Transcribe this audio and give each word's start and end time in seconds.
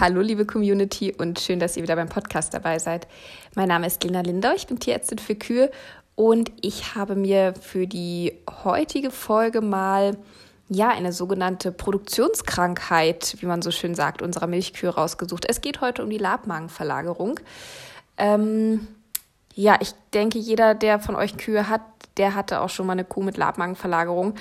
Hallo 0.00 0.22
liebe 0.22 0.44
Community 0.44 1.14
und 1.16 1.38
schön, 1.38 1.60
dass 1.60 1.76
ihr 1.76 1.84
wieder 1.84 1.94
beim 1.94 2.08
Podcast 2.08 2.52
dabei 2.52 2.80
seid. 2.80 3.06
Mein 3.54 3.68
Name 3.68 3.86
ist 3.86 4.02
Lena 4.02 4.22
Lindau, 4.22 4.52
ich 4.56 4.66
bin 4.66 4.80
Tierärztin 4.80 5.18
für 5.18 5.36
Kühe 5.36 5.70
und 6.16 6.50
ich 6.62 6.96
habe 6.96 7.14
mir 7.14 7.54
für 7.60 7.86
die 7.86 8.32
heutige 8.64 9.12
Folge 9.12 9.60
mal 9.60 10.16
ja 10.68 10.88
eine 10.88 11.12
sogenannte 11.12 11.70
Produktionskrankheit, 11.70 13.36
wie 13.38 13.46
man 13.46 13.62
so 13.62 13.70
schön 13.70 13.94
sagt, 13.94 14.20
unserer 14.20 14.48
Milchkühe 14.48 14.90
rausgesucht. 14.90 15.46
Es 15.48 15.60
geht 15.60 15.80
heute 15.80 16.02
um 16.02 16.10
die 16.10 16.18
Labmagenverlagerung. 16.18 17.38
Ähm, 18.16 18.88
ja, 19.54 19.78
ich 19.80 19.92
denke, 20.12 20.40
jeder, 20.40 20.74
der 20.74 20.98
von 20.98 21.14
euch 21.14 21.36
Kühe 21.36 21.68
hat, 21.68 21.82
der 22.16 22.34
hatte 22.34 22.62
auch 22.62 22.68
schon 22.68 22.86
mal 22.86 22.94
eine 22.94 23.04
Kuh 23.04 23.22
mit 23.22 23.36
Labmagenverlagerung. 23.36 24.34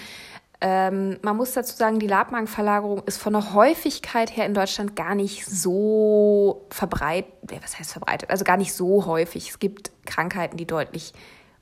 Ähm, 0.65 1.19
man 1.21 1.35
muss 1.35 1.51
dazu 1.51 1.75
sagen, 1.75 1.99
die 1.99 2.07
Labmagenverlagerung 2.07 3.03
ist 3.05 3.17
von 3.17 3.33
der 3.33 3.53
Häufigkeit 3.53 4.33
her 4.35 4.45
in 4.45 4.53
Deutschland 4.53 4.95
gar 4.95 5.13
nicht 5.13 5.45
so 5.45 6.65
verbreitet. 6.69 7.33
Was 7.61 7.77
heißt 7.77 7.91
verbreitet? 7.91 8.29
Also 8.29 8.45
gar 8.45 8.55
nicht 8.55 8.71
so 8.71 9.05
häufig. 9.05 9.49
Es 9.49 9.59
gibt 9.59 9.91
Krankheiten, 10.05 10.55
die 10.55 10.65
deutlich 10.65 11.11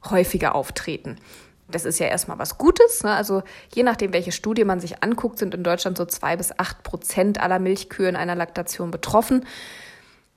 häufiger 0.08 0.54
auftreten. 0.54 1.16
Das 1.68 1.86
ist 1.86 1.98
ja 1.98 2.06
erstmal 2.06 2.38
was 2.38 2.60
Gutes. 2.60 3.04
Ne? 3.04 3.12
Also 3.12 3.42
je 3.74 3.82
nachdem, 3.82 4.14
welche 4.14 4.32
Studie 4.32 4.66
man 4.66 4.80
sich 4.80 5.02
anguckt, 5.02 5.40
sind 5.40 5.56
in 5.56 5.64
Deutschland 5.64 5.98
so 5.98 6.06
zwei 6.06 6.38
bis 6.38 6.52
acht 6.60 6.84
Prozent 6.84 7.42
aller 7.42 7.58
Milchkühe 7.58 8.08
in 8.08 8.16
einer 8.16 8.36
Laktation 8.36 8.92
betroffen. 8.92 9.48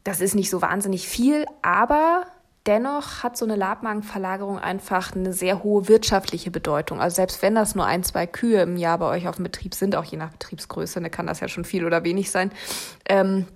Das 0.04 0.22
ist 0.22 0.34
nicht 0.34 0.48
so 0.48 0.62
wahnsinnig 0.62 1.06
viel, 1.06 1.44
aber 1.60 2.24
Dennoch 2.66 3.22
hat 3.22 3.36
so 3.36 3.44
eine 3.44 3.56
Labmagenverlagerung 3.56 4.58
einfach 4.58 5.14
eine 5.14 5.34
sehr 5.34 5.62
hohe 5.62 5.86
wirtschaftliche 5.86 6.50
Bedeutung. 6.50 6.98
Also 6.98 7.16
selbst 7.16 7.42
wenn 7.42 7.54
das 7.54 7.74
nur 7.74 7.84
ein, 7.84 8.02
zwei 8.04 8.26
Kühe 8.26 8.62
im 8.62 8.78
Jahr 8.78 8.98
bei 8.98 9.06
euch 9.06 9.28
auf 9.28 9.36
dem 9.36 9.44
Betrieb 9.44 9.74
sind, 9.74 9.94
auch 9.96 10.04
je 10.04 10.16
nach 10.16 10.30
Betriebsgröße, 10.30 10.98
dann 11.00 11.10
kann 11.10 11.26
das 11.26 11.40
ja 11.40 11.48
schon 11.48 11.64
viel 11.64 11.84
oder 11.84 12.04
wenig 12.04 12.30
sein. 12.30 12.50
Ähm, 13.06 13.46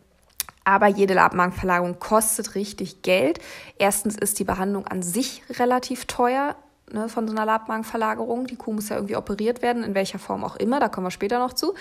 aber 0.64 0.88
jede 0.88 1.14
Labmagenverlagerung 1.14 1.98
kostet 1.98 2.54
richtig 2.54 3.00
Geld. 3.00 3.38
Erstens 3.78 4.16
ist 4.18 4.38
die 4.38 4.44
Behandlung 4.44 4.86
an 4.86 5.02
sich 5.02 5.42
relativ 5.58 6.04
teuer 6.04 6.54
ne, 6.92 7.08
von 7.08 7.26
so 7.26 7.34
einer 7.34 7.44
Labmagenverlagerung. 7.44 8.46
Die 8.46 8.56
Kuh 8.56 8.72
muss 8.72 8.88
ja 8.88 8.96
irgendwie 8.96 9.16
operiert 9.16 9.62
werden, 9.62 9.82
in 9.82 9.94
welcher 9.94 10.18
Form 10.18 10.44
auch 10.44 10.56
immer, 10.56 10.80
da 10.80 10.88
kommen 10.88 11.06
wir 11.06 11.10
später 11.10 11.38
noch 11.38 11.52
zu. 11.52 11.74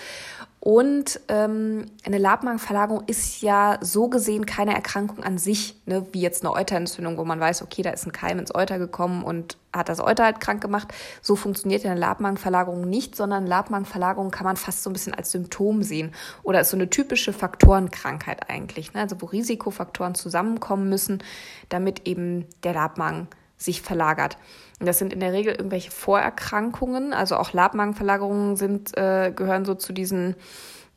Und 0.60 1.20
ähm, 1.28 1.86
eine 2.04 2.18
Labmagenverlagerung 2.18 3.04
ist 3.06 3.42
ja 3.42 3.78
so 3.80 4.08
gesehen 4.08 4.44
keine 4.44 4.74
Erkrankung 4.74 5.22
an 5.22 5.38
sich, 5.38 5.76
ne, 5.86 6.04
wie 6.12 6.20
jetzt 6.20 6.44
eine 6.44 6.52
Euterentzündung, 6.52 7.16
wo 7.16 7.24
man 7.24 7.38
weiß, 7.38 7.62
okay, 7.62 7.82
da 7.82 7.90
ist 7.90 8.06
ein 8.06 8.12
Keim 8.12 8.40
ins 8.40 8.52
Euter 8.52 8.78
gekommen 8.78 9.22
und 9.22 9.56
hat 9.72 9.88
das 9.88 10.00
Euter 10.00 10.24
halt 10.24 10.40
krank 10.40 10.60
gemacht. 10.60 10.88
So 11.22 11.36
funktioniert 11.36 11.86
eine 11.86 11.98
Labmagenverlagerung 11.98 12.88
nicht, 12.88 13.14
sondern 13.14 13.46
Labmagenverlagerung 13.46 14.32
kann 14.32 14.44
man 14.44 14.56
fast 14.56 14.82
so 14.82 14.90
ein 14.90 14.94
bisschen 14.94 15.14
als 15.14 15.30
Symptom 15.30 15.84
sehen 15.84 16.12
oder 16.42 16.60
ist 16.60 16.70
so 16.70 16.76
eine 16.76 16.90
typische 16.90 17.32
Faktorenkrankheit 17.32 18.50
eigentlich, 18.50 18.94
ne, 18.94 19.02
also 19.02 19.16
wo 19.20 19.26
Risikofaktoren 19.26 20.16
zusammenkommen 20.16 20.88
müssen, 20.88 21.22
damit 21.68 22.08
eben 22.08 22.46
der 22.64 22.72
Labmagen 22.72 23.28
sich 23.58 23.82
verlagert. 23.82 24.38
Das 24.80 24.98
sind 24.98 25.12
in 25.12 25.20
der 25.20 25.32
Regel 25.32 25.54
irgendwelche 25.54 25.90
Vorerkrankungen, 25.90 27.12
also 27.12 27.36
auch 27.36 27.52
Labmagenverlagerungen 27.52 28.56
sind, 28.56 28.96
äh, 28.96 29.32
gehören 29.34 29.64
so 29.64 29.74
zu 29.74 29.92
diesen 29.92 30.36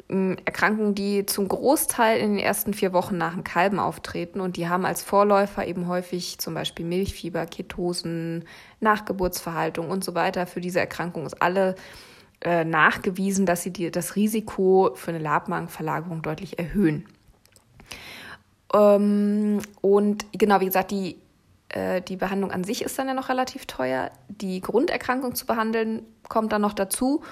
äh, 0.07 0.35
Erkrankungen, 0.45 0.93
die 0.93 1.25
zum 1.25 1.47
Großteil 1.47 2.19
in 2.19 2.35
den 2.35 2.39
ersten 2.39 2.73
vier 2.73 2.93
Wochen 2.93 3.17
nach 3.17 3.33
dem 3.33 3.43
Kalben 3.43 3.79
auftreten 3.79 4.39
und 4.39 4.55
die 4.55 4.69
haben 4.69 4.85
als 4.85 5.01
Vorläufer 5.01 5.65
eben 5.65 5.87
häufig 5.87 6.37
zum 6.37 6.53
Beispiel 6.53 6.85
Milchfieber, 6.85 7.47
Ketosen, 7.47 8.45
Nachgeburtsverhaltung 8.79 9.89
und 9.89 10.03
so 10.03 10.13
weiter. 10.13 10.45
Für 10.45 10.61
diese 10.61 10.79
Erkrankung 10.79 11.25
ist 11.25 11.41
alle 11.41 11.75
äh, 12.41 12.63
nachgewiesen, 12.63 13.47
dass 13.47 13.63
sie 13.63 13.71
die, 13.71 13.89
das 13.89 14.15
Risiko 14.15 14.91
für 14.93 15.11
eine 15.11 15.19
Labmagenverlagerung 15.19 16.21
deutlich 16.21 16.59
erhöhen. 16.59 17.05
Ähm, 18.73 19.59
und 19.81 20.25
genau, 20.33 20.59
wie 20.59 20.65
gesagt, 20.65 20.91
die 20.91 21.17
äh, 21.71 22.01
die 22.01 22.17
Behandlung 22.17 22.51
an 22.51 22.63
sich 22.63 22.81
ist 22.81 22.99
dann 22.99 23.07
ja 23.07 23.13
noch 23.13 23.29
relativ 23.29 23.65
teuer. 23.65 24.11
Die 24.27 24.61
Grunderkrankung 24.61 25.35
zu 25.35 25.45
behandeln 25.45 26.03
kommt 26.27 26.51
dann 26.51 26.61
noch 26.61 26.73
dazu. 26.73 27.23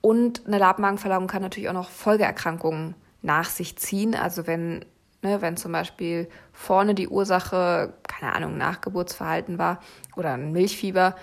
Und 0.00 0.46
eine 0.46 0.58
Labmagenverlagerung 0.58 1.28
kann 1.28 1.42
natürlich 1.42 1.68
auch 1.68 1.74
noch 1.74 1.88
Folgeerkrankungen 1.88 2.94
nach 3.22 3.48
sich 3.48 3.76
ziehen. 3.76 4.14
Also 4.14 4.46
wenn, 4.46 4.84
ne, 5.22 5.40
wenn 5.40 5.56
zum 5.56 5.72
Beispiel 5.72 6.28
vorne 6.52 6.94
die 6.94 7.08
Ursache, 7.08 7.94
keine 8.06 8.34
Ahnung, 8.34 8.58
Nachgeburtsverhalten 8.58 9.58
war 9.58 9.80
oder 10.16 10.34
ein 10.34 10.52
Milchfieber, 10.52 11.14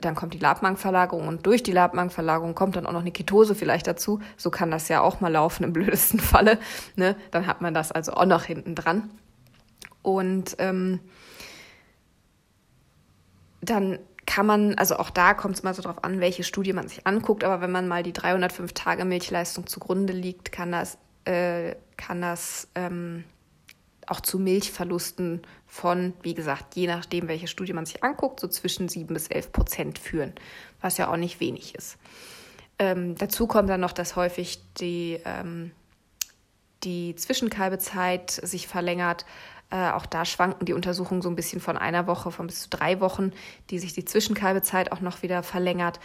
dann 0.00 0.14
kommt 0.16 0.34
die 0.34 0.38
Labmagenverlagerung 0.38 1.28
und 1.28 1.46
durch 1.46 1.62
die 1.62 1.70
Labmagenverlagerung 1.70 2.54
kommt 2.54 2.74
dann 2.74 2.86
auch 2.86 2.92
noch 2.92 3.00
eine 3.00 3.12
Ketose 3.12 3.54
vielleicht 3.54 3.86
dazu. 3.86 4.20
So 4.36 4.50
kann 4.50 4.70
das 4.70 4.88
ja 4.88 5.00
auch 5.00 5.20
mal 5.20 5.32
laufen 5.32 5.62
im 5.62 5.72
blödesten 5.72 6.18
Falle. 6.18 6.58
Ne? 6.96 7.16
Dann 7.30 7.46
hat 7.46 7.60
man 7.60 7.72
das 7.72 7.92
also 7.92 8.12
auch 8.12 8.26
noch 8.26 8.42
hinten 8.42 8.74
dran. 8.74 9.10
Und 10.02 10.56
ähm, 10.58 10.98
dann 13.62 13.98
kann 14.26 14.46
man, 14.46 14.74
also 14.74 14.96
auch 14.96 15.10
da 15.10 15.34
kommt 15.34 15.56
es 15.56 15.62
mal 15.62 15.74
so 15.74 15.82
drauf 15.82 16.04
an, 16.04 16.20
welche 16.20 16.44
Studie 16.44 16.72
man 16.72 16.88
sich 16.88 17.06
anguckt, 17.06 17.44
aber 17.44 17.60
wenn 17.60 17.72
man 17.72 17.88
mal 17.88 18.02
die 18.02 18.12
305 18.12 18.72
Tage 18.72 19.04
Milchleistung 19.04 19.66
zugrunde 19.66 20.12
liegt, 20.12 20.52
kann 20.52 20.72
das, 20.72 20.98
äh, 21.24 21.74
kann 21.96 22.20
das 22.20 22.68
ähm, 22.74 23.24
auch 24.06 24.20
zu 24.20 24.38
Milchverlusten 24.38 25.42
von, 25.66 26.12
wie 26.22 26.34
gesagt, 26.34 26.76
je 26.76 26.86
nachdem, 26.86 27.28
welche 27.28 27.46
Studie 27.46 27.72
man 27.72 27.86
sich 27.86 28.04
anguckt, 28.04 28.40
so 28.40 28.48
zwischen 28.48 28.88
7 28.88 29.12
bis 29.12 29.28
11 29.28 29.52
Prozent 29.52 29.98
führen, 29.98 30.32
was 30.80 30.98
ja 30.98 31.10
auch 31.10 31.16
nicht 31.16 31.40
wenig 31.40 31.74
ist. 31.74 31.96
Ähm, 32.78 33.16
dazu 33.16 33.46
kommt 33.46 33.70
dann 33.70 33.80
noch, 33.80 33.92
dass 33.92 34.16
häufig 34.16 34.60
die, 34.78 35.20
ähm, 35.24 35.72
die 36.84 37.14
Zwischenkalbezeit 37.16 38.30
sich 38.30 38.66
verlängert, 38.66 39.24
äh, 39.72 39.90
auch 39.90 40.04
da 40.04 40.26
schwanken 40.26 40.66
die 40.66 40.74
Untersuchungen 40.74 41.22
so 41.22 41.30
ein 41.30 41.34
bisschen 41.34 41.60
von 41.60 41.78
einer 41.78 42.06
Woche, 42.06 42.30
von 42.30 42.46
bis 42.46 42.62
zu 42.62 42.68
drei 42.68 43.00
Wochen, 43.00 43.32
die 43.70 43.78
sich 43.78 43.94
die 43.94 44.04
Zwischenkalbezeit 44.04 44.92
auch 44.92 45.00
noch 45.00 45.22
wieder 45.22 45.42
verlängert. 45.42 45.98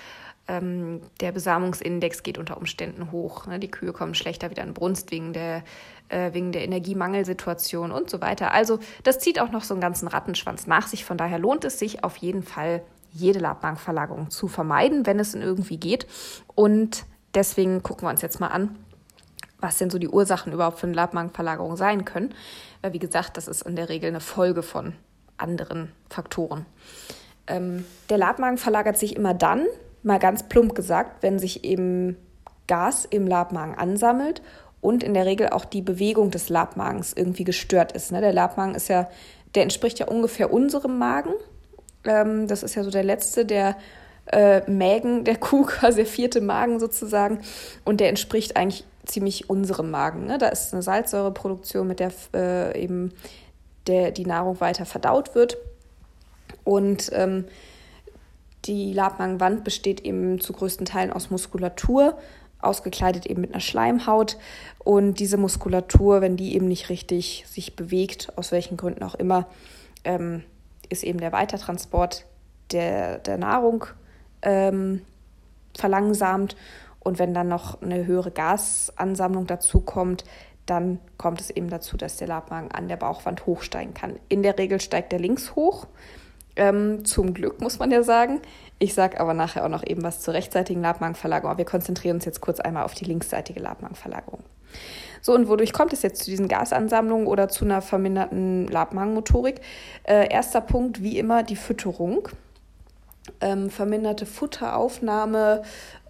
Ähm, 0.48 1.02
der 1.20 1.34
Besamungsindex 1.34 2.24
geht 2.24 2.38
unter 2.38 2.56
Umständen 2.56 3.12
hoch. 3.12 3.46
Ne? 3.46 3.60
Die 3.60 3.70
Kühe 3.70 3.92
kommen 3.92 4.16
schlechter 4.16 4.50
wieder 4.50 4.64
in 4.64 4.74
Brunst 4.74 5.12
wegen 5.12 5.34
der, 5.34 5.64
äh, 6.08 6.32
wegen 6.32 6.54
der 6.54 6.64
Energiemangelsituation 6.64 7.92
und 7.92 8.10
so 8.10 8.22
weiter. 8.22 8.54
Also 8.54 8.80
das 9.04 9.20
zieht 9.20 9.38
auch 9.38 9.52
noch 9.52 9.66
so 9.66 9.74
einen 9.74 9.82
ganzen 9.82 10.08
Rattenschwanz 10.08 10.66
nach 10.66 10.88
sich. 10.88 11.04
Von 11.04 11.18
daher 11.18 11.38
lohnt 11.38 11.66
es 11.66 11.78
sich 11.78 12.06
auf 12.06 12.16
jeden 12.16 12.44
Fall, 12.44 12.82
jede 13.12 13.40
Labbankverlagerung 13.40 14.30
zu 14.30 14.48
vermeiden, 14.48 15.06
wenn 15.06 15.20
es 15.20 15.34
in 15.34 15.42
irgendwie 15.42 15.78
geht. 15.78 16.08
Und 16.56 17.06
deswegen 17.34 17.84
gucken 17.84 18.08
wir 18.08 18.12
uns 18.12 18.22
jetzt 18.22 18.40
mal 18.40 18.48
an, 18.48 18.78
was 19.60 19.78
denn 19.78 19.90
so 19.90 19.98
die 19.98 20.10
Ursachen 20.10 20.54
überhaupt 20.54 20.80
für 20.80 20.88
eine 20.88 20.96
Labmagenverlagerung 20.96 21.76
sein 21.76 22.06
können. 22.06 22.34
Weil, 22.82 22.94
wie 22.94 23.00
gesagt, 23.00 23.38
das 23.38 23.48
ist 23.48 23.64
in 23.64 23.76
der 23.76 23.90
Regel 23.90 24.10
eine 24.10 24.20
Folge 24.20 24.64
von 24.64 24.94
anderen 25.38 25.92
Faktoren. 26.10 26.66
Ähm, 27.48 27.86
der 28.10 28.18
Labmagen 28.18 28.58
verlagert 28.58 28.98
sich 28.98 29.16
immer 29.16 29.34
dann, 29.34 29.66
mal 30.04 30.20
ganz 30.20 30.44
plump 30.44 30.76
gesagt, 30.76 31.24
wenn 31.24 31.40
sich 31.40 31.64
eben 31.64 32.18
Gas 32.68 33.06
im 33.06 33.28
Labmagen 33.28 33.76
ansammelt 33.76 34.42
und 34.82 35.04
in 35.04 35.14
der 35.14 35.26
Regel 35.26 35.50
auch 35.50 35.66
die 35.66 35.82
Bewegung 35.82 36.32
des 36.32 36.50
Labmagens 36.50 37.14
irgendwie 37.14 37.44
gestört 37.44 37.94
ist. 37.94 38.12
Ne? 38.12 38.22
Der 38.22 38.34
Labmagen 38.34 38.76
ist 38.76 38.90
ja, 38.90 39.10
der 39.56 39.64
entspricht 39.64 40.00
ja 40.00 40.08
ungefähr 40.08 40.52
unserem 40.52 40.98
Magen. 40.98 41.34
Ähm, 42.04 42.48
das 42.48 42.64
ist 42.64 42.76
ja 42.76 42.84
so 42.84 42.92
der 42.92 43.04
letzte 43.04 43.46
der 43.46 43.76
äh, 44.32 44.70
Mägen 44.70 45.24
der 45.24 45.38
Kuh, 45.38 45.64
quasi 45.66 45.98
der 45.98 46.06
vierte 46.06 46.42
Magen 46.42 46.80
sozusagen. 46.80 47.40
Und 47.86 48.00
der 48.00 48.10
entspricht 48.10 48.56
eigentlich 48.58 48.86
ziemlich 49.06 49.50
unserem 49.50 49.90
Magen. 49.90 50.26
Ne? 50.26 50.38
Da 50.38 50.48
ist 50.50 50.74
eine 50.74 50.84
Salzsäureproduktion, 50.84 51.88
mit 51.88 52.00
der 52.00 52.12
äh, 52.34 52.82
eben 52.82 53.14
der, 53.88 54.12
die 54.12 54.26
Nahrung 54.26 54.60
weiter 54.60 54.86
verdaut 54.86 55.34
wird. 55.34 55.58
Und 56.64 57.10
ähm, 57.14 57.46
die 58.66 58.92
Labmagenwand 58.94 59.64
besteht 59.64 60.02
eben 60.02 60.42
zu 60.42 60.52
größten 60.52 60.86
Teilen 60.86 61.14
aus 61.14 61.30
Muskulatur, 61.30 62.18
ausgekleidet 62.60 63.26
eben 63.26 63.42
mit 63.42 63.54
einer 63.54 63.62
Schleimhaut. 63.62 64.38
Und 64.80 65.20
diese 65.20 65.38
Muskulatur, 65.38 66.22
wenn 66.22 66.36
die 66.36 66.56
eben 66.56 66.68
nicht 66.68 66.90
richtig 66.90 67.46
sich 67.48 67.76
bewegt, 67.76 68.34
aus 68.36 68.52
welchen 68.52 68.76
Gründen 68.76 69.04
auch 69.04 69.16
immer, 69.16 69.48
ähm, 70.04 70.44
ist 70.90 71.04
eben 71.04 71.20
der 71.20 71.32
Weitertransport 71.32 72.26
der, 72.72 73.20
der 73.20 73.38
Nahrung 73.38 73.86
ähm, 74.48 75.02
verlangsamt. 75.78 76.56
Und 77.00 77.20
wenn 77.20 77.34
dann 77.34 77.48
noch 77.48 77.82
eine 77.82 78.06
höhere 78.06 78.32
Gasansammlung 78.32 79.46
dazu 79.46 79.82
kommt, 79.82 80.24
dann 80.66 81.00
kommt 81.18 81.40
es 81.40 81.50
eben 81.50 81.70
dazu, 81.70 81.96
dass 81.96 82.18
der 82.18 82.28
Labmagen 82.28 82.72
an 82.72 82.88
der 82.88 82.98
Bauchwand 82.98 83.46
hochsteigen 83.46 83.94
kann. 83.94 84.20
In 84.28 84.44
der 84.44 84.58
Regel 84.58 84.82
steigt 84.82 85.14
er 85.14 85.20
links 85.20 85.56
hoch. 85.56 85.88
Ähm, 86.56 87.06
zum 87.06 87.34
Glück 87.34 87.62
muss 87.62 87.80
man 87.80 87.92
ja 87.92 88.04
sagen. 88.04 88.42
Ich 88.80 88.94
sage 88.94 89.20
aber 89.20 89.34
nachher 89.34 89.64
auch 89.64 89.70
noch 89.70 89.86
eben 89.86 90.04
was 90.04 90.22
zur 90.22 90.34
rechtseitigen 90.34 90.82
Labmagenverlagerung. 90.82 91.52
Aber 91.52 91.58
wir 91.60 91.66
konzentrieren 91.66 92.18
uns 92.18 92.26
jetzt 92.26 92.42
kurz 92.42 92.60
einmal 92.60 92.84
auf 92.84 92.96
die 92.96 93.06
linksseitige 93.06 93.60
Labmagenverlagerung. 93.60 94.42
So, 95.22 95.34
und 95.34 95.48
wodurch 95.48 95.72
kommt 95.72 95.94
es 95.94 96.02
jetzt 96.02 96.24
zu 96.24 96.30
diesen 96.30 96.48
Gasansammlungen 96.48 97.28
oder 97.28 97.48
zu 97.48 97.64
einer 97.64 97.82
verminderten 97.82 98.68
Labmagenmotorik? 98.68 99.62
Äh, 100.04 100.32
erster 100.32 100.62
Punkt, 100.62 101.02
wie 101.02 101.18
immer, 101.18 101.44
die 101.44 101.56
Fütterung. 101.56 102.30
Ähm, 103.42 103.70
verminderte 103.70 104.26
Futteraufnahme 104.26 105.64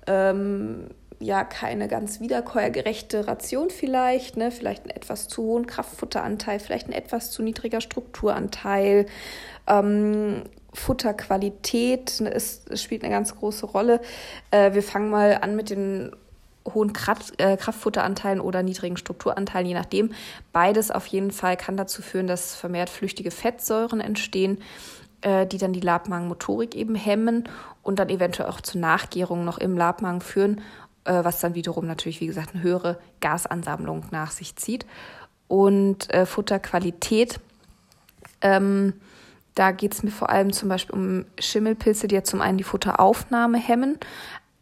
ähm, 0.07 0.89
ja 1.19 1.43
keine 1.43 1.87
ganz 1.87 2.19
wiederkäuergerechte 2.19 3.27
Ration 3.27 3.69
vielleicht, 3.69 4.37
ne? 4.37 4.51
vielleicht 4.51 4.83
einen 4.83 4.91
etwas 4.91 5.27
zu 5.27 5.43
hohen 5.43 5.67
Kraftfutteranteil, 5.67 6.59
vielleicht 6.59 6.87
ein 6.87 6.93
etwas 6.93 7.31
zu 7.31 7.41
niedriger 7.41 7.81
Strukturanteil. 7.81 9.07
Ähm, 9.67 10.43
Futterqualität 10.73 12.21
ne, 12.21 12.29
ist, 12.29 12.77
spielt 12.77 13.03
eine 13.03 13.11
ganz 13.11 13.35
große 13.35 13.65
Rolle. 13.65 13.99
Äh, 14.51 14.73
wir 14.73 14.83
fangen 14.83 15.09
mal 15.09 15.39
an 15.41 15.55
mit 15.55 15.69
den 15.69 16.11
hohen 16.73 16.93
äh, 17.37 17.57
Kraftfutteranteilen 17.57 18.41
oder 18.41 18.61
niedrigen 18.61 18.97
Strukturanteilen, 18.97 19.67
je 19.67 19.73
nachdem. 19.73 20.11
Beides 20.51 20.91
auf 20.91 21.07
jeden 21.07 21.31
Fall 21.31 21.57
kann 21.57 21.77
dazu 21.77 22.01
führen, 22.01 22.27
dass 22.27 22.55
vermehrt 22.55 22.89
flüchtige 22.89 23.31
Fettsäuren 23.31 24.01
entstehen, 24.01 24.59
äh, 25.27 25.45
die 25.45 25.57
dann 25.57 25.73
die 25.73 25.81
Labmagenmotorik 25.81 26.73
eben 26.73 26.95
hemmen 26.95 27.49
und 27.83 27.99
dann 27.99 28.07
eventuell 28.07 28.47
auch 28.47 28.61
zu 28.61 28.79
Nachgärungen 28.79 29.43
noch 29.43 29.57
im 29.57 29.75
Labmagen 29.75 30.21
führen, 30.21 30.61
äh, 31.03 31.21
was 31.25 31.41
dann 31.41 31.53
wiederum 31.53 31.85
natürlich, 31.85 32.21
wie 32.21 32.27
gesagt, 32.27 32.53
eine 32.53 32.63
höhere 32.63 32.97
Gasansammlung 33.19 34.05
nach 34.11 34.31
sich 34.31 34.55
zieht. 34.55 34.85
Und 35.49 36.13
äh, 36.13 36.25
Futterqualität, 36.25 37.41
ähm, 38.39 38.93
da 39.53 39.71
geht 39.71 39.95
es 39.95 40.03
mir 40.03 40.11
vor 40.11 40.29
allem 40.29 40.53
zum 40.53 40.69
Beispiel 40.69 40.95
um 40.95 41.25
Schimmelpilze, 41.37 42.07
die 42.07 42.15
ja 42.15 42.23
zum 42.23 42.39
einen 42.39 42.57
die 42.57 42.63
Futteraufnahme 42.63 43.57
hemmen, 43.57 43.97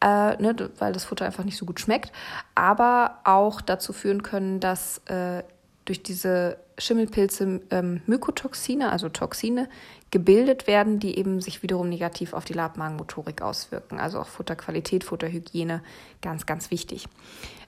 äh, 0.01 0.41
ne, 0.41 0.55
weil 0.79 0.93
das 0.93 1.05
Futter 1.05 1.25
einfach 1.25 1.43
nicht 1.43 1.57
so 1.57 1.67
gut 1.67 1.79
schmeckt, 1.79 2.11
aber 2.55 3.19
auch 3.23 3.61
dazu 3.61 3.93
führen 3.93 4.23
können, 4.23 4.59
dass 4.59 4.97
äh, 5.05 5.43
durch 5.85 6.01
diese 6.01 6.57
Schimmelpilze 6.79 7.61
ähm, 7.69 8.01
Mykotoxine, 8.07 8.91
also 8.91 9.09
Toxine, 9.09 9.69
gebildet 10.15 10.65
werden, 10.65 10.97
die 10.97 11.17
eben 11.17 11.41
sich 11.41 11.61
wiederum 11.61 11.89
negativ 11.89 12.31
auf 12.31 12.45
die 12.45 12.53
Labmagenmotorik 12.53 13.41
auswirken. 13.41 13.99
Also 13.99 14.21
auch 14.21 14.27
Futterqualität, 14.27 15.03
Futterhygiene, 15.03 15.83
ganz, 16.21 16.45
ganz 16.45 16.71
wichtig. 16.71 17.09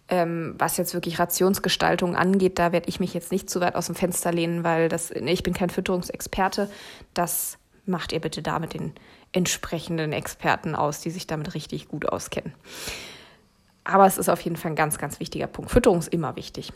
Ähm, 0.07 0.55
was 0.57 0.77
jetzt 0.77 0.93
wirklich 0.93 1.19
Rationsgestaltung 1.19 2.15
angeht, 2.15 2.57
da 2.57 2.71
werde 2.71 2.87
ich 2.87 3.01
mich 3.01 3.13
jetzt 3.13 3.33
nicht 3.33 3.49
zu 3.49 3.59
weit 3.59 3.75
aus 3.75 3.87
dem 3.87 3.95
Fenster 3.95 4.31
lehnen, 4.31 4.63
weil 4.63 4.87
das, 4.87 5.11
ich 5.11 5.43
bin 5.43 5.53
kein 5.53 5.69
Fütterungsexperte. 5.69 6.69
Das 7.13 7.57
macht 7.85 8.13
ihr 8.13 8.21
bitte 8.21 8.41
da 8.41 8.59
mit 8.59 8.73
den 8.73 8.93
entsprechenden 9.33 10.13
Experten 10.13 10.73
aus, 10.73 11.01
die 11.01 11.09
sich 11.09 11.27
damit 11.27 11.53
richtig 11.53 11.89
gut 11.89 12.07
auskennen. 12.07 12.53
Aber 13.83 14.05
es 14.05 14.17
ist 14.17 14.29
auf 14.29 14.39
jeden 14.39 14.55
Fall 14.55 14.71
ein 14.71 14.77
ganz, 14.77 14.97
ganz 14.97 15.19
wichtiger 15.19 15.47
Punkt. 15.47 15.69
Fütterung 15.69 15.99
ist 15.99 16.13
immer 16.13 16.37
wichtig. 16.37 16.71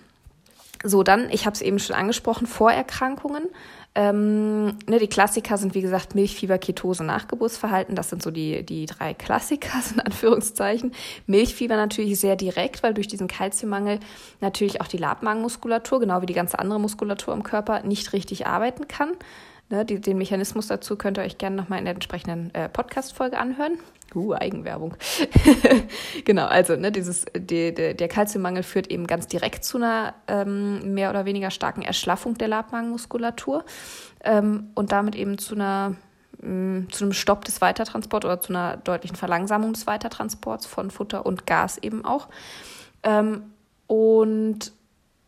So, 0.83 1.03
dann, 1.03 1.29
ich 1.29 1.45
habe 1.45 1.53
es 1.53 1.61
eben 1.61 1.79
schon 1.79 1.95
angesprochen, 1.95 2.47
Vorerkrankungen. 2.47 3.47
Ähm, 3.93 4.77
ne, 4.87 4.99
die 4.99 5.07
Klassiker 5.07 5.57
sind, 5.57 5.75
wie 5.75 5.81
gesagt, 5.81 6.15
Milchfieber, 6.15 6.57
Ketose, 6.57 7.03
Nachgeburtsverhalten. 7.03 7.93
Das 7.95 8.09
sind 8.09 8.23
so 8.23 8.31
die, 8.31 8.65
die 8.65 8.85
drei 8.85 9.13
Klassiker, 9.13 9.81
in 9.93 9.99
Anführungszeichen. 9.99 10.93
Milchfieber 11.27 11.75
natürlich 11.75 12.19
sehr 12.19 12.37
direkt, 12.37 12.83
weil 12.83 12.93
durch 12.93 13.07
diesen 13.07 13.27
Kalziummangel 13.27 13.99
natürlich 14.39 14.79
auch 14.79 14.87
die 14.87 14.97
Labmagenmuskulatur, 14.97 15.99
genau 15.99 16.21
wie 16.21 16.25
die 16.25 16.33
ganze 16.33 16.59
andere 16.59 16.79
Muskulatur 16.79 17.33
im 17.33 17.43
Körper, 17.43 17.83
nicht 17.83 18.13
richtig 18.13 18.47
arbeiten 18.47 18.87
kann. 18.87 19.11
Ne, 19.69 19.83
die, 19.83 19.99
den 19.99 20.17
Mechanismus 20.17 20.67
dazu 20.67 20.95
könnt 20.95 21.17
ihr 21.17 21.23
euch 21.23 21.37
gerne 21.37 21.57
nochmal 21.57 21.79
in 21.79 21.85
der 21.85 21.93
entsprechenden 21.93 22.53
äh, 22.53 22.69
Podcast-Folge 22.69 23.37
anhören. 23.37 23.77
Uh, 24.13 24.33
Eigenwerbung. 24.33 24.95
genau, 26.25 26.45
also 26.45 26.75
ne, 26.75 26.91
dieses, 26.91 27.25
die, 27.33 27.73
die, 27.73 27.95
der 27.95 28.07
Kalziummangel 28.07 28.63
führt 28.63 28.87
eben 28.87 29.07
ganz 29.07 29.27
direkt 29.27 29.63
zu 29.63 29.77
einer 29.77 30.13
ähm, 30.27 30.93
mehr 30.93 31.09
oder 31.09 31.25
weniger 31.25 31.49
starken 31.49 31.81
Erschlaffung 31.81 32.37
der 32.37 32.49
Labmagenmuskulatur 32.49 33.63
ähm, 34.23 34.69
und 34.75 34.91
damit 34.91 35.15
eben 35.15 35.37
zu 35.37 35.55
einer 35.55 35.95
mm, 36.41 36.89
zu 36.91 37.05
einem 37.05 37.13
Stopp 37.13 37.45
des 37.45 37.61
Weitertransports 37.61 38.25
oder 38.25 38.41
zu 38.41 38.51
einer 38.51 38.77
deutlichen 38.77 39.15
Verlangsamung 39.15 39.73
des 39.73 39.87
Weitertransports 39.87 40.65
von 40.65 40.91
Futter 40.91 41.25
und 41.25 41.47
Gas 41.47 41.77
eben 41.77 42.03
auch. 42.03 42.27
Ähm, 43.03 43.43
und 43.87 44.73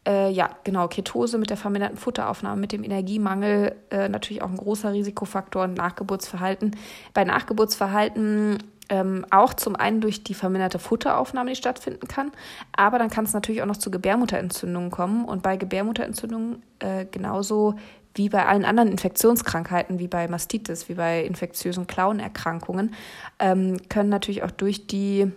äh, 0.06 0.32
ja, 0.32 0.50
genau, 0.64 0.88
Ketose 0.88 1.38
mit 1.38 1.50
der 1.50 1.58
verminderten 1.58 1.98
Futteraufnahme, 1.98 2.60
mit 2.60 2.72
dem 2.72 2.84
Energiemangel 2.84 3.76
äh, 3.90 4.10
natürlich 4.10 4.42
auch 4.42 4.50
ein 4.50 4.58
großer 4.58 4.92
Risikofaktor 4.92 5.64
und 5.64 5.76
Nachgeburtsverhalten. 5.76 6.76
Bei 7.14 7.24
Nachgeburtsverhalten 7.24 8.58
ähm, 8.94 9.26
auch 9.32 9.56
zum 9.56 9.76
einen 9.76 10.02
durch 10.02 10.24
die 10.24 10.36
verminderte 10.36 10.78
Futteraufnahme, 10.78 11.50
die 11.50 11.56
stattfinden 11.56 12.08
kann, 12.08 12.32
aber 12.74 13.00
dann 13.00 13.10
kann 13.10 13.26
es 13.26 13.34
natürlich 13.34 13.64
auch 13.64 13.68
noch 13.68 13.78
zu 13.78 13.90
Gebärmutterentzündungen 13.90 14.92
kommen 14.92 15.26
und 15.26 15.42
bei 15.42 15.58
Gebärmutterentzündungen 15.58 16.62
äh, 16.78 17.06
genauso 17.10 17.74
wie 18.14 18.30
bei 18.30 18.46
allen 18.46 18.66
anderen 18.66 18.90
Infektionskrankheiten, 18.90 19.98
wie 19.98 20.08
bei 20.08 20.28
Mastitis, 20.28 20.90
wie 20.90 20.94
bei 20.94 21.24
infektiösen 21.24 21.88
Klauenerkrankungen, 21.88 22.94
ähm, 23.40 23.78
können 23.90 24.10
natürlich 24.10 24.44
auch 24.44 24.52
durch 24.52 24.86
die 24.86 25.32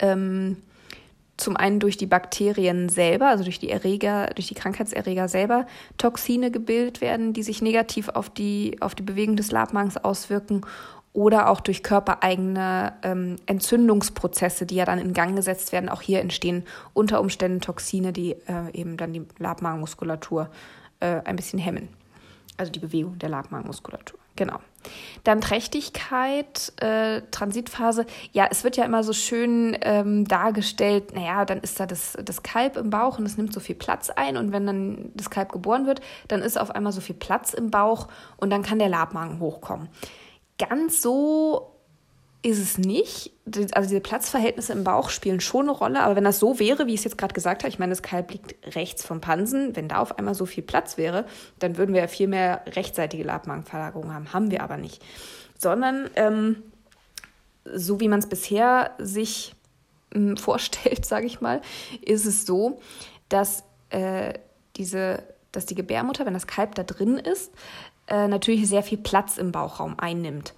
ähm, 0.00 0.56
zum 1.36 1.56
einen 1.56 1.78
durch 1.78 1.96
die 1.96 2.06
Bakterien 2.06 2.88
selber, 2.88 3.28
also 3.28 3.44
durch 3.44 3.60
die 3.60 3.70
Erreger, 3.70 4.30
durch 4.34 4.48
die 4.48 4.54
Krankheitserreger 4.54 5.28
selber 5.28 5.66
Toxine 5.96 6.50
gebildet 6.50 7.00
werden, 7.00 7.32
die 7.32 7.44
sich 7.44 7.62
negativ 7.62 8.08
auf 8.08 8.30
die, 8.30 8.78
auf 8.80 8.96
die 8.96 9.02
Bewegung 9.04 9.36
des 9.36 9.52
Labmagens 9.52 9.96
auswirken 9.96 10.62
oder 11.12 11.48
auch 11.48 11.60
durch 11.60 11.82
körpereigene 11.82 12.94
ähm, 13.02 13.36
Entzündungsprozesse, 13.46 14.64
die 14.64 14.76
ja 14.76 14.84
dann 14.84 14.98
in 14.98 15.12
Gang 15.12 15.36
gesetzt 15.36 15.72
werden. 15.72 15.88
Auch 15.88 16.00
hier 16.00 16.20
entstehen 16.20 16.64
unter 16.94 17.20
Umständen 17.20 17.60
Toxine, 17.60 18.12
die 18.12 18.32
äh, 18.32 18.70
eben 18.72 18.96
dann 18.96 19.12
die 19.12 19.22
Labmagenmuskulatur 19.38 20.48
äh, 21.00 21.20
ein 21.24 21.36
bisschen 21.36 21.58
hemmen. 21.58 21.88
Also 22.56 22.72
die 22.72 22.78
Bewegung 22.78 23.18
der 23.18 23.28
Labmagenmuskulatur. 23.28 24.18
Genau. 24.36 24.58
Dann 25.24 25.42
Trächtigkeit, 25.42 26.72
äh, 26.80 27.20
Transitphase. 27.30 28.06
Ja, 28.32 28.48
es 28.50 28.64
wird 28.64 28.78
ja 28.78 28.84
immer 28.84 29.04
so 29.04 29.12
schön 29.12 29.76
ähm, 29.82 30.26
dargestellt, 30.26 31.14
naja, 31.14 31.44
dann 31.44 31.60
ist 31.60 31.78
da 31.78 31.86
das, 31.86 32.16
das 32.24 32.42
Kalb 32.42 32.76
im 32.78 32.88
Bauch 32.88 33.18
und 33.18 33.26
es 33.26 33.36
nimmt 33.36 33.52
so 33.52 33.60
viel 33.60 33.74
Platz 33.74 34.08
ein. 34.08 34.38
Und 34.38 34.52
wenn 34.52 34.66
dann 34.66 35.10
das 35.14 35.28
Kalb 35.28 35.52
geboren 35.52 35.86
wird, 35.86 36.00
dann 36.28 36.40
ist 36.40 36.58
auf 36.58 36.70
einmal 36.70 36.92
so 36.92 37.02
viel 37.02 37.14
Platz 37.14 37.52
im 37.52 37.70
Bauch 37.70 38.08
und 38.38 38.48
dann 38.50 38.62
kann 38.62 38.78
der 38.78 38.88
Labmagen 38.88 39.38
hochkommen. 39.38 39.88
Ganz 40.68 41.02
so 41.02 41.72
ist 42.42 42.58
es 42.58 42.76
nicht. 42.78 43.30
Also 43.72 43.88
diese 43.88 44.00
Platzverhältnisse 44.00 44.72
im 44.72 44.84
Bauch 44.84 45.10
spielen 45.10 45.40
schon 45.40 45.68
eine 45.68 45.78
Rolle, 45.78 46.02
aber 46.02 46.16
wenn 46.16 46.24
das 46.24 46.40
so 46.40 46.58
wäre, 46.58 46.86
wie 46.86 46.94
ich 46.94 47.00
es 47.00 47.04
jetzt 47.04 47.18
gerade 47.18 47.34
gesagt 47.34 47.62
habe, 47.62 47.68
ich 47.68 47.78
meine, 47.78 47.92
das 47.92 48.02
Kalb 48.02 48.32
liegt 48.32 48.74
rechts 48.74 49.04
vom 49.04 49.20
Pansen, 49.20 49.76
wenn 49.76 49.88
da 49.88 49.98
auf 49.98 50.18
einmal 50.18 50.34
so 50.34 50.44
viel 50.44 50.64
Platz 50.64 50.98
wäre, 50.98 51.24
dann 51.60 51.76
würden 51.76 51.94
wir 51.94 52.02
ja 52.02 52.08
viel 52.08 52.26
mehr 52.26 52.62
rechtsseitige 52.66 53.22
Labmagenverlagerung 53.22 54.12
haben. 54.12 54.32
Haben 54.32 54.50
wir 54.50 54.62
aber 54.62 54.76
nicht. 54.76 55.02
Sondern 55.56 56.10
ähm, 56.16 56.62
so 57.64 58.00
wie 58.00 58.08
man 58.08 58.18
es 58.18 58.28
bisher 58.28 58.90
sich 58.98 59.54
ähm, 60.12 60.36
vorstellt, 60.36 61.06
sage 61.06 61.26
ich 61.26 61.40
mal, 61.40 61.60
ist 62.00 62.26
es 62.26 62.44
so, 62.44 62.80
dass 63.28 63.62
äh, 63.90 64.34
diese, 64.76 65.22
dass 65.52 65.66
die 65.66 65.76
Gebärmutter, 65.76 66.26
wenn 66.26 66.34
das 66.34 66.48
Kalb 66.48 66.74
da 66.74 66.82
drin 66.82 67.18
ist, 67.18 67.52
äh, 68.12 68.28
natürlich 68.28 68.68
sehr 68.68 68.82
viel 68.82 68.98
Platz 68.98 69.38
im 69.38 69.52
Bauchraum 69.52 69.94
einnimmt. 69.98 70.52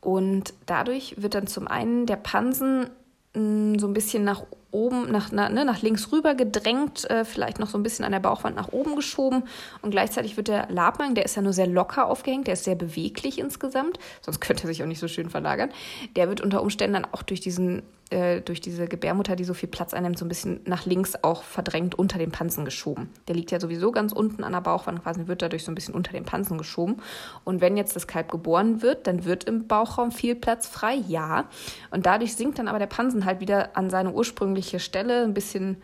Und 0.00 0.54
dadurch 0.66 1.14
wird 1.18 1.34
dann 1.34 1.46
zum 1.46 1.68
einen 1.68 2.06
der 2.06 2.16
Pansen 2.16 2.90
mm, 3.34 3.78
so 3.78 3.86
ein 3.86 3.94
bisschen 3.94 4.24
nach 4.24 4.42
oben, 4.72 5.10
nach, 5.10 5.30
na, 5.30 5.48
ne, 5.48 5.64
nach 5.64 5.82
links 5.82 6.10
rüber 6.10 6.34
gedrängt, 6.34 7.08
äh, 7.08 7.24
vielleicht 7.24 7.60
noch 7.60 7.68
so 7.68 7.78
ein 7.78 7.82
bisschen 7.84 8.04
an 8.04 8.12
der 8.12 8.20
Bauchwand 8.20 8.56
nach 8.56 8.72
oben 8.72 8.96
geschoben. 8.96 9.44
Und 9.82 9.90
gleichzeitig 9.90 10.36
wird 10.36 10.48
der 10.48 10.68
Labmagen, 10.68 11.14
der 11.14 11.24
ist 11.24 11.36
ja 11.36 11.42
nur 11.42 11.52
sehr 11.52 11.68
locker 11.68 12.06
aufgehängt, 12.06 12.48
der 12.48 12.54
ist 12.54 12.64
sehr 12.64 12.74
beweglich 12.74 13.38
insgesamt, 13.38 13.98
sonst 14.20 14.40
könnte 14.40 14.64
er 14.64 14.68
sich 14.68 14.82
auch 14.82 14.88
nicht 14.88 15.00
so 15.00 15.08
schön 15.08 15.30
verlagern. 15.30 15.70
Der 16.16 16.28
wird 16.28 16.40
unter 16.40 16.60
Umständen 16.60 16.94
dann 16.94 17.12
auch 17.12 17.22
durch 17.22 17.40
diesen 17.40 17.82
äh, 18.10 18.40
durch 18.40 18.60
diese 18.60 18.86
Gebärmutter, 18.86 19.36
die 19.36 19.44
so 19.44 19.54
viel 19.54 19.68
Platz 19.68 19.94
einnimmt, 19.94 20.18
so 20.18 20.24
ein 20.24 20.28
bisschen 20.28 20.60
nach 20.64 20.84
links 20.84 21.14
auch 21.22 21.42
verdrängt 21.42 21.96
unter 21.96 22.18
den 22.18 22.30
Pansen 22.30 22.64
geschoben. 22.64 23.08
Der 23.28 23.34
liegt 23.34 23.50
ja 23.50 23.60
sowieso 23.60 23.92
ganz 23.92 24.12
unten 24.12 24.44
an 24.44 24.52
der 24.52 24.60
Bauchwand, 24.60 25.02
quasi 25.02 25.26
wird 25.26 25.42
dadurch 25.42 25.64
so 25.64 25.72
ein 25.72 25.74
bisschen 25.74 25.94
unter 25.94 26.12
den 26.12 26.24
Pansen 26.24 26.58
geschoben. 26.58 26.96
Und 27.44 27.60
wenn 27.60 27.76
jetzt 27.76 27.96
das 27.96 28.06
Kalb 28.06 28.30
geboren 28.30 28.82
wird, 28.82 29.06
dann 29.06 29.24
wird 29.24 29.44
im 29.44 29.66
Bauchraum 29.66 30.12
viel 30.12 30.34
Platz 30.34 30.66
frei, 30.66 30.94
ja. 31.06 31.48
Und 31.90 32.06
dadurch 32.06 32.34
sinkt 32.34 32.58
dann 32.58 32.68
aber 32.68 32.78
der 32.78 32.86
Pansen 32.86 33.24
halt 33.24 33.40
wieder 33.40 33.76
an 33.76 33.90
seine 33.90 34.12
ursprüngliche 34.12 34.80
Stelle, 34.80 35.22
ein 35.22 35.34
bisschen 35.34 35.76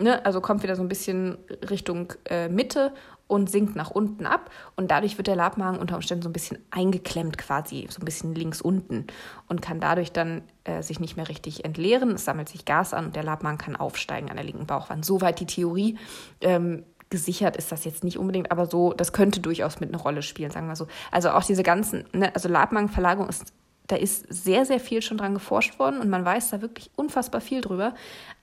Ne, 0.00 0.24
also 0.24 0.40
kommt 0.40 0.62
wieder 0.62 0.76
so 0.76 0.82
ein 0.82 0.88
bisschen 0.88 1.38
Richtung 1.68 2.12
äh, 2.26 2.48
Mitte 2.48 2.92
und 3.28 3.48
sinkt 3.48 3.76
nach 3.76 3.90
unten 3.90 4.26
ab 4.26 4.50
und 4.74 4.90
dadurch 4.90 5.16
wird 5.16 5.28
der 5.28 5.36
Labmagen 5.36 5.78
unter 5.78 5.94
Umständen 5.94 6.22
so 6.22 6.28
ein 6.28 6.32
bisschen 6.32 6.58
eingeklemmt 6.70 7.38
quasi, 7.38 7.86
so 7.88 8.00
ein 8.00 8.04
bisschen 8.04 8.34
links 8.34 8.60
unten 8.60 9.06
und 9.46 9.62
kann 9.62 9.78
dadurch 9.78 10.10
dann 10.10 10.42
äh, 10.64 10.82
sich 10.82 10.98
nicht 10.98 11.16
mehr 11.16 11.28
richtig 11.28 11.64
entleeren. 11.64 12.12
Es 12.12 12.24
sammelt 12.24 12.48
sich 12.48 12.64
Gas 12.64 12.92
an 12.92 13.06
und 13.06 13.16
der 13.16 13.22
Labmagen 13.22 13.58
kann 13.58 13.76
aufsteigen 13.76 14.30
an 14.30 14.36
der 14.36 14.44
linken 14.44 14.66
Bauchwand. 14.66 15.04
Soweit 15.04 15.38
die 15.38 15.46
Theorie. 15.46 15.98
Ähm, 16.40 16.84
gesichert 17.10 17.56
ist 17.56 17.72
das 17.72 17.84
jetzt 17.84 18.04
nicht 18.04 18.18
unbedingt, 18.18 18.50
aber 18.52 18.66
so, 18.66 18.92
das 18.92 19.14
könnte 19.14 19.40
durchaus 19.40 19.80
mit 19.80 19.88
einer 19.88 20.02
Rolle 20.02 20.20
spielen, 20.20 20.50
sagen 20.50 20.68
wir 20.68 20.76
so. 20.76 20.88
Also 21.10 21.30
auch 21.30 21.42
diese 21.42 21.62
ganzen, 21.62 22.04
ne, 22.12 22.34
also 22.34 22.48
Labmagenverlagerung 22.48 23.28
ist, 23.28 23.52
da 23.86 23.96
ist 23.96 24.26
sehr, 24.28 24.66
sehr 24.66 24.80
viel 24.80 25.00
schon 25.00 25.16
dran 25.16 25.32
geforscht 25.32 25.78
worden 25.78 26.00
und 26.00 26.10
man 26.10 26.24
weiß 26.24 26.50
da 26.50 26.60
wirklich 26.60 26.90
unfassbar 26.96 27.40
viel 27.40 27.62
drüber. 27.62 27.94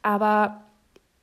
Aber 0.02 0.64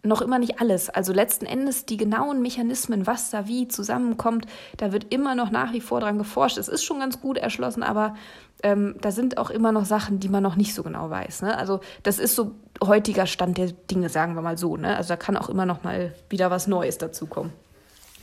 noch 0.04 0.20
immer 0.20 0.38
nicht 0.38 0.60
alles. 0.60 0.90
Also 0.90 1.12
letzten 1.12 1.46
Endes 1.46 1.86
die 1.86 1.96
genauen 1.96 2.42
Mechanismen, 2.42 3.06
was 3.06 3.30
da 3.30 3.46
wie 3.46 3.68
zusammenkommt, 3.68 4.46
da 4.76 4.92
wird 4.92 5.12
immer 5.12 5.34
noch 5.34 5.50
nach 5.50 5.72
wie 5.72 5.80
vor 5.80 6.00
dran 6.00 6.18
geforscht. 6.18 6.58
Es 6.58 6.68
ist 6.68 6.84
schon 6.84 6.98
ganz 6.98 7.20
gut 7.20 7.38
erschlossen, 7.38 7.82
aber 7.82 8.16
ähm, 8.64 8.96
da 9.00 9.12
sind 9.12 9.38
auch 9.38 9.50
immer 9.50 9.70
noch 9.70 9.84
Sachen, 9.84 10.18
die 10.18 10.28
man 10.28 10.42
noch 10.42 10.56
nicht 10.56 10.74
so 10.74 10.82
genau 10.82 11.08
weiß. 11.08 11.42
Ne? 11.42 11.56
Also 11.56 11.80
das 12.02 12.18
ist 12.18 12.34
so 12.34 12.52
heutiger 12.82 13.26
Stand 13.26 13.58
der 13.58 13.72
Dinge, 13.72 14.08
sagen 14.08 14.34
wir 14.34 14.42
mal 14.42 14.58
so. 14.58 14.76
Ne? 14.76 14.96
Also 14.96 15.10
da 15.10 15.16
kann 15.16 15.36
auch 15.36 15.48
immer 15.48 15.66
noch 15.66 15.84
mal 15.84 16.14
wieder 16.28 16.50
was 16.50 16.66
Neues 16.66 16.98
dazukommen 16.98 17.52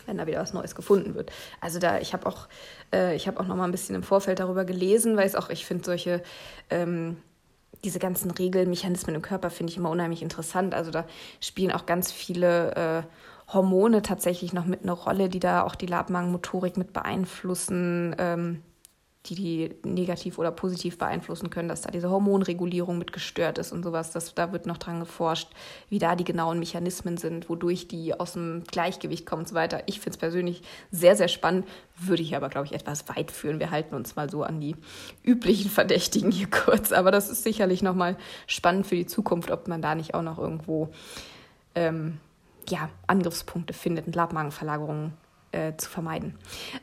wenn 0.10 0.18
da 0.18 0.26
wieder 0.26 0.42
was 0.42 0.54
Neues 0.54 0.74
gefunden 0.74 1.14
wird. 1.14 1.32
Also 1.62 1.78
da, 1.78 2.00
ich 2.00 2.14
habe 2.14 2.26
auch, 2.26 2.48
äh, 2.92 3.16
ich 3.16 3.28
habe 3.28 3.40
auch 3.40 3.46
noch 3.46 3.56
mal 3.56 3.66
ein 3.66 3.72
bisschen 3.72 3.96
im 3.96 4.02
Vorfeld 4.02 4.40
darüber 4.40 4.66
gelesen, 4.66 5.16
weil 5.18 5.28
es 5.28 5.36
auch, 5.36 5.52
ich 5.52 5.68
finde 5.68 5.86
solche 5.86 6.24
ähm, 6.72 7.18
diese 7.84 8.00
ganzen 8.00 8.32
Regelmechanismen 8.32 9.16
im 9.16 9.22
Körper 9.22 9.50
finde 9.50 9.72
ich 9.72 9.78
immer 9.78 9.90
unheimlich 9.90 10.22
interessant. 10.22 10.74
Also 10.74 10.92
da 10.92 11.06
spielen 11.40 11.72
auch 11.72 11.86
ganz 11.86 12.12
viele 12.12 12.76
äh, 12.76 13.54
Hormone 13.54 14.02
tatsächlich 14.02 14.54
noch 14.54 14.66
mit 14.66 14.84
eine 14.84 14.92
Rolle, 14.92 15.30
die 15.30 15.40
da 15.40 15.64
auch 15.64 15.76
die 15.76 15.86
Labmagenmotorik 15.86 16.78
mit 16.78 16.94
beeinflussen. 16.94 18.16
Ähm, 18.20 18.62
die 19.26 19.36
die 19.36 19.76
negativ 19.84 20.38
oder 20.40 20.50
positiv 20.50 20.98
beeinflussen 20.98 21.50
können, 21.50 21.68
dass 21.68 21.82
da 21.82 21.92
diese 21.92 22.10
Hormonregulierung 22.10 22.98
mit 22.98 23.12
gestört 23.12 23.58
ist 23.58 23.74
und 23.74 23.84
sowas. 23.84 24.12
Das, 24.12 24.34
da 24.34 24.54
wird 24.54 24.66
noch 24.66 24.78
dran 24.78 25.02
geforscht, 25.02 25.50
wie 25.90 26.00
da 26.00 26.16
die 26.16 26.24
genauen 26.24 26.58
Mechanismen 26.58 27.18
sind, 27.18 27.50
wodurch 27.50 27.90
die 27.90 28.18
aus 28.18 28.34
dem 28.34 28.64
Gleichgewicht 28.64 29.26
kommen 29.26 29.42
und 29.42 29.50
so 29.50 29.56
weiter. 29.56 29.84
Ich 29.88 30.00
finde 30.00 30.12
es 30.12 30.18
persönlich 30.18 30.62
sehr, 30.92 31.18
sehr 31.18 31.28
spannend, 31.28 31.68
würde 31.98 32.24
ich 32.24 32.36
aber, 32.36 32.48
glaube 32.48 32.68
ich, 32.68 32.74
etwas 32.74 33.10
weit 33.10 33.30
führen. 33.32 33.60
Wir 33.60 33.72
halten 33.72 33.94
uns 33.94 34.16
mal 34.16 34.30
so 34.30 34.44
an 34.44 34.62
die 34.62 34.78
üblichen 35.24 35.70
Verdächtigen 35.70 36.32
hier 36.32 36.48
kurz. 36.52 36.94
Aber 36.94 37.12
das 37.12 37.30
ist 37.30 37.44
sicherlich 37.44 37.84
nochmal 37.84 38.16
spannend 38.48 38.88
für 38.88 38.96
die 38.96 39.06
Zukunft, 39.06 39.52
ob 39.52 39.68
man 39.68 39.82
da 39.82 39.96
nicht 39.96 40.14
auch 40.14 40.24
noch 40.24 40.40
irgendwo 40.40 40.90
ähm, 41.76 42.20
ja, 42.70 42.90
Angriffspunkte 43.06 43.74
findet 43.74 44.08
und 44.08 44.16
Labmagenverlagerungen 44.16 45.14
äh, 45.52 45.74
zu 45.78 45.90
vermeiden. 45.90 46.36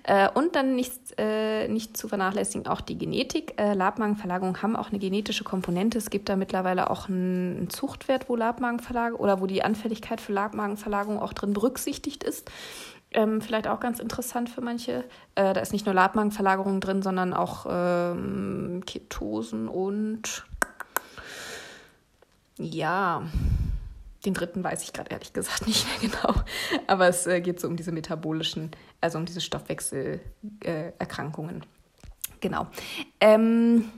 Äh, 0.02 0.28
und 0.34 0.56
dann 0.56 0.74
nicht, 0.74 0.92
äh, 1.18 1.68
nicht 1.68 1.96
zu 1.96 2.08
vernachlässigen 2.08 2.66
auch 2.66 2.80
die 2.80 2.98
Genetik. 2.98 3.60
Äh, 3.60 3.74
Labmagenverlagerungen 3.74 4.62
haben 4.62 4.76
auch 4.76 4.90
eine 4.90 4.98
genetische 4.98 5.44
Komponente. 5.44 5.98
Es 5.98 6.10
gibt 6.10 6.28
da 6.28 6.36
mittlerweile 6.36 6.90
auch 6.90 7.08
einen, 7.08 7.56
einen 7.56 7.70
Zuchtwert, 7.70 8.28
wo 8.28 8.36
Labmagenverlagerung 8.36 9.20
oder 9.20 9.40
wo 9.40 9.46
die 9.46 9.62
Anfälligkeit 9.62 10.20
für 10.20 10.32
Labmagenverlagerung 10.32 11.20
auch 11.20 11.32
drin 11.32 11.52
berücksichtigt 11.52 12.24
ist. 12.24 12.50
Ähm, 13.12 13.40
vielleicht 13.40 13.68
auch 13.68 13.80
ganz 13.80 14.00
interessant 14.00 14.50
für 14.50 14.60
manche. 14.60 15.04
Äh, 15.36 15.54
da 15.54 15.60
ist 15.60 15.72
nicht 15.72 15.86
nur 15.86 15.94
Labmagenverlagerung 15.94 16.80
drin, 16.80 17.02
sondern 17.02 17.32
auch 17.32 17.66
ähm, 17.68 18.82
Ketosen 18.84 19.68
und 19.68 20.44
ja, 22.58 23.22
den 24.24 24.34
dritten 24.34 24.64
weiß 24.64 24.82
ich 24.82 24.92
gerade 24.92 25.10
ehrlich 25.10 25.32
gesagt 25.32 25.66
nicht 25.66 25.86
mehr 25.86 26.10
genau. 26.22 26.34
Aber 26.86 27.08
es 27.08 27.26
äh, 27.26 27.40
geht 27.40 27.58
so 27.60 27.68
um 27.68 27.76
diese 27.76 27.92
metabolischen, 27.92 28.72
also 29.00 29.16
um 29.18 29.24
diese 29.24 29.40
Stoffwechselerkrankungen. 29.40 31.62
Äh, 31.62 31.66
genau. 32.40 32.66
Ähm, 33.20 33.90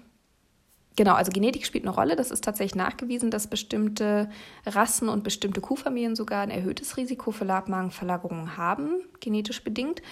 Genau, 0.98 1.14
also 1.14 1.30
Genetik 1.30 1.64
spielt 1.64 1.84
eine 1.84 1.94
Rolle. 1.94 2.16
Das 2.16 2.32
ist 2.32 2.42
tatsächlich 2.42 2.74
nachgewiesen, 2.74 3.30
dass 3.30 3.46
bestimmte 3.46 4.28
Rassen 4.66 5.08
und 5.08 5.22
bestimmte 5.22 5.60
Kuhfamilien 5.60 6.16
sogar 6.16 6.42
ein 6.42 6.50
erhöhtes 6.50 6.96
Risiko 6.96 7.30
für 7.30 7.44
Labmagenverlagerungen 7.44 8.56
haben, 8.56 9.04
genetisch 9.20 9.62
bedingt. 9.62 10.02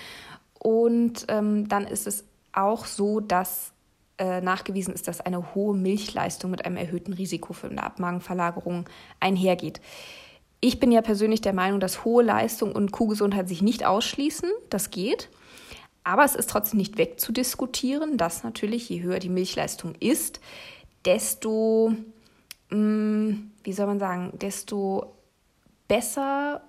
Und 0.60 1.24
ähm, 1.26 1.66
dann 1.66 1.88
ist 1.88 2.06
es 2.06 2.22
auch 2.52 2.86
so, 2.86 3.18
dass 3.18 3.72
äh, 4.18 4.40
nachgewiesen 4.40 4.94
ist, 4.94 5.08
dass 5.08 5.20
eine 5.20 5.54
hohe 5.54 5.76
Milchleistung 5.76 6.50
mit 6.50 6.64
einem 6.64 6.76
erhöhten 6.76 7.12
Risiko 7.12 7.52
für 7.52 7.68
eine 7.68 7.82
Abmagenverlagerung 7.82 8.88
einhergeht. 9.20 9.80
Ich 10.60 10.80
bin 10.80 10.90
ja 10.90 11.02
persönlich 11.02 11.42
der 11.42 11.52
Meinung, 11.52 11.80
dass 11.80 12.04
hohe 12.04 12.24
Leistung 12.24 12.72
und 12.72 12.92
Kuhgesundheit 12.92 13.48
sich 13.48 13.62
nicht 13.62 13.84
ausschließen. 13.84 14.50
Das 14.70 14.90
geht. 14.90 15.28
Aber 16.02 16.24
es 16.24 16.34
ist 16.34 16.48
trotzdem 16.48 16.78
nicht 16.78 16.98
wegzudiskutieren, 16.98 18.16
dass 18.16 18.42
natürlich, 18.42 18.88
je 18.88 19.02
höher 19.02 19.18
die 19.18 19.28
Milchleistung 19.28 19.94
ist, 19.96 20.40
desto, 21.04 21.92
mh, 22.70 22.76
mm, 22.78 23.50
wie 23.64 23.72
soll 23.72 23.86
man 23.86 23.98
sagen, 23.98 24.32
desto 24.38 25.16
besser 25.88 26.62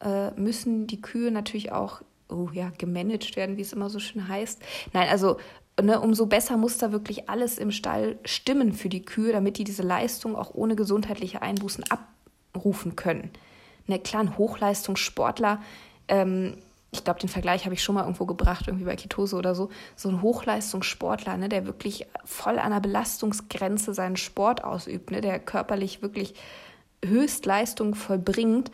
äh, 0.00 0.30
müssen 0.32 0.86
die 0.86 1.00
Kühe 1.00 1.30
natürlich 1.30 1.72
auch 1.72 2.02
oh 2.28 2.48
ja, 2.52 2.70
gemanagt 2.78 3.36
werden, 3.36 3.56
wie 3.56 3.62
es 3.62 3.72
immer 3.72 3.90
so 3.90 3.98
schön 3.98 4.28
heißt. 4.28 4.60
Nein, 4.92 5.08
also 5.08 5.38
ne, 5.82 6.00
umso 6.00 6.26
besser 6.26 6.56
muss 6.56 6.78
da 6.78 6.92
wirklich 6.92 7.28
alles 7.28 7.58
im 7.58 7.70
Stall 7.70 8.18
stimmen 8.24 8.72
für 8.72 8.88
die 8.88 9.04
Kühe, 9.04 9.32
damit 9.32 9.58
die 9.58 9.64
diese 9.64 9.82
Leistung 9.82 10.36
auch 10.36 10.54
ohne 10.54 10.76
gesundheitliche 10.76 11.42
Einbußen 11.42 11.84
abrufen 11.88 12.96
können. 12.96 13.30
Ne, 13.86 13.98
klar, 13.98 14.22
ein 14.22 14.38
Hochleistungssportler, 14.38 15.60
ähm, 16.08 16.56
ich 16.92 17.04
glaube, 17.04 17.20
den 17.20 17.28
Vergleich 17.28 17.64
habe 17.64 17.74
ich 17.74 17.82
schon 17.82 17.94
mal 17.94 18.02
irgendwo 18.02 18.26
gebracht, 18.26 18.66
irgendwie 18.66 18.84
bei 18.84 18.96
Ketose 18.96 19.36
oder 19.36 19.54
so, 19.54 19.70
so 19.94 20.08
ein 20.08 20.22
Hochleistungssportler, 20.22 21.36
ne, 21.36 21.48
der 21.48 21.66
wirklich 21.66 22.06
voll 22.24 22.58
an 22.58 22.72
der 22.72 22.80
Belastungsgrenze 22.80 23.94
seinen 23.94 24.16
Sport 24.16 24.64
ausübt, 24.64 25.10
ne, 25.10 25.20
der 25.20 25.38
körperlich 25.38 26.02
wirklich 26.02 26.34
Höchstleistung 27.04 27.94
vollbringt, 27.94 28.70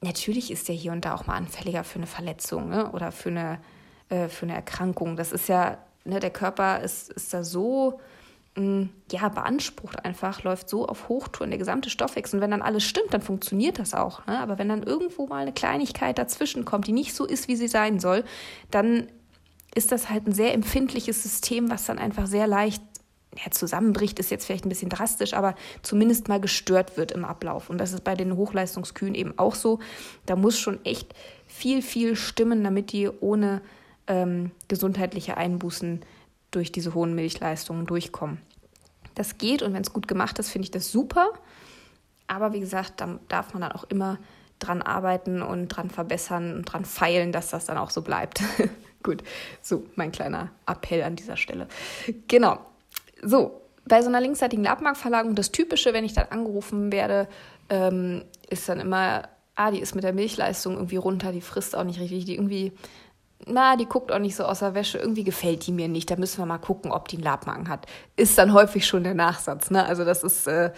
natürlich 0.00 0.50
ist 0.50 0.68
der 0.68 0.74
hier 0.74 0.92
und 0.92 1.04
da 1.04 1.14
auch 1.14 1.26
mal 1.26 1.36
anfälliger 1.36 1.84
für 1.84 1.96
eine 1.96 2.06
Verletzung 2.06 2.68
ne, 2.68 2.90
oder 2.92 3.10
für 3.12 3.30
eine, 3.30 3.58
äh, 4.08 4.28
für 4.28 4.46
eine 4.46 4.54
Erkrankung. 4.54 5.16
Das 5.16 5.32
ist 5.32 5.48
ja 5.48 5.78
ne, 6.04 6.20
der 6.20 6.30
Körper 6.30 6.80
ist, 6.80 7.10
ist 7.12 7.32
da 7.34 7.44
so 7.44 8.00
mm, 8.56 8.84
ja, 9.10 9.28
beansprucht 9.28 10.04
einfach, 10.04 10.42
läuft 10.42 10.68
so 10.68 10.86
auf 10.86 11.08
Hochtouren, 11.08 11.50
der 11.50 11.58
gesamte 11.58 11.90
Stoffwechsel. 11.90 12.38
Und 12.38 12.42
wenn 12.42 12.50
dann 12.50 12.62
alles 12.62 12.84
stimmt, 12.84 13.12
dann 13.12 13.22
funktioniert 13.22 13.78
das 13.78 13.94
auch. 13.94 14.26
Ne? 14.26 14.38
Aber 14.38 14.58
wenn 14.58 14.68
dann 14.68 14.82
irgendwo 14.82 15.26
mal 15.26 15.42
eine 15.42 15.52
Kleinigkeit 15.52 16.18
dazwischen 16.18 16.64
kommt, 16.64 16.86
die 16.86 16.92
nicht 16.92 17.14
so 17.14 17.24
ist, 17.24 17.48
wie 17.48 17.56
sie 17.56 17.68
sein 17.68 18.00
soll, 18.00 18.24
dann 18.70 19.08
ist 19.74 19.92
das 19.92 20.10
halt 20.10 20.26
ein 20.26 20.32
sehr 20.32 20.54
empfindliches 20.54 21.22
System, 21.22 21.70
was 21.70 21.86
dann 21.86 21.98
einfach 21.98 22.26
sehr 22.26 22.46
leicht 22.46 22.82
ja, 23.36 23.50
zusammenbricht, 23.50 24.18
ist 24.18 24.30
jetzt 24.30 24.46
vielleicht 24.46 24.64
ein 24.64 24.70
bisschen 24.70 24.88
drastisch, 24.88 25.34
aber 25.34 25.54
zumindest 25.82 26.28
mal 26.28 26.40
gestört 26.40 26.96
wird 26.96 27.12
im 27.12 27.24
Ablauf. 27.24 27.70
Und 27.70 27.78
das 27.78 27.92
ist 27.92 28.04
bei 28.04 28.14
den 28.14 28.36
Hochleistungskühen 28.36 29.14
eben 29.14 29.38
auch 29.38 29.54
so. 29.54 29.80
Da 30.26 30.34
muss 30.36 30.58
schon 30.58 30.84
echt 30.84 31.14
viel, 31.46 31.82
viel 31.82 32.16
stimmen, 32.16 32.64
damit 32.64 32.92
die 32.92 33.08
ohne 33.08 33.60
ähm, 34.08 34.50
gesundheitliche 34.66 35.36
Einbußen 35.36 36.00
durch 36.50 36.72
diese 36.72 36.94
hohen 36.94 37.14
Milchleistungen 37.14 37.86
durchkommen. 37.86 38.38
Das 39.14 39.38
geht 39.38 39.62
und 39.62 39.74
wenn 39.74 39.82
es 39.82 39.92
gut 39.92 40.08
gemacht 40.08 40.38
ist, 40.38 40.50
finde 40.50 40.64
ich 40.64 40.70
das 40.70 40.90
super. 40.90 41.30
Aber 42.26 42.52
wie 42.52 42.60
gesagt, 42.60 43.00
da 43.00 43.18
darf 43.28 43.54
man 43.54 43.62
dann 43.62 43.72
auch 43.72 43.84
immer 43.84 44.18
dran 44.58 44.82
arbeiten 44.82 45.42
und 45.42 45.68
dran 45.68 45.90
verbessern 45.90 46.54
und 46.54 46.64
dran 46.64 46.84
feilen, 46.84 47.32
dass 47.32 47.50
das 47.50 47.66
dann 47.66 47.78
auch 47.78 47.90
so 47.90 48.02
bleibt. 48.02 48.42
gut, 49.02 49.22
so 49.62 49.84
mein 49.94 50.12
kleiner 50.12 50.50
Appell 50.66 51.02
an 51.02 51.16
dieser 51.16 51.36
Stelle. 51.36 51.68
Genau. 52.26 52.58
So, 53.22 53.62
bei 53.86 54.02
so 54.02 54.08
einer 54.08 54.20
linksseitigen 54.20 54.64
Labmarkverlagerung, 54.64 55.34
das 55.34 55.50
Typische, 55.50 55.92
wenn 55.92 56.04
ich 56.04 56.12
dann 56.12 56.28
angerufen 56.30 56.92
werde, 56.92 57.28
ähm, 57.70 58.24
ist 58.48 58.68
dann 58.68 58.80
immer, 58.80 59.28
ah, 59.54 59.70
die 59.70 59.80
ist 59.80 59.94
mit 59.94 60.04
der 60.04 60.12
Milchleistung 60.12 60.74
irgendwie 60.74 60.96
runter, 60.96 61.32
die 61.32 61.40
frisst 61.40 61.74
auch 61.74 61.84
nicht 61.84 62.00
richtig, 62.00 62.24
die 62.24 62.34
irgendwie 62.34 62.72
na, 63.46 63.76
die 63.76 63.86
guckt 63.86 64.12
auch 64.12 64.18
nicht 64.18 64.36
so 64.36 64.44
aus 64.44 64.60
der 64.60 64.74
Wäsche, 64.74 64.98
irgendwie 64.98 65.24
gefällt 65.24 65.66
die 65.66 65.72
mir 65.72 65.88
nicht, 65.88 66.10
da 66.10 66.16
müssen 66.16 66.38
wir 66.38 66.46
mal 66.46 66.58
gucken, 66.58 66.90
ob 66.92 67.08
die 67.08 67.16
einen 67.16 67.24
Labmagen 67.24 67.68
hat. 67.68 67.86
Ist 68.16 68.36
dann 68.36 68.52
häufig 68.52 68.86
schon 68.86 69.04
der 69.04 69.14
Nachsatz, 69.14 69.70
ne? 69.70 69.84
Also 69.84 70.04
das 70.04 70.24
ist, 70.24 70.46
äh, 70.46 70.72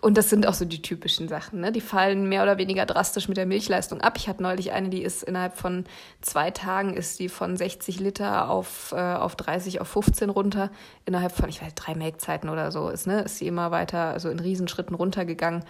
und 0.00 0.16
das 0.18 0.30
sind 0.30 0.48
auch 0.48 0.54
so 0.54 0.64
die 0.64 0.82
typischen 0.82 1.28
Sachen, 1.28 1.60
ne? 1.60 1.70
Die 1.70 1.80
fallen 1.80 2.28
mehr 2.28 2.42
oder 2.42 2.58
weniger 2.58 2.86
drastisch 2.86 3.28
mit 3.28 3.36
der 3.36 3.46
Milchleistung 3.46 4.00
ab. 4.00 4.14
Ich 4.16 4.28
hatte 4.28 4.42
neulich 4.42 4.72
eine, 4.72 4.88
die 4.88 5.02
ist 5.02 5.22
innerhalb 5.22 5.56
von 5.56 5.84
zwei 6.20 6.50
Tagen 6.50 6.94
ist 6.94 7.20
die 7.20 7.28
von 7.28 7.56
60 7.56 8.00
Liter 8.00 8.48
auf, 8.50 8.92
äh, 8.92 8.96
auf 8.96 9.36
30, 9.36 9.80
auf 9.80 9.88
15 9.88 10.30
runter. 10.30 10.70
Innerhalb 11.04 11.32
von, 11.32 11.48
ich 11.48 11.62
weiß, 11.62 11.74
drei 11.74 11.94
Melkzeiten 11.94 12.48
oder 12.48 12.72
so 12.72 12.88
ist, 12.88 13.06
ne? 13.06 13.22
Ist 13.22 13.38
sie 13.38 13.46
immer 13.46 13.70
weiter, 13.70 14.10
also 14.10 14.28
in 14.28 14.40
Riesenschritten 14.40 14.96
runtergegangen. 14.96 15.64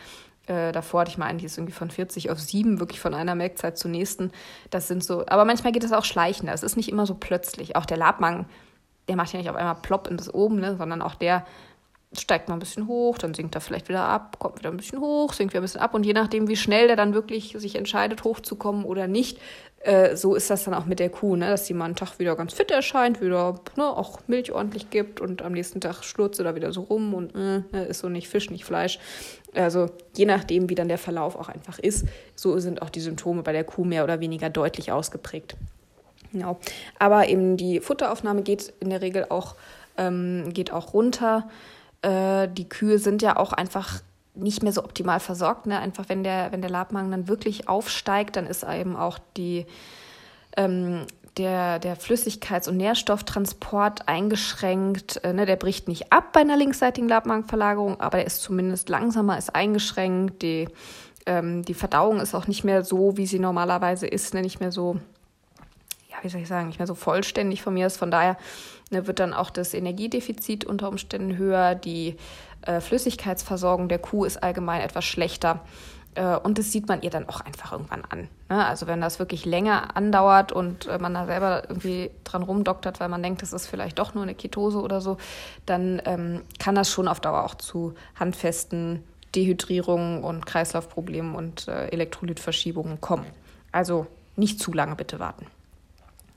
Äh, 0.47 0.73
davor 0.73 1.03
hatte 1.03 1.11
ich 1.11 1.19
mal 1.19 1.27
einen, 1.27 1.39
die 1.39 1.47
ist 1.47 1.57
irgendwie 1.57 1.75
von 1.75 1.91
40 1.91 2.31
auf 2.31 2.41
7, 2.41 2.81
wirklich 2.81 3.01
von 3.01 3.15
einer 3.15 3.35
Melkzeit 3.35 3.79
zur 3.79 3.91
nächsten. 3.91 4.33
Das 4.71 4.89
sind 4.89 5.05
so, 5.05 5.25
aber 5.27 5.45
manchmal 5.45 5.73
geht 5.73 5.85
es 5.85 5.93
auch 5.93 6.05
schleichender. 6.05 6.53
Es 6.53 6.63
ist 6.63 6.77
nicht 6.77 6.89
immer 6.89 7.07
so 7.07 7.15
plötzlich. 7.15 7.77
Auch 7.77 7.87
der 7.87 7.97
Labmang, 7.97 8.47
der 9.09 9.17
macht 9.17 9.33
ja 9.33 9.39
nicht 9.39 9.51
auf 9.51 9.57
einmal 9.57 9.77
plopp 9.77 10.09
in 10.09 10.17
das 10.17 10.33
oben, 10.33 10.59
ne, 10.59 10.77
sondern 10.77 11.03
auch 11.03 11.15
der 11.15 11.45
steigt 12.19 12.49
mal 12.49 12.57
ein 12.57 12.61
bisschen 12.61 12.87
hoch, 12.89 13.19
dann 13.19 13.35
sinkt 13.35 13.55
er 13.55 13.61
vielleicht 13.61 13.89
wieder 13.89 14.05
ab, 14.05 14.39
kommt 14.39 14.59
wieder 14.59 14.71
ein 14.71 14.77
bisschen 14.77 15.01
hoch, 15.01 15.33
sinkt 15.33 15.55
wieder 15.55 15.61
ein 15.61 15.65
bisschen 15.65 15.81
ab 15.81 15.95
und 15.95 16.05
je 16.05 16.13
nachdem, 16.13 16.49
wie 16.49 16.57
schnell 16.57 16.87
der 16.87 16.97
dann 16.97 17.15
wirklich 17.15 17.55
sich 17.57 17.77
entscheidet, 17.77 18.25
hochzukommen 18.25 18.85
oder 18.85 19.07
nicht, 19.07 19.39
äh, 19.85 20.17
so 20.17 20.35
ist 20.35 20.49
das 20.49 20.65
dann 20.65 20.75
auch 20.75 20.87
mit 20.87 21.01
der 21.01 21.11
Kuh, 21.11 21.35
ne? 21.37 21.49
dass 21.49 21.65
die 21.65 21.75
mal 21.75 21.87
einen 21.87 21.97
Tag 21.97 22.19
wieder 22.19 22.37
ganz 22.37 22.53
fit 22.53 22.71
erscheint, 22.71 23.21
wieder 23.21 23.61
ne, 23.77 23.85
auch 23.85 24.21
Milch 24.29 24.53
ordentlich 24.53 24.91
gibt 24.91 25.21
und 25.21 25.43
am 25.43 25.53
nächsten 25.53 25.81
Tag 25.81 26.05
schlurzt 26.05 26.37
sie 26.37 26.45
da 26.45 26.55
wieder 26.55 26.73
so 26.73 26.83
rum 26.83 27.15
und 27.15 27.35
äh, 27.35 27.63
ne, 27.73 27.85
ist 27.89 28.01
so 28.01 28.09
nicht 28.09 28.29
Fisch, 28.29 28.51
nicht 28.51 28.65
Fleisch. 28.65 28.99
Also 29.55 29.91
je 30.17 30.25
nachdem, 30.25 30.71
wie 30.71 30.75
dann 30.75 30.89
der 30.89 30.99
Verlauf 30.99 31.37
auch 31.37 31.49
einfach 31.49 31.79
ist, 31.79 32.07
so 32.37 32.59
sind 32.59 32.81
auch 32.81 32.91
die 32.91 33.01
Symptome 33.01 33.43
bei 33.43 33.53
der 33.53 33.65
Kuh 33.65 33.85
mehr 33.85 34.05
oder 34.05 34.21
weniger 34.21 34.51
deutlich 34.51 34.93
ausgeprägt. 34.93 35.57
Genau. 36.31 36.59
Aber 36.99 37.29
eben 37.29 37.57
die 37.57 37.81
Futteraufnahme 37.81 38.43
geht 38.43 38.73
in 38.81 38.91
der 38.91 39.03
Regel 39.03 39.27
auch, 39.29 39.57
ähm, 39.99 40.53
geht 40.53 40.73
auch 40.73 40.95
runter. 40.95 41.49
Äh, 42.03 42.49
die 42.49 42.69
Kühe 42.69 42.99
sind 42.99 43.21
ja 43.21 43.37
auch 43.37 43.53
einfach 43.53 44.01
nicht 44.35 44.63
mehr 44.63 44.73
so 44.73 44.85
optimal 44.85 45.21
versorgt. 45.21 45.67
Ne? 45.67 45.79
Einfach 45.79 46.09
wenn 46.09 46.25
der, 46.25 46.53
wenn 46.53 46.63
der 46.63 46.71
Labmagen 46.71 47.11
dann 47.11 47.29
wirklich 47.29 47.69
aufsteigt, 47.69 48.37
dann 48.37 48.47
ist 48.47 48.65
eben 48.65 48.97
auch 48.97 49.19
die, 49.37 49.67
ähm, 50.57 51.07
der, 51.37 51.79
der 51.79 51.97
Flüssigkeits- 51.97 52.69
und 52.69 52.77
Nährstofftransport 52.77 54.09
eingeschränkt. 54.09 55.23
Äh, 55.25 55.33
ne? 55.33 55.47
Der 55.47 55.57
bricht 55.57 55.89
nicht 55.89 56.13
ab 56.13 56.33
bei 56.33 56.41
einer 56.41 56.57
linksseitigen 56.57 57.09
Labmagenverlagerung, 57.09 58.01
aber 58.01 58.19
er 58.19 58.27
ist 58.27 58.43
zumindest 58.43 58.89
langsamer, 58.89 59.37
ist 59.37 59.55
eingeschränkt. 59.55 60.43
Die, 60.43 60.69
ähm, 61.27 61.63
die 61.63 61.75
Verdauung 61.75 62.21
ist 62.21 62.35
auch 62.35 62.47
nicht 62.47 62.65
mehr 62.65 62.85
so, 62.85 63.17
wie 63.17 63.27
sie 63.27 63.39
normalerweise 63.39 64.07
ist, 64.07 64.35
ne? 64.35 64.41
nicht 64.41 64.61
mehr 64.61 64.73
so, 64.73 64.97
ja, 66.11 66.17
wie 66.23 66.29
soll 66.29 66.41
ich 66.41 66.49
sagen, 66.49 66.69
nicht 66.69 66.79
mehr 66.79 66.87
so 66.87 66.95
vollständig 66.95 67.63
von 67.63 67.75
mir 67.75 67.87
ist. 67.87 67.99
Von 67.99 68.11
daher 68.11 68.37
ne, 68.93 69.07
wird 69.07 69.19
dann 69.19 69.35
auch 69.35 69.51
das 69.51 69.75
Energiedefizit 69.75 70.65
unter 70.65 70.89
Umständen 70.89 71.37
höher. 71.37 71.75
Die 71.75 72.17
äh, 72.63 72.81
Flüssigkeitsversorgung 72.81 73.89
der 73.89 73.99
Kuh 73.99 74.25
ist 74.25 74.43
allgemein 74.43 74.81
etwas 74.83 75.05
schlechter. 75.05 75.61
Äh, 76.15 76.37
und 76.37 76.59
das 76.59 76.73
sieht 76.73 76.89
man 76.89 77.03
ihr 77.03 77.11
dann 77.11 77.29
auch 77.29 77.41
einfach 77.41 77.73
irgendwann 77.73 78.05
an. 78.09 78.29
Ne? 78.49 78.65
Also 78.65 78.87
wenn 78.87 79.01
das 79.01 79.19
wirklich 79.19 79.45
länger 79.45 79.97
andauert 79.97 80.53
und 80.53 80.87
äh, 80.87 80.99
man 80.99 81.15
da 81.15 81.27
selber 81.27 81.65
irgendwie 81.69 82.11
dran 82.25 82.43
rumdoktert, 82.43 83.01
weil 83.01 83.09
man 83.09 83.23
denkt, 83.23 83.43
das 83.43 83.53
ist 83.53 83.67
vielleicht 83.67 83.99
doch 83.99 84.15
nur 84.15 84.23
eine 84.23 84.35
Ketose 84.35 84.81
oder 84.81 85.01
so, 85.01 85.17
dann 85.67 86.03
ähm, 86.05 86.43
kann 86.59 86.75
das 86.75 86.91
schon 86.91 87.09
auf 87.09 87.21
Dauer 87.21 87.45
auch 87.45 87.55
zu 87.55 87.95
handfesten 88.19 89.03
Dehydrierungen 89.35 90.23
und 90.23 90.45
Kreislaufproblemen 90.45 91.35
und 91.35 91.69
äh, 91.69 91.87
Elektrolytverschiebungen 91.89 93.01
kommen. 93.01 93.27
Also 93.71 94.07
nicht 94.37 94.61
zu 94.61 94.73
lange 94.73 94.97
bitte 94.97 95.19
warten. 95.19 95.47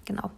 Genau. 0.06 0.32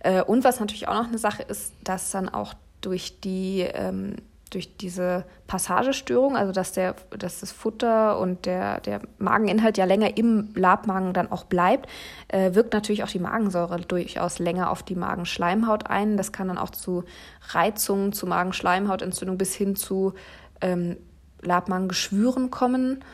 Äh, 0.00 0.22
und 0.22 0.44
was 0.44 0.60
natürlich 0.60 0.88
auch 0.88 0.94
noch 0.94 1.08
eine 1.08 1.18
Sache 1.18 1.42
ist, 1.42 1.72
dass 1.82 2.10
dann 2.10 2.28
auch 2.28 2.54
durch 2.80 3.20
die 3.20 3.60
ähm, 3.60 4.16
durch 4.54 4.76
diese 4.76 5.24
Passagestörung, 5.46 6.36
also 6.36 6.52
dass, 6.52 6.72
der, 6.72 6.94
dass 7.18 7.40
das 7.40 7.52
Futter 7.52 8.18
und 8.18 8.46
der, 8.46 8.80
der 8.80 9.00
Mageninhalt 9.18 9.76
ja 9.76 9.84
länger 9.84 10.16
im 10.16 10.50
Labmagen 10.54 11.12
dann 11.12 11.30
auch 11.30 11.44
bleibt, 11.44 11.88
äh, 12.28 12.54
wirkt 12.54 12.72
natürlich 12.72 13.02
auch 13.02 13.08
die 13.08 13.18
Magensäure 13.18 13.80
durchaus 13.80 14.38
länger 14.38 14.70
auf 14.70 14.82
die 14.82 14.94
Magenschleimhaut 14.94 15.88
ein. 15.88 16.16
Das 16.16 16.32
kann 16.32 16.48
dann 16.48 16.58
auch 16.58 16.70
zu 16.70 17.04
Reizungen, 17.50 18.12
zu 18.12 18.26
Magenschleimhautentzündung 18.26 19.38
bis 19.38 19.54
hin 19.54 19.76
zu 19.76 20.14
ähm, 20.60 20.96
Labmagengeschwüren 21.42 22.50
kommen. 22.50 23.04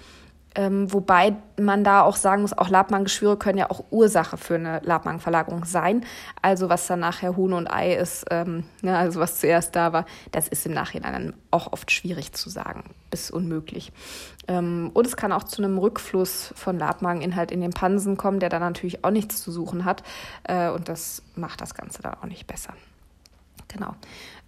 Ähm, 0.56 0.92
wobei 0.92 1.36
man 1.60 1.84
da 1.84 2.02
auch 2.02 2.16
sagen 2.16 2.42
muss, 2.42 2.56
auch 2.56 2.68
Labmagengeschwüre 2.68 3.36
können 3.36 3.58
ja 3.58 3.70
auch 3.70 3.84
Ursache 3.90 4.36
für 4.36 4.56
eine 4.56 4.80
Labmagenverlagerung 4.80 5.64
sein. 5.64 6.04
Also 6.42 6.68
was 6.68 6.86
dann 6.88 7.00
nachher 7.00 7.36
Huhn 7.36 7.52
und 7.52 7.68
Ei 7.68 7.94
ist, 7.94 8.26
ähm, 8.30 8.64
ne, 8.82 8.98
also 8.98 9.20
was 9.20 9.38
zuerst 9.38 9.76
da 9.76 9.92
war, 9.92 10.06
das 10.32 10.48
ist 10.48 10.66
im 10.66 10.72
Nachhinein 10.72 11.12
dann 11.12 11.34
auch 11.52 11.72
oft 11.72 11.92
schwierig 11.92 12.32
zu 12.32 12.50
sagen, 12.50 12.84
bis 13.10 13.30
unmöglich. 13.30 13.92
Ähm, 14.48 14.90
und 14.92 15.06
es 15.06 15.16
kann 15.16 15.32
auch 15.32 15.44
zu 15.44 15.62
einem 15.62 15.78
Rückfluss 15.78 16.52
von 16.56 16.78
Labmageninhalt 16.78 17.52
in 17.52 17.60
den 17.60 17.70
Pansen 17.70 18.16
kommen, 18.16 18.40
der 18.40 18.48
dann 18.48 18.62
natürlich 18.62 19.04
auch 19.04 19.10
nichts 19.10 19.40
zu 19.42 19.52
suchen 19.52 19.84
hat. 19.84 20.02
Äh, 20.44 20.70
und 20.70 20.88
das 20.88 21.22
macht 21.36 21.60
das 21.60 21.74
Ganze 21.74 22.02
dann 22.02 22.14
auch 22.14 22.26
nicht 22.26 22.48
besser. 22.48 22.74
Genau. 23.72 23.94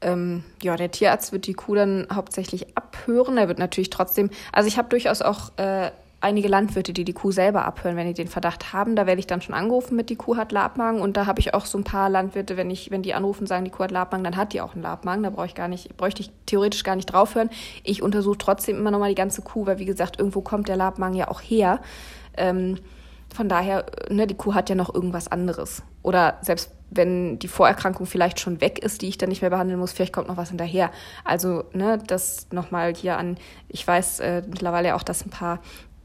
Ähm, 0.00 0.42
ja, 0.62 0.76
der 0.76 0.90
Tierarzt 0.90 1.32
wird 1.32 1.46
die 1.46 1.54
Kuh 1.54 1.74
dann 1.74 2.08
hauptsächlich 2.12 2.76
abhören. 2.76 3.38
Er 3.38 3.48
wird 3.48 3.58
natürlich 3.58 3.90
trotzdem, 3.90 4.30
also 4.52 4.66
ich 4.66 4.76
habe 4.78 4.88
durchaus 4.88 5.22
auch 5.22 5.56
äh, 5.58 5.92
einige 6.20 6.48
Landwirte, 6.48 6.92
die 6.92 7.04
die 7.04 7.12
Kuh 7.12 7.30
selber 7.30 7.64
abhören, 7.64 7.96
wenn 7.96 8.06
die 8.06 8.14
den 8.14 8.28
Verdacht 8.28 8.72
haben. 8.72 8.96
Da 8.96 9.06
werde 9.06 9.20
ich 9.20 9.26
dann 9.26 9.42
schon 9.42 9.54
angerufen 9.54 9.96
mit, 9.96 10.10
die 10.10 10.16
Kuh 10.16 10.36
hat 10.36 10.50
Labmagen. 10.50 11.00
Und 11.00 11.16
da 11.16 11.26
habe 11.26 11.40
ich 11.40 11.54
auch 11.54 11.66
so 11.66 11.78
ein 11.78 11.84
paar 11.84 12.08
Landwirte, 12.08 12.56
wenn 12.56 12.70
ich, 12.70 12.90
wenn 12.90 13.02
die 13.02 13.14
anrufen, 13.14 13.46
sagen, 13.46 13.64
die 13.64 13.70
Kuh 13.70 13.84
hat 13.84 13.90
Labmagen, 13.90 14.24
dann 14.24 14.36
hat 14.36 14.52
die 14.52 14.60
auch 14.60 14.74
einen 14.74 14.82
Labmagen. 14.82 15.22
Da 15.22 15.30
brauche 15.30 15.46
ich 15.46 15.54
gar 15.54 15.68
nicht, 15.68 15.96
bräuchte 15.96 16.22
ich 16.22 16.30
theoretisch 16.46 16.82
gar 16.82 16.96
nicht 16.96 17.06
draufhören. 17.06 17.50
Ich 17.84 18.02
untersuche 18.02 18.38
trotzdem 18.38 18.78
immer 18.78 18.90
nochmal 18.90 19.10
die 19.10 19.14
ganze 19.14 19.42
Kuh, 19.42 19.66
weil 19.66 19.78
wie 19.78 19.84
gesagt, 19.84 20.18
irgendwo 20.18 20.40
kommt 20.40 20.68
der 20.68 20.76
Labmagen 20.76 21.16
ja 21.16 21.28
auch 21.28 21.40
her. 21.40 21.80
Ähm, 22.36 22.78
von 23.34 23.48
daher, 23.48 23.86
ne, 24.10 24.26
die 24.26 24.34
Kuh 24.34 24.54
hat 24.54 24.68
ja 24.68 24.74
noch 24.74 24.94
irgendwas 24.94 25.28
anderes. 25.28 25.82
Oder 26.02 26.38
selbst 26.42 26.72
wenn 26.94 27.38
die 27.38 27.48
Vorerkrankung 27.48 28.06
vielleicht 28.06 28.40
schon 28.40 28.60
weg 28.60 28.78
ist, 28.78 29.02
die 29.02 29.08
ich 29.08 29.18
dann 29.18 29.28
nicht 29.28 29.42
mehr 29.42 29.50
behandeln 29.50 29.78
muss, 29.78 29.92
vielleicht 29.92 30.12
kommt 30.12 30.28
noch 30.28 30.36
was 30.36 30.50
hinterher. 30.50 30.90
Also, 31.24 31.64
ne, 31.72 31.98
das 32.06 32.46
nochmal 32.50 32.94
hier 32.94 33.16
an, 33.16 33.36
ich 33.68 33.86
weiß 33.86 34.20
äh, 34.20 34.42
mittlerweile 34.46 34.94
auch, 34.94 35.02
dass 35.02 35.24
ein 35.24 35.30
paar 35.30 35.60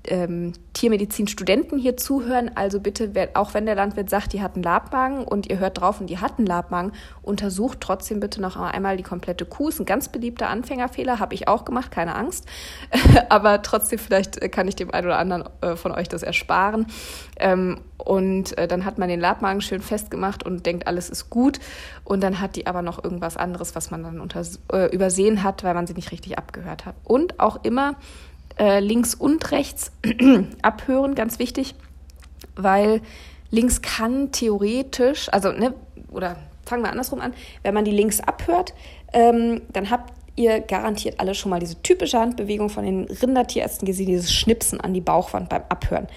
ähm, 0.07 0.53
Tiermedizinstudenten 0.73 1.77
hier 1.77 1.97
zuhören. 1.97 2.51
Also 2.55 2.79
bitte, 2.79 3.11
auch 3.33 3.53
wenn 3.53 3.65
der 3.65 3.75
Landwirt 3.75 4.09
sagt, 4.09 4.33
die 4.33 4.41
hatten 4.41 4.63
Labmagen 4.63 5.23
und 5.23 5.49
ihr 5.49 5.59
hört 5.59 5.79
drauf 5.79 5.99
und 5.99 6.07
die 6.09 6.19
hatten 6.19 6.45
Labmagen, 6.45 6.91
untersucht 7.21 7.79
trotzdem 7.81 8.19
bitte 8.19 8.41
noch 8.41 8.55
einmal 8.57 8.97
die 8.97 9.03
komplette 9.03 9.45
Kuh. 9.45 9.69
Ist 9.69 9.79
ein 9.79 9.85
ganz 9.85 10.09
beliebter 10.09 10.49
Anfängerfehler, 10.49 11.19
habe 11.19 11.33
ich 11.33 11.47
auch 11.47 11.65
gemacht, 11.65 11.91
keine 11.91 12.15
Angst. 12.15 12.45
Aber 13.29 13.61
trotzdem, 13.61 13.99
vielleicht 13.99 14.51
kann 14.51 14.67
ich 14.67 14.75
dem 14.75 14.91
einen 14.91 15.07
oder 15.07 15.19
anderen 15.19 15.43
äh, 15.61 15.75
von 15.75 15.91
euch 15.91 16.09
das 16.09 16.23
ersparen. 16.23 16.87
Ähm, 17.39 17.81
und 17.97 18.57
äh, 18.57 18.67
dann 18.67 18.85
hat 18.85 18.97
man 18.97 19.09
den 19.09 19.19
Labmagen 19.19 19.61
schön 19.61 19.81
festgemacht 19.81 20.45
und 20.45 20.65
denkt, 20.65 20.87
alles 20.87 21.09
ist 21.09 21.29
gut. 21.29 21.59
Und 22.03 22.21
dann 22.21 22.39
hat 22.39 22.55
die 22.55 22.67
aber 22.67 22.81
noch 22.81 23.03
irgendwas 23.03 23.37
anderes, 23.37 23.75
was 23.75 23.91
man 23.91 24.03
dann 24.03 24.19
unter, 24.21 24.43
äh, 24.71 24.93
übersehen 24.93 25.43
hat, 25.43 25.63
weil 25.63 25.73
man 25.73 25.87
sie 25.87 25.93
nicht 25.93 26.11
richtig 26.11 26.37
abgehört 26.37 26.85
hat. 26.85 26.95
Und 27.03 27.39
auch 27.39 27.63
immer 27.63 27.95
äh, 28.59 28.79
links 28.79 29.15
und 29.15 29.51
rechts 29.51 29.91
abhören, 30.61 31.15
ganz 31.15 31.39
wichtig, 31.39 31.75
weil 32.55 33.01
links 33.51 33.81
kann 33.81 34.31
theoretisch, 34.31 35.29
also, 35.31 35.51
ne, 35.51 35.73
oder 36.11 36.37
fangen 36.65 36.83
wir 36.83 36.91
andersrum 36.91 37.21
an, 37.21 37.33
wenn 37.63 37.73
man 37.73 37.85
die 37.85 37.91
links 37.91 38.19
abhört, 38.19 38.73
ähm, 39.13 39.61
dann 39.71 39.89
habt 39.89 40.13
ihr 40.37 40.61
garantiert 40.61 41.19
alle 41.19 41.33
schon 41.33 41.49
mal 41.49 41.59
diese 41.59 41.81
typische 41.81 42.19
Handbewegung 42.19 42.69
von 42.69 42.85
den 42.85 43.05
Rindertierärzten 43.05 43.85
gesehen, 43.85 44.05
dieses 44.05 44.31
Schnipsen 44.31 44.79
an 44.79 44.93
die 44.93 45.01
Bauchwand 45.01 45.49
beim 45.49 45.63
Abhören. 45.67 46.07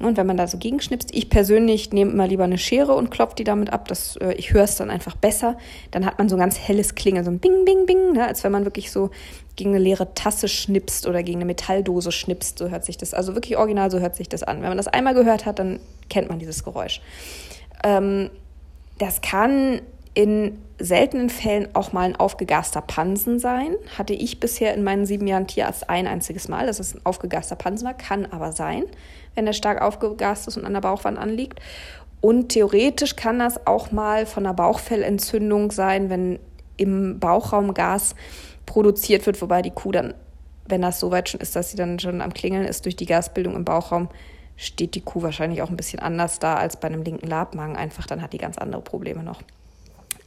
Und 0.00 0.16
wenn 0.16 0.26
man 0.26 0.36
da 0.36 0.46
so 0.46 0.58
gegenschnipst, 0.58 1.14
ich 1.14 1.30
persönlich 1.30 1.92
nehme 1.92 2.10
immer 2.10 2.26
lieber 2.26 2.44
eine 2.44 2.58
Schere 2.58 2.94
und 2.94 3.10
klopfe 3.10 3.36
die 3.36 3.44
damit 3.44 3.72
ab, 3.72 3.86
das, 3.88 4.16
äh, 4.16 4.32
ich 4.32 4.52
höre 4.52 4.64
es 4.64 4.76
dann 4.76 4.90
einfach 4.90 5.16
besser. 5.16 5.56
Dann 5.92 6.04
hat 6.04 6.18
man 6.18 6.28
so 6.28 6.36
ein 6.36 6.40
ganz 6.40 6.58
helles 6.58 6.96
Klingen, 6.96 7.24
so 7.24 7.30
ein 7.30 7.38
Bing, 7.38 7.64
Bing, 7.64 7.86
Bing, 7.86 8.12
ne? 8.12 8.26
als 8.26 8.42
wenn 8.42 8.52
man 8.52 8.64
wirklich 8.64 8.90
so 8.90 9.10
gegen 9.58 9.70
eine 9.70 9.80
leere 9.80 10.14
Tasse 10.14 10.46
schnipst 10.46 11.06
oder 11.06 11.22
gegen 11.24 11.38
eine 11.38 11.44
Metalldose 11.44 12.12
schnipst, 12.12 12.58
so 12.58 12.70
hört 12.70 12.84
sich 12.84 12.96
das, 12.96 13.12
also 13.12 13.34
wirklich 13.34 13.58
original, 13.58 13.90
so 13.90 13.98
hört 13.98 14.14
sich 14.14 14.28
das 14.28 14.44
an. 14.44 14.62
Wenn 14.62 14.68
man 14.68 14.76
das 14.76 14.86
einmal 14.86 15.14
gehört 15.14 15.44
hat, 15.44 15.58
dann 15.58 15.80
kennt 16.08 16.28
man 16.28 16.38
dieses 16.38 16.62
Geräusch. 16.62 17.02
Ähm, 17.82 18.30
das 18.98 19.20
kann 19.20 19.82
in 20.14 20.58
seltenen 20.78 21.28
Fällen 21.28 21.68
auch 21.74 21.92
mal 21.92 22.02
ein 22.02 22.16
aufgegaster 22.16 22.80
Pansen 22.80 23.40
sein. 23.40 23.74
Hatte 23.98 24.14
ich 24.14 24.38
bisher 24.38 24.74
in 24.74 24.84
meinen 24.84 25.06
sieben 25.06 25.26
Jahren 25.26 25.48
Tierarzt 25.48 25.90
ein 25.90 26.06
einziges 26.06 26.46
Mal, 26.48 26.66
dass 26.66 26.78
es 26.78 26.94
ein 26.94 27.00
aufgegaster 27.04 27.56
Pansen 27.56 27.84
war. 27.84 27.94
Kann 27.94 28.26
aber 28.26 28.52
sein, 28.52 28.84
wenn 29.34 29.44
der 29.44 29.54
stark 29.54 29.82
aufgegast 29.82 30.46
ist 30.46 30.56
und 30.56 30.64
an 30.64 30.72
der 30.72 30.80
Bauchwand 30.80 31.18
anliegt. 31.18 31.58
Und 32.20 32.50
theoretisch 32.50 33.16
kann 33.16 33.40
das 33.40 33.66
auch 33.66 33.90
mal 33.90 34.24
von 34.24 34.46
einer 34.46 34.54
Bauchfellentzündung 34.54 35.72
sein, 35.72 36.10
wenn 36.10 36.38
im 36.76 37.18
Bauchraum 37.18 37.74
Gas 37.74 38.14
produziert 38.68 39.24
wird, 39.26 39.40
wobei 39.40 39.62
die 39.62 39.70
Kuh 39.70 39.90
dann, 39.90 40.14
wenn 40.66 40.82
das 40.82 41.00
so 41.00 41.10
weit 41.10 41.30
schon 41.30 41.40
ist, 41.40 41.56
dass 41.56 41.70
sie 41.70 41.76
dann 41.76 41.98
schon 41.98 42.20
am 42.20 42.34
Klingeln 42.34 42.66
ist 42.66 42.84
durch 42.84 42.96
die 42.96 43.06
Gasbildung 43.06 43.56
im 43.56 43.64
Bauchraum, 43.64 44.10
steht 44.56 44.94
die 44.94 45.00
Kuh 45.00 45.22
wahrscheinlich 45.22 45.62
auch 45.62 45.70
ein 45.70 45.76
bisschen 45.76 46.00
anders 46.00 46.38
da 46.38 46.56
als 46.56 46.78
bei 46.78 46.88
einem 46.88 47.02
linken 47.02 47.26
Labmagen. 47.26 47.76
Einfach, 47.76 48.06
dann 48.06 48.20
hat 48.20 48.34
die 48.34 48.38
ganz 48.38 48.58
andere 48.58 48.82
Probleme 48.82 49.22
noch. 49.22 49.40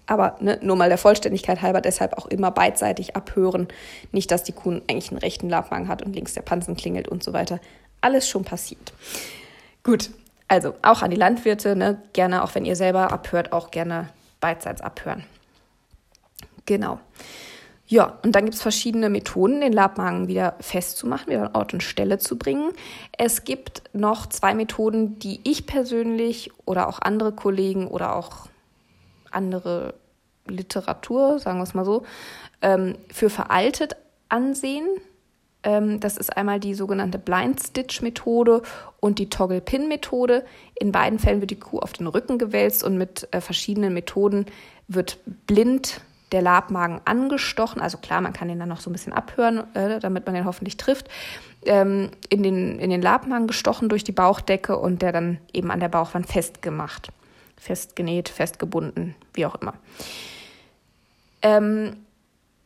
Aber 0.08 0.38
ne, 0.40 0.58
nur 0.64 0.76
mal 0.76 0.90
der 0.90 0.98
Vollständigkeit 0.98 1.62
halber 1.62 1.82
deshalb 1.82 2.18
auch 2.18 2.26
immer 2.26 2.50
beidseitig 2.50 3.16
abhören. 3.16 3.68
Nicht, 4.12 4.32
dass 4.32 4.44
die 4.44 4.54
Kuh 4.54 4.82
eigentlich 4.90 5.12
einen 5.12 5.20
rechten 5.20 5.48
Labmagen 5.48 5.88
hat 5.88 6.02
und 6.02 6.16
links 6.16 6.34
der 6.34 6.42
Pansen 6.42 6.76
klingelt 6.76 7.08
und 7.08 7.24
so 7.24 7.34
weiter. 7.34 7.60
Alles 8.02 8.28
schon 8.28 8.44
passiert. 8.44 8.92
Gut, 9.84 10.10
also 10.48 10.74
auch 10.82 11.04
an 11.04 11.12
die 11.12 11.18
Landwirte, 11.18 11.76
ne, 11.76 12.02
gerne, 12.14 12.44
auch 12.44 12.56
wenn 12.56 12.66
ihr 12.66 12.76
selber 12.76 13.12
abhört, 13.12 13.54
auch 13.54 13.70
gerne 13.70 14.10
beidseits 14.40 14.82
abhören. 14.82 15.24
Genau. 16.66 17.00
Ja, 17.92 18.20
und 18.24 18.36
dann 18.36 18.46
gibt 18.46 18.56
es 18.56 18.62
verschiedene 18.62 19.10
Methoden, 19.10 19.60
den 19.60 19.74
Labmagen 19.74 20.30
wieder 20.30 20.56
festzumachen, 20.62 21.28
wieder 21.28 21.48
an 21.48 21.56
Ort 21.56 21.74
und 21.74 21.84
Stelle 21.84 22.20
zu 22.20 22.38
bringen. 22.38 22.72
Es 23.18 23.44
gibt 23.44 23.84
noch 23.92 24.28
zwei 24.28 24.54
Methoden, 24.54 25.20
die 25.20 25.42
ich 25.44 25.66
persönlich 25.66 26.52
oder 26.64 26.88
auch 26.88 27.00
andere 27.02 27.34
Kollegen 27.34 27.88
oder 27.88 28.16
auch 28.16 28.48
andere 29.30 29.96
Literatur, 30.48 31.38
sagen 31.40 31.60
wir 31.60 31.64
es 31.64 31.74
mal 31.74 31.84
so, 31.84 32.04
ähm, 32.62 32.96
für 33.12 33.30
veraltet 33.30 33.98
ansehen. 34.30 34.88
Ähm, 35.64 36.00
das 36.00 36.16
ist 36.16 36.38
einmal 36.38 36.62
die 36.62 36.76
sogenannte 36.76 37.20
Blind 37.20 37.60
Stitch 37.60 38.02
Methode 38.02 38.62
und 39.02 39.20
die 39.20 39.30
Toggle 39.30 39.60
Pin 39.60 39.90
Methode. 39.90 40.46
In 40.80 40.94
beiden 40.94 41.20
Fällen 41.20 41.42
wird 41.42 41.52
die 41.52 41.60
Kuh 41.60 41.80
auf 41.80 41.92
den 41.92 42.08
Rücken 42.08 42.38
gewälzt 42.38 42.86
und 42.86 42.98
mit 42.98 43.28
äh, 43.32 43.42
verschiedenen 43.42 43.94
Methoden 43.94 44.46
wird 44.88 45.18
blind 45.46 46.00
der 46.32 46.42
Labmagen 46.42 47.02
angestochen. 47.06 47.82
Also 47.82 47.98
klar, 47.98 48.22
man 48.22 48.34
kann 48.34 48.48
den 48.48 48.60
dann 48.60 48.70
noch 48.70 48.82
so 48.82 48.90
ein 48.90 48.94
bisschen 48.94 49.14
abhören, 49.14 49.64
äh, 49.76 50.00
damit 50.00 50.26
man 50.26 50.36
den 50.36 50.46
hoffentlich 50.46 50.78
trifft. 50.78 51.10
Ähm, 51.66 52.12
in, 52.30 52.44
den, 52.44 52.80
in 52.80 52.90
den 52.90 53.02
Labmagen 53.02 53.48
gestochen 53.48 53.90
durch 53.90 54.04
die 54.04 54.12
Bauchdecke 54.12 54.78
und 54.78 55.02
der 55.02 55.12
dann 55.12 55.38
eben 55.54 55.70
an 55.72 55.80
der 55.80 55.90
Bauchwand 55.90 56.28
festgemacht 56.28 57.12
festgenäht, 57.62 58.28
festgebunden, 58.28 59.14
wie 59.36 59.46
auch 59.46 59.54
immer. 59.56 59.76
Ähm, 61.44 61.96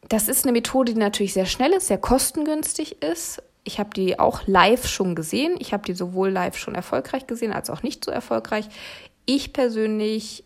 das 0.08 0.30
ist 0.30 0.46
eine 0.46 0.54
Methode, 0.54 0.94
die 0.94 1.00
natürlich 1.00 1.34
sehr 1.34 1.46
schnell 1.46 1.74
ist, 1.74 1.88
sehr 1.88 1.98
kostengünstig 1.98 3.02
ist 3.04 3.44
Ich 3.66 3.80
habe 3.80 3.90
die 3.94 4.20
auch 4.20 4.48
live 4.48 4.88
schon 4.88 5.16
gesehen. 5.16 5.58
Ich 5.60 5.74
habe 5.74 5.84
die 5.84 5.94
sowohl 5.94 6.30
live 6.30 6.56
schon 6.58 6.76
erfolgreich 6.76 7.28
gesehen 7.28 7.52
als 7.52 7.70
auch 7.70 7.84
nicht 7.84 8.06
so 8.06 8.12
erfolgreich. 8.12 8.70
Ich 9.26 9.52
persönlich 9.52 10.46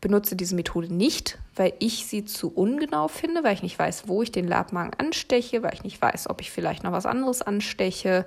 benutze 0.00 0.36
diese 0.36 0.54
Methode 0.54 0.92
nicht, 0.92 1.38
weil 1.58 1.74
ich 1.78 2.06
sie 2.06 2.24
zu 2.24 2.52
ungenau 2.52 3.08
finde, 3.08 3.44
weil 3.44 3.54
ich 3.54 3.62
nicht 3.62 3.78
weiß, 3.78 4.04
wo 4.06 4.22
ich 4.22 4.32
den 4.32 4.46
Labmagen 4.46 4.92
ansteche, 4.98 5.62
weil 5.62 5.74
ich 5.74 5.82
nicht 5.82 6.00
weiß, 6.00 6.30
ob 6.30 6.40
ich 6.40 6.50
vielleicht 6.50 6.84
noch 6.84 6.92
was 6.92 7.06
anderes 7.06 7.42
ansteche. 7.42 8.24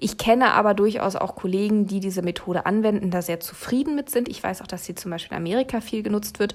Ich 0.00 0.18
kenne 0.18 0.52
aber 0.52 0.74
durchaus 0.74 1.16
auch 1.16 1.34
Kollegen, 1.34 1.86
die 1.86 2.00
diese 2.00 2.22
Methode 2.22 2.66
anwenden, 2.66 3.10
da 3.10 3.22
sehr 3.22 3.40
zufrieden 3.40 3.94
mit 3.94 4.10
sind. 4.10 4.28
Ich 4.28 4.42
weiß 4.42 4.62
auch, 4.62 4.66
dass 4.66 4.84
sie 4.84 4.94
zum 4.94 5.10
Beispiel 5.10 5.36
in 5.36 5.42
Amerika 5.42 5.80
viel 5.80 6.02
genutzt 6.02 6.38
wird. 6.38 6.54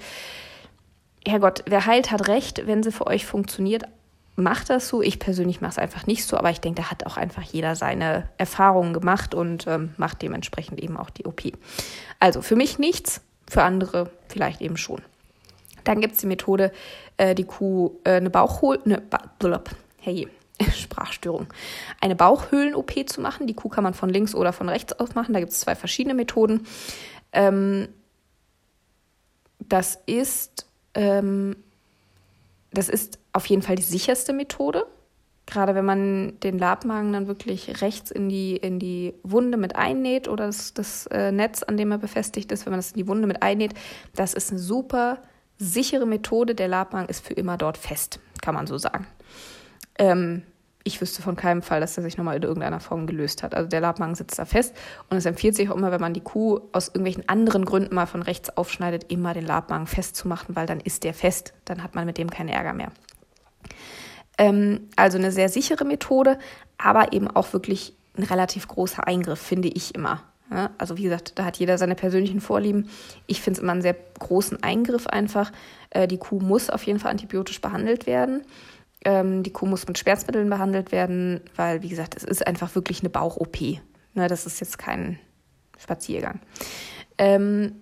Herrgott, 1.26 1.64
wer 1.68 1.86
heilt, 1.86 2.12
hat 2.12 2.28
recht. 2.28 2.66
Wenn 2.68 2.84
sie 2.84 2.92
für 2.92 3.08
euch 3.08 3.26
funktioniert, 3.26 3.84
macht 4.36 4.70
das 4.70 4.88
so. 4.88 5.02
Ich 5.02 5.20
persönlich 5.20 5.62
mache 5.62 5.72
es 5.72 5.78
einfach 5.78 6.08
nicht 6.08 6.26
so, 6.26 6.38
aber 6.38 6.50
ich 6.50 6.62
denke, 6.62 6.82
da 6.82 6.92
hat 6.92 7.06
auch 7.06 7.18
einfach 7.18 7.44
jeder 7.44 7.76
seine 7.76 8.30
Erfahrungen 8.38 8.94
gemacht 8.94 9.36
und 9.36 9.68
ähm, 9.68 9.94
macht 9.98 10.22
dementsprechend 10.22 10.80
eben 10.80 10.98
auch 10.98 11.10
die 11.10 11.26
OP. 11.26 11.42
Also 12.20 12.42
für 12.42 12.56
mich 12.56 12.80
nichts, 12.80 13.22
für 13.48 13.64
andere 13.64 14.10
vielleicht 14.28 14.62
eben 14.62 14.78
schon. 14.78 15.02
Dann 15.84 16.02
gibt 16.02 16.14
es 16.14 16.20
die 16.20 16.28
Methode, 16.28 16.72
äh, 17.18 17.36
die 17.36 17.46
Kuh 17.46 17.92
äh, 18.04 18.14
eine 18.14 18.30
Bauchhol... 18.30 18.80
Ne, 18.86 19.02
ba 19.10 19.20
hey, 20.00 20.28
Sprachstörung. 20.74 21.48
Eine 22.02 22.16
Bauchhöhlen-OP 22.16 23.10
zu 23.10 23.22
machen. 23.22 23.48
Die 23.48 23.54
Kuh 23.54 23.70
kann 23.70 23.84
man 23.84 23.94
von 23.94 24.10
links 24.10 24.36
oder 24.36 24.54
von 24.54 24.70
rechts 24.70 24.94
aus 24.94 25.16
machen. 25.16 25.34
Da 25.34 25.40
gibt 25.40 25.52
es 25.52 25.60
zwei 25.60 25.76
verschiedene 25.76 26.14
Methoden. 26.14 26.66
Ähm, 27.32 27.88
das 29.60 30.00
ist... 30.06 30.68
Ähm, 30.94 31.56
das 32.72 32.90
ist 32.90 33.20
auf 33.34 33.46
jeden 33.48 33.62
Fall 33.62 33.76
die 33.76 33.82
sicherste 33.82 34.34
Methode. 34.34 34.86
Gerade 35.46 35.74
wenn 35.74 35.86
man 35.86 36.40
den 36.42 36.60
Labmagen 36.60 37.12
dann 37.12 37.28
wirklich 37.28 37.82
rechts 37.82 38.12
in 38.12 38.30
die, 38.30 38.56
in 38.56 38.78
die 38.78 39.16
Wunde 39.24 39.58
mit 39.58 39.76
einnäht 39.76 40.28
oder 40.28 40.46
das, 40.46 40.76
das 40.76 41.08
äh, 41.08 41.32
Netz, 41.32 41.64
an 41.64 41.76
dem 41.76 41.92
er 41.92 41.98
befestigt 41.98 42.52
ist, 42.52 42.66
wenn 42.66 42.72
man 42.72 42.80
das 42.80 42.92
in 42.92 42.98
die 42.98 43.08
Wunde 43.08 43.28
mit 43.28 43.42
einnäht, 43.42 43.74
das 44.16 44.36
ist 44.36 44.52
eine 44.52 44.60
super 44.60 45.24
sichere 45.60 46.08
Methode. 46.08 46.56
Der 46.56 46.68
Labmagen 46.68 47.10
ist 47.10 47.26
für 47.26 47.34
immer 47.34 47.58
dort 47.58 47.78
fest, 47.78 48.20
kann 48.42 48.56
man 48.56 48.66
so 48.66 48.78
sagen. 48.78 49.06
Ähm, 50.00 50.44
ich 50.84 51.02
wüsste 51.02 51.22
von 51.22 51.36
keinem 51.36 51.62
Fall, 51.62 51.82
dass 51.82 51.98
er 51.98 52.04
sich 52.04 52.18
nochmal 52.18 52.38
in 52.38 52.44
irgendeiner 52.44 52.80
Form 52.80 53.06
gelöst 53.06 53.44
hat. 53.44 53.54
Also 53.54 53.70
der 53.70 53.82
Labmagen 53.82 54.16
sitzt 54.16 54.40
da 54.40 54.46
fest 54.46 54.74
und 55.10 55.18
es 55.18 55.26
empfiehlt 55.26 55.56
sich 55.56 55.70
auch 55.70 55.76
immer, 55.76 55.92
wenn 55.92 56.02
man 56.02 56.14
die 56.14 56.22
Kuh 56.22 56.62
aus 56.72 56.88
irgendwelchen 56.88 57.28
anderen 57.28 57.66
Gründen 57.66 57.94
mal 57.94 58.06
von 58.06 58.24
rechts 58.24 58.50
aufschneidet, 58.58 59.12
immer 59.12 59.34
den 59.34 59.46
Labmagen 59.46 59.88
festzumachen, 59.88 60.56
weil 60.56 60.66
dann 60.66 60.80
ist 60.80 61.04
der 61.04 61.14
fest, 61.14 61.54
dann 61.66 61.84
hat 61.84 61.96
man 61.96 62.06
mit 62.06 62.18
dem 62.18 62.30
keinen 62.30 62.50
Ärger 62.50 62.74
mehr. 62.74 62.92
Ähm, 64.38 64.88
also 64.96 65.18
eine 65.18 65.32
sehr 65.32 65.50
sichere 65.50 65.84
Methode, 65.84 66.40
aber 66.78 67.12
eben 67.12 67.28
auch 67.30 67.52
wirklich 67.52 67.94
ein 68.18 68.24
relativ 68.24 68.68
großer 68.68 69.06
Eingriff, 69.06 69.40
finde 69.40 69.68
ich 69.68 69.94
immer. 69.96 70.24
Ja, 70.52 70.72
also 70.78 70.98
wie 70.98 71.04
gesagt, 71.04 71.34
da 71.36 71.46
hat 71.46 71.58
jeder 71.58 71.78
seine 71.78 71.96
persönlichen 71.96 72.42
Vorlieben. 72.42 72.90
Ich 73.28 73.42
finde 73.42 73.58
es 73.58 73.64
immer 73.64 73.74
einen 73.74 73.82
sehr 73.82 73.96
großen 74.20 74.64
Eingriff 74.64 75.08
einfach. 75.08 75.52
Äh, 75.92 76.08
die 76.08 76.18
Kuh 76.18 76.40
muss 76.40 76.70
auf 76.70 76.84
jeden 76.84 77.00
Fall 77.00 77.12
antibiotisch 77.12 77.62
behandelt 77.62 78.08
werden. 78.08 78.44
Ähm, 79.06 79.44
die 79.44 79.52
Kuh 79.52 79.66
muss 79.66 79.88
mit 79.88 79.98
Schmerzmitteln 79.98 80.50
behandelt 80.50 80.92
werden, 80.92 81.42
weil, 81.56 81.84
wie 81.84 81.90
gesagt, 81.90 82.18
es 82.18 82.24
ist 82.24 82.46
einfach 82.46 82.74
wirklich 82.76 83.02
eine 83.02 83.10
Bauch-OP. 83.10 83.62
Ne, 84.16 84.28
das 84.28 84.46
ist 84.46 84.60
jetzt 84.60 84.78
kein 84.78 85.20
Spaziergang. 85.78 86.40
Ähm, 87.18 87.76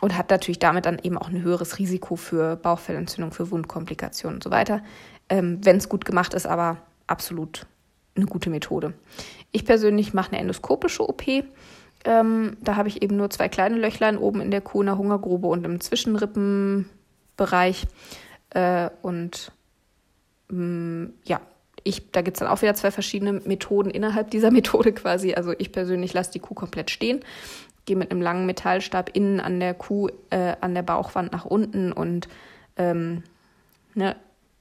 und 0.00 0.16
hat 0.16 0.30
natürlich 0.30 0.58
damit 0.58 0.86
dann 0.86 0.98
eben 1.02 1.18
auch 1.18 1.28
ein 1.28 1.42
höheres 1.42 1.78
Risiko 1.78 2.16
für 2.16 2.56
Bauchfellentzündung, 2.56 3.32
für 3.32 3.50
Wundkomplikationen 3.50 4.36
und 4.36 4.44
so 4.44 4.50
weiter 4.50 4.82
ähm, 5.28 5.58
wenn 5.62 5.76
es 5.76 5.88
gut 5.88 6.04
gemacht 6.04 6.34
ist, 6.34 6.46
aber 6.46 6.78
absolut 7.06 7.66
eine 8.16 8.26
gute 8.26 8.50
Methode. 8.50 8.94
Ich 9.52 9.64
persönlich 9.64 10.14
mache 10.14 10.32
eine 10.32 10.40
endoskopische 10.40 11.08
OP. 11.08 11.22
Ähm, 12.04 12.56
da 12.60 12.76
habe 12.76 12.88
ich 12.88 13.02
eben 13.02 13.16
nur 13.16 13.30
zwei 13.30 13.48
kleine 13.48 13.76
Löchlein 13.76 14.18
oben 14.18 14.40
in 14.40 14.50
der 14.50 14.60
Kuh, 14.60 14.80
in 14.80 14.86
der 14.86 14.98
Hungergrube 14.98 15.48
und 15.48 15.64
im 15.64 15.80
Zwischenrippenbereich. 15.80 17.86
Äh, 18.50 18.90
und 19.02 19.52
ähm, 20.50 21.14
ja, 21.24 21.40
ich, 21.82 22.10
da 22.12 22.22
gibt 22.22 22.36
es 22.36 22.40
dann 22.40 22.48
auch 22.48 22.62
wieder 22.62 22.74
zwei 22.74 22.90
verschiedene 22.90 23.32
Methoden 23.32 23.90
innerhalb 23.90 24.30
dieser 24.30 24.50
Methode 24.50 24.92
quasi. 24.92 25.34
Also 25.34 25.52
ich 25.56 25.72
persönlich 25.72 26.12
lasse 26.12 26.32
die 26.32 26.40
Kuh 26.40 26.54
komplett 26.54 26.90
stehen, 26.90 27.20
gehe 27.86 27.96
mit 27.96 28.10
einem 28.10 28.22
langen 28.22 28.46
Metallstab 28.46 29.10
innen 29.14 29.40
an 29.40 29.60
der 29.60 29.74
Kuh, 29.74 30.08
äh, 30.30 30.56
an 30.60 30.74
der 30.74 30.82
Bauchwand 30.82 31.32
nach 31.32 31.44
unten 31.44 31.92
und 31.92 32.28
ähm, 32.76 33.22
ne, 33.94 34.16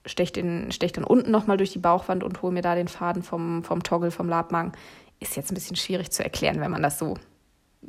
steche, 0.06 0.72
stech 0.72 0.92
dann 0.92 1.04
unten 1.04 1.32
nochmal 1.32 1.58
durch 1.58 1.72
die 1.72 1.80
Bauchwand 1.80 2.24
und 2.24 2.42
hole 2.42 2.54
mir 2.54 2.62
da 2.62 2.76
den 2.76 2.88
Faden 2.88 3.24
vom, 3.24 3.64
vom 3.64 3.84
Toggle, 3.84 4.12
vom 4.12 4.30
Labmagen. 4.30 4.74
Ist 5.20 5.36
jetzt 5.36 5.52
ein 5.52 5.56
bisschen 5.56 5.78
schwierig 5.78 6.12
zu 6.12 6.24
erklären, 6.24 6.60
wenn 6.60 6.72
man 6.72 6.84
das 6.84 7.00
so 7.00 7.16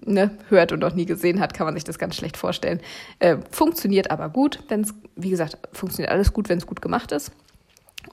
ne, 0.04 0.30
hört 0.48 0.72
und 0.72 0.80
noch 0.80 0.94
nie 0.94 1.06
gesehen 1.06 1.40
hat, 1.40 1.54
kann 1.54 1.66
man 1.66 1.74
sich 1.74 1.84
das 1.84 1.98
ganz 1.98 2.16
schlecht 2.16 2.36
vorstellen. 2.36 2.80
Äh, 3.18 3.38
funktioniert 3.50 4.10
aber 4.10 4.28
gut, 4.28 4.62
wenn 4.68 4.82
es, 4.82 4.94
wie 5.16 5.30
gesagt, 5.30 5.58
funktioniert 5.72 6.12
alles 6.12 6.32
gut, 6.32 6.48
wenn 6.48 6.58
es 6.58 6.66
gut 6.66 6.82
gemacht 6.82 7.12
ist. 7.12 7.32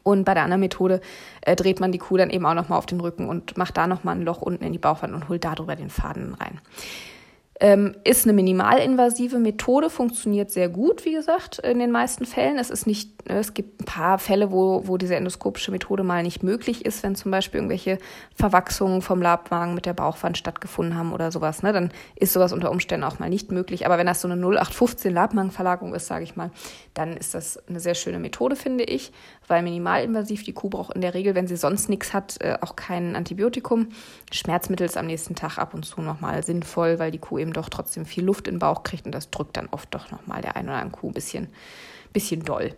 Und 0.04 0.24
bei 0.24 0.34
der 0.34 0.44
anderen 0.44 0.62
Methode 0.62 1.02
äh, 1.41 1.56
dreht 1.56 1.80
man 1.80 1.91
die 1.91 1.98
Kuh 1.98 2.17
dann 2.17 2.30
eben 2.30 2.46
auch 2.46 2.54
nochmal 2.54 2.78
auf 2.80 2.86
den 2.86 3.02
Rücken 3.02 3.28
und 3.28 3.58
macht 3.58 3.78
da 3.78 3.88
nochmal 3.88 4.15
ein 4.15 4.24
Loch 4.24 4.41
unten 4.41 4.63
in 4.63 4.72
die 4.72 4.80
Bauchwand 4.80 5.13
und 5.13 5.30
holt 5.30 5.44
darüber 5.44 5.76
den 5.76 5.89
Faden 5.89 6.34
rein. 6.34 6.60
Ähm, 7.63 7.95
ist 8.04 8.26
eine 8.26 8.34
minimalinvasive 8.34 9.38
Methode, 9.38 9.91
funktioniert 9.91 10.50
sehr 10.50 10.67
gut, 10.67 11.06
wie 11.06 11.13
gesagt, 11.13 11.60
in 11.60 11.78
den 11.78 11.91
meisten 11.91 12.26
Fällen. 12.26 12.58
Es 12.58 12.71
ist 12.71 12.88
nicht, 12.88 13.30
ne, 13.30 13.38
es 13.38 13.54
gibt 13.54 13.80
ein 13.80 13.86
paar 13.86 14.17
Fälle, 14.17 14.52
wo, 14.52 14.88
wo 14.88 14.97
diese 14.97 15.15
endoskopische 15.15 15.69
Methode 15.69 16.02
mal 16.02 16.24
nicht 16.24 16.41
möglich 16.41 16.84
ist, 16.84 17.04
wenn 17.04 17.13
zum 17.13 17.30
Beispiel 17.30 17.60
irgendwelche 17.60 18.00
Verwachsungen 18.34 19.04
vom 19.04 19.21
Labmagen 19.21 19.76
mit 19.76 19.86
der 19.86 19.93
Bauchwand 19.93 20.39
stattgefunden 20.39 20.97
haben 20.97 21.13
oder 21.13 21.32
sowas. 21.32 21.62
Ne, 21.62 21.71
dann 21.71 21.91
ist 22.15 22.34
sowas 22.34 22.52
unter 22.52 22.71
Umständen 22.71 23.04
auch 23.04 23.19
mal 23.19 23.30
nicht 23.30 23.52
möglich. 23.52 23.86
Aber 23.86 24.00
wenn 24.00 24.08
das 24.08 24.21
so 24.21 24.28
eine 24.28 24.41
0815 24.41 25.13
Labmagenverlagerung 25.13 25.93
ist, 25.93 26.08
sage 26.08 26.24
ich 26.24 26.36
mal, 26.36 26.50
dann 26.95 27.15
ist 27.15 27.36
das 27.36 27.60
eine 27.69 27.80
sehr 27.80 27.93
schöne 27.93 28.17
Methode, 28.17 28.56
finde 28.56 28.86
ich, 28.86 29.12
weil 29.52 29.62
minimalinvasiv 29.62 30.44
die 30.44 30.54
Kuh 30.54 30.70
braucht 30.70 30.96
in 30.96 31.02
der 31.02 31.14
Regel, 31.14 31.36
wenn 31.36 31.46
sie 31.46 31.58
sonst 31.58 31.90
nichts 31.90 32.14
hat, 32.14 32.38
äh, 32.40 32.58
auch 32.62 32.76
kein 32.76 33.16
Antibiotikum. 33.16 33.90
Schmerzmittel 34.32 34.86
ist 34.86 34.98
am 34.98 35.06
nächsten 35.06 35.36
Tag 35.36 35.58
ab 35.58 35.74
und 35.74 35.86
zu 35.86 36.02
nochmal 36.02 36.42
sinnvoll, 36.42 36.98
weil 36.98 37.12
die 37.12 37.20
Kuh 37.20 37.38
eben 37.38 37.54
doch 37.54 37.70
trotzdem 37.70 38.06
viel 38.06 38.24
Luft 38.24 38.48
in 38.48 38.56
den 38.56 38.60
Bauch 38.60 38.84
kriegt 38.84 39.06
und 39.06 39.12
das 39.12 39.30
drückt 39.30 39.58
dann 39.58 39.68
oft 39.70 39.94
doch 39.94 40.10
nochmal 40.10 40.42
der 40.42 40.56
ein 40.56 40.66
oder 40.66 40.78
andere 40.78 41.00
Kuh 41.00 41.10
ein 41.10 41.14
bisschen, 41.14 41.50
bisschen 42.14 42.44
doll. 42.44 42.74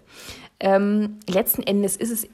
Ähm, 0.60 1.20
letzten 1.28 1.64
Endes 1.64 1.96
ist 1.96 2.12
es 2.12 2.28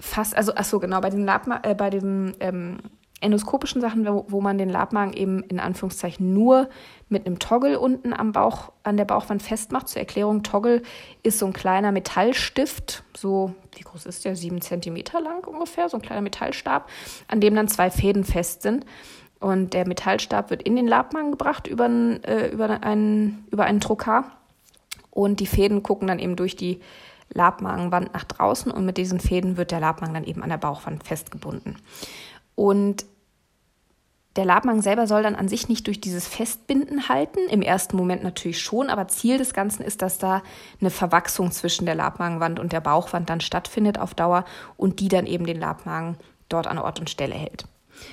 fast, 0.00 0.36
also 0.36 0.52
ach 0.56 0.64
so 0.64 0.80
genau, 0.80 1.00
bei 1.00 1.10
den, 1.10 1.24
Labma 1.24 1.60
äh, 1.62 1.74
bei 1.74 1.90
den 1.90 2.34
ähm, 2.40 2.78
endoskopischen 3.22 3.80
Sachen, 3.80 4.06
wo, 4.06 4.26
wo 4.28 4.40
man 4.40 4.58
den 4.58 4.68
Labmagen 4.68 5.12
eben 5.12 5.42
in 5.44 5.60
Anführungszeichen 5.60 6.32
nur 6.32 6.68
mit 7.08 7.26
einem 7.26 7.38
Toggle 7.38 7.78
unten 7.78 8.12
am 8.12 8.32
Bauch, 8.32 8.72
an 8.82 8.96
der 8.96 9.04
Bauchwand 9.04 9.42
festmacht. 9.42 9.88
Zur 9.88 10.00
Erklärung, 10.00 10.42
Toggle 10.42 10.82
ist 11.22 11.38
so 11.38 11.46
ein 11.46 11.52
kleiner 11.52 11.92
Metallstift, 11.92 13.04
so, 13.16 13.54
wie 13.76 13.82
groß 13.82 14.06
ist 14.06 14.24
der? 14.24 14.36
Sieben 14.36 14.60
Zentimeter 14.60 15.20
lang 15.20 15.46
ungefähr, 15.46 15.88
so 15.88 15.98
ein 15.98 16.02
kleiner 16.02 16.22
Metallstab, 16.22 16.88
an 17.28 17.40
dem 17.40 17.54
dann 17.54 17.68
zwei 17.68 17.90
Fäden 17.90 18.24
fest 18.24 18.62
sind. 18.62 18.84
Und 19.40 19.74
der 19.74 19.86
Metallstab 19.86 20.50
wird 20.50 20.62
in 20.62 20.76
den 20.76 20.86
Labmagen 20.86 21.32
gebracht 21.32 21.66
über, 21.66 21.86
äh, 21.86 22.48
über, 22.50 22.82
einen, 22.82 23.46
über 23.50 23.64
einen 23.64 23.80
Trokar. 23.80 24.30
Und 25.10 25.40
die 25.40 25.46
Fäden 25.46 25.82
gucken 25.82 26.08
dann 26.08 26.18
eben 26.18 26.36
durch 26.36 26.56
die 26.56 26.80
Labmagenwand 27.34 28.12
nach 28.14 28.24
draußen 28.24 28.70
und 28.70 28.84
mit 28.84 28.96
diesen 28.96 29.20
Fäden 29.20 29.56
wird 29.56 29.70
der 29.70 29.80
Labmagen 29.80 30.14
dann 30.14 30.24
eben 30.24 30.42
an 30.42 30.50
der 30.50 30.58
Bauchwand 30.58 31.04
festgebunden. 31.04 31.76
Und 32.54 33.04
der 34.36 34.44
Labmagen 34.46 34.80
selber 34.80 35.06
soll 35.06 35.22
dann 35.22 35.34
an 35.34 35.48
sich 35.48 35.68
nicht 35.68 35.86
durch 35.86 36.00
dieses 36.00 36.26
Festbinden 36.26 37.08
halten, 37.08 37.40
im 37.50 37.60
ersten 37.60 37.96
Moment 37.96 38.22
natürlich 38.22 38.60
schon, 38.60 38.88
aber 38.88 39.08
Ziel 39.08 39.38
des 39.38 39.52
Ganzen 39.52 39.82
ist, 39.82 40.00
dass 40.00 40.18
da 40.18 40.42
eine 40.80 40.90
Verwachsung 40.90 41.50
zwischen 41.50 41.84
der 41.84 41.94
Labmagenwand 41.94 42.58
und 42.58 42.72
der 42.72 42.80
Bauchwand 42.80 43.28
dann 43.28 43.40
stattfindet 43.40 43.98
auf 43.98 44.14
Dauer 44.14 44.44
und 44.76 45.00
die 45.00 45.08
dann 45.08 45.26
eben 45.26 45.44
den 45.44 45.60
Labmagen 45.60 46.16
dort 46.48 46.66
an 46.66 46.78
Ort 46.78 47.00
und 47.00 47.10
Stelle 47.10 47.34
hält. 47.34 47.64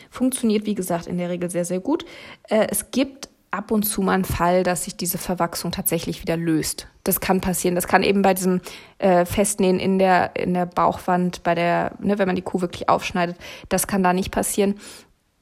Funktioniert, 0.09 0.65
wie 0.65 0.75
gesagt, 0.75 1.07
in 1.07 1.17
der 1.17 1.29
Regel 1.29 1.49
sehr, 1.49 1.65
sehr 1.65 1.79
gut. 1.79 2.05
Äh, 2.49 2.67
es 2.69 2.91
gibt 2.91 3.29
ab 3.51 3.71
und 3.71 3.83
zu 3.83 4.01
mal 4.01 4.13
einen 4.13 4.25
Fall, 4.25 4.63
dass 4.63 4.83
sich 4.83 4.95
diese 4.95 5.17
Verwachsung 5.17 5.71
tatsächlich 5.71 6.21
wieder 6.21 6.37
löst. 6.37 6.87
Das 7.03 7.19
kann 7.19 7.41
passieren. 7.41 7.75
Das 7.75 7.87
kann 7.87 8.03
eben 8.03 8.21
bei 8.21 8.33
diesem 8.33 8.61
äh, 8.99 9.25
Festnähen 9.25 9.79
in 9.79 9.97
der, 9.97 10.35
in 10.35 10.53
der 10.53 10.65
Bauchwand, 10.65 11.43
bei 11.43 11.55
der, 11.55 11.93
ne, 11.99 12.19
wenn 12.19 12.27
man 12.27 12.35
die 12.35 12.43
Kuh 12.43 12.61
wirklich 12.61 12.89
aufschneidet, 12.89 13.37
das 13.69 13.87
kann 13.87 14.03
da 14.03 14.13
nicht 14.13 14.31
passieren. 14.31 14.75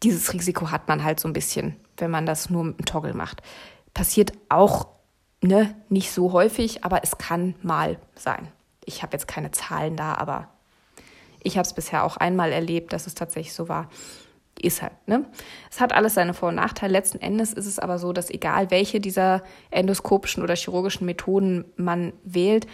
Dieses 0.03 0.33
Risiko 0.33 0.71
hat 0.71 0.87
man 0.87 1.03
halt 1.03 1.19
so 1.19 1.27
ein 1.27 1.33
bisschen, 1.33 1.75
wenn 1.97 2.11
man 2.11 2.25
das 2.25 2.49
nur 2.49 2.63
mit 2.63 2.77
einem 2.77 2.85
Toggle 2.85 3.13
macht. 3.13 3.41
Passiert 3.93 4.33
auch 4.49 4.87
ne, 5.41 5.75
nicht 5.89 6.11
so 6.11 6.31
häufig, 6.31 6.83
aber 6.83 7.03
es 7.03 7.17
kann 7.17 7.55
mal 7.61 7.97
sein. 8.15 8.47
Ich 8.85 9.01
habe 9.03 9.13
jetzt 9.13 9.27
keine 9.27 9.51
Zahlen 9.51 9.95
da, 9.95 10.13
aber 10.13 10.49
ich 11.41 11.57
habe 11.57 11.65
es 11.65 11.73
bisher 11.73 12.03
auch 12.03 12.17
einmal 12.17 12.51
erlebt, 12.51 12.93
dass 12.93 13.07
es 13.07 13.15
tatsächlich 13.15 13.53
so 13.53 13.69
war 13.69 13.89
ist 14.59 14.81
halt, 14.81 14.93
ne? 15.07 15.25
Es 15.69 15.79
hat 15.79 15.93
alles 15.93 16.15
seine 16.15 16.33
Vor- 16.33 16.49
und 16.49 16.55
Nachteile. 16.55 16.93
Letzten 16.93 17.19
Endes 17.19 17.53
ist 17.53 17.65
es 17.65 17.79
aber 17.79 17.99
so, 17.99 18.13
dass 18.13 18.29
egal 18.29 18.71
welche 18.71 18.99
dieser 18.99 19.43
endoskopischen 19.71 20.43
oder 20.43 20.55
chirurgischen 20.55 21.05
Methoden 21.05 21.65
man 21.75 22.13
wählt, 22.23 22.67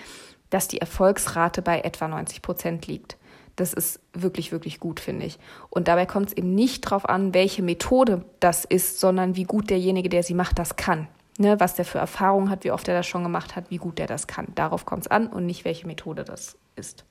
dass 0.49 0.67
die 0.67 0.79
Erfolgsrate 0.79 1.61
bei 1.61 1.81
etwa 1.81 2.07
90 2.07 2.41
Prozent 2.41 2.87
liegt. 2.87 3.17
Das 3.55 3.73
ist 3.73 3.99
wirklich, 4.13 4.51
wirklich 4.51 4.79
gut, 4.79 4.99
finde 4.99 5.25
ich. 5.25 5.37
Und 5.69 5.87
dabei 5.87 6.05
kommt 6.05 6.29
es 6.29 6.33
eben 6.37 6.55
nicht 6.55 6.85
darauf 6.85 7.07
an, 7.07 7.33
welche 7.33 7.61
Methode 7.61 8.25
das 8.39 8.65
ist, 8.65 8.99
sondern 8.99 9.35
wie 9.35 9.43
gut 9.43 9.69
derjenige, 9.69 10.09
der 10.09 10.23
sie 10.23 10.33
macht, 10.33 10.57
das 10.59 10.75
kann. 10.75 11.07
Ne, 11.39 11.59
was 11.59 11.73
der 11.73 11.85
für 11.85 11.97
Erfahrungen 11.97 12.51
hat, 12.51 12.63
wie 12.63 12.69
oft 12.69 12.87
er 12.87 12.95
das 12.95 13.07
schon 13.07 13.23
gemacht 13.23 13.55
hat, 13.55 13.71
wie 13.71 13.77
gut 13.77 13.97
der 13.97 14.05
das 14.05 14.27
kann. 14.27 14.49
Darauf 14.53 14.85
kommt 14.85 15.05
es 15.05 15.11
an 15.11 15.27
und 15.27 15.47
nicht, 15.47 15.65
welche 15.65 15.87
Methode 15.87 16.23
das 16.23 16.57
ist. 16.75 17.05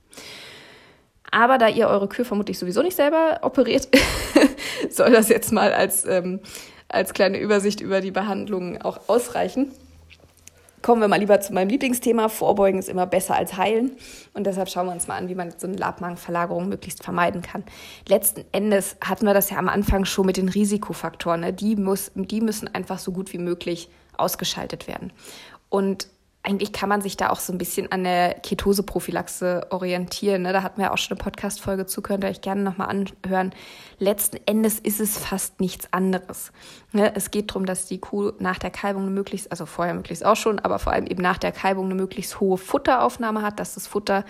Aber 1.32 1.58
da 1.58 1.66
ihr 1.66 1.88
eure 1.88 2.08
Kür 2.08 2.24
vermutlich 2.24 2.58
sowieso 2.58 2.82
nicht 2.82 2.94
selber 2.94 3.40
operiert, 3.42 3.88
soll 4.90 5.10
das 5.10 5.28
jetzt 5.28 5.50
mal 5.50 5.72
als, 5.72 6.04
ähm, 6.04 6.40
als 6.88 7.14
kleine 7.14 7.38
Übersicht 7.38 7.80
über 7.80 8.00
die 8.00 8.12
Behandlungen 8.12 8.80
auch 8.80 9.08
ausreichen. 9.08 9.72
Kommen 10.82 11.00
wir 11.00 11.06
mal 11.06 11.20
lieber 11.20 11.40
zu 11.40 11.52
meinem 11.52 11.68
Lieblingsthema. 11.68 12.28
Vorbeugen 12.28 12.78
ist 12.80 12.88
immer 12.88 13.06
besser 13.06 13.36
als 13.36 13.56
heilen. 13.56 13.92
Und 14.34 14.46
deshalb 14.46 14.68
schauen 14.68 14.86
wir 14.86 14.92
uns 14.92 15.06
mal 15.06 15.16
an, 15.16 15.28
wie 15.28 15.34
man 15.36 15.54
so 15.56 15.68
eine 15.68 15.76
Labmagenverlagerung 15.76 16.68
möglichst 16.68 17.04
vermeiden 17.04 17.40
kann. 17.40 17.62
Letzten 18.08 18.44
Endes 18.50 18.96
hatten 19.00 19.24
wir 19.24 19.32
das 19.32 19.50
ja 19.50 19.58
am 19.58 19.68
Anfang 19.68 20.04
schon 20.04 20.26
mit 20.26 20.36
den 20.36 20.48
Risikofaktoren. 20.48 21.40
Ne? 21.40 21.52
Die, 21.52 21.76
muss, 21.76 22.10
die 22.16 22.40
müssen 22.40 22.72
einfach 22.74 22.98
so 22.98 23.12
gut 23.12 23.32
wie 23.32 23.38
möglich 23.38 23.88
ausgeschaltet 24.16 24.88
werden. 24.88 25.12
Und 25.68 26.08
eigentlich 26.44 26.72
kann 26.72 26.88
man 26.88 27.00
sich 27.00 27.16
da 27.16 27.30
auch 27.30 27.38
so 27.38 27.52
ein 27.52 27.58
bisschen 27.58 27.92
an 27.92 28.02
der 28.02 28.34
Ketoseprophylaxe 28.34 29.68
orientieren. 29.70 30.42
Ne? 30.42 30.52
Da 30.52 30.64
hatten 30.64 30.80
wir 30.80 30.92
auch 30.92 30.98
schon 30.98 31.16
eine 31.16 31.22
Podcast-Folge 31.22 31.86
zu, 31.86 32.02
könnt 32.02 32.24
ihr 32.24 32.30
euch 32.30 32.40
gerne 32.40 32.62
nochmal 32.62 32.88
anhören. 32.88 33.54
Letzten 33.98 34.38
Endes 34.46 34.80
ist 34.80 35.00
es 35.00 35.16
fast 35.16 35.60
nichts 35.60 35.92
anderes. 35.92 36.50
Ne? 36.90 37.14
Es 37.14 37.30
geht 37.30 37.50
darum, 37.50 37.64
dass 37.64 37.86
die 37.86 37.98
Kuh 37.98 38.32
nach 38.40 38.58
der 38.58 38.70
Kalbung 38.70 39.02
eine 39.02 39.12
möglichst, 39.12 39.52
also 39.52 39.66
vorher 39.66 39.94
möglichst 39.94 40.24
auch 40.24 40.34
schon, 40.34 40.58
aber 40.58 40.80
vor 40.80 40.92
allem 40.92 41.06
eben 41.06 41.22
nach 41.22 41.38
der 41.38 41.52
Kalbung 41.52 41.84
eine 41.84 41.94
möglichst 41.94 42.40
hohe 42.40 42.58
Futteraufnahme 42.58 43.42
hat, 43.42 43.60
dass 43.60 43.74
das 43.74 43.86
Futter, 43.86 44.24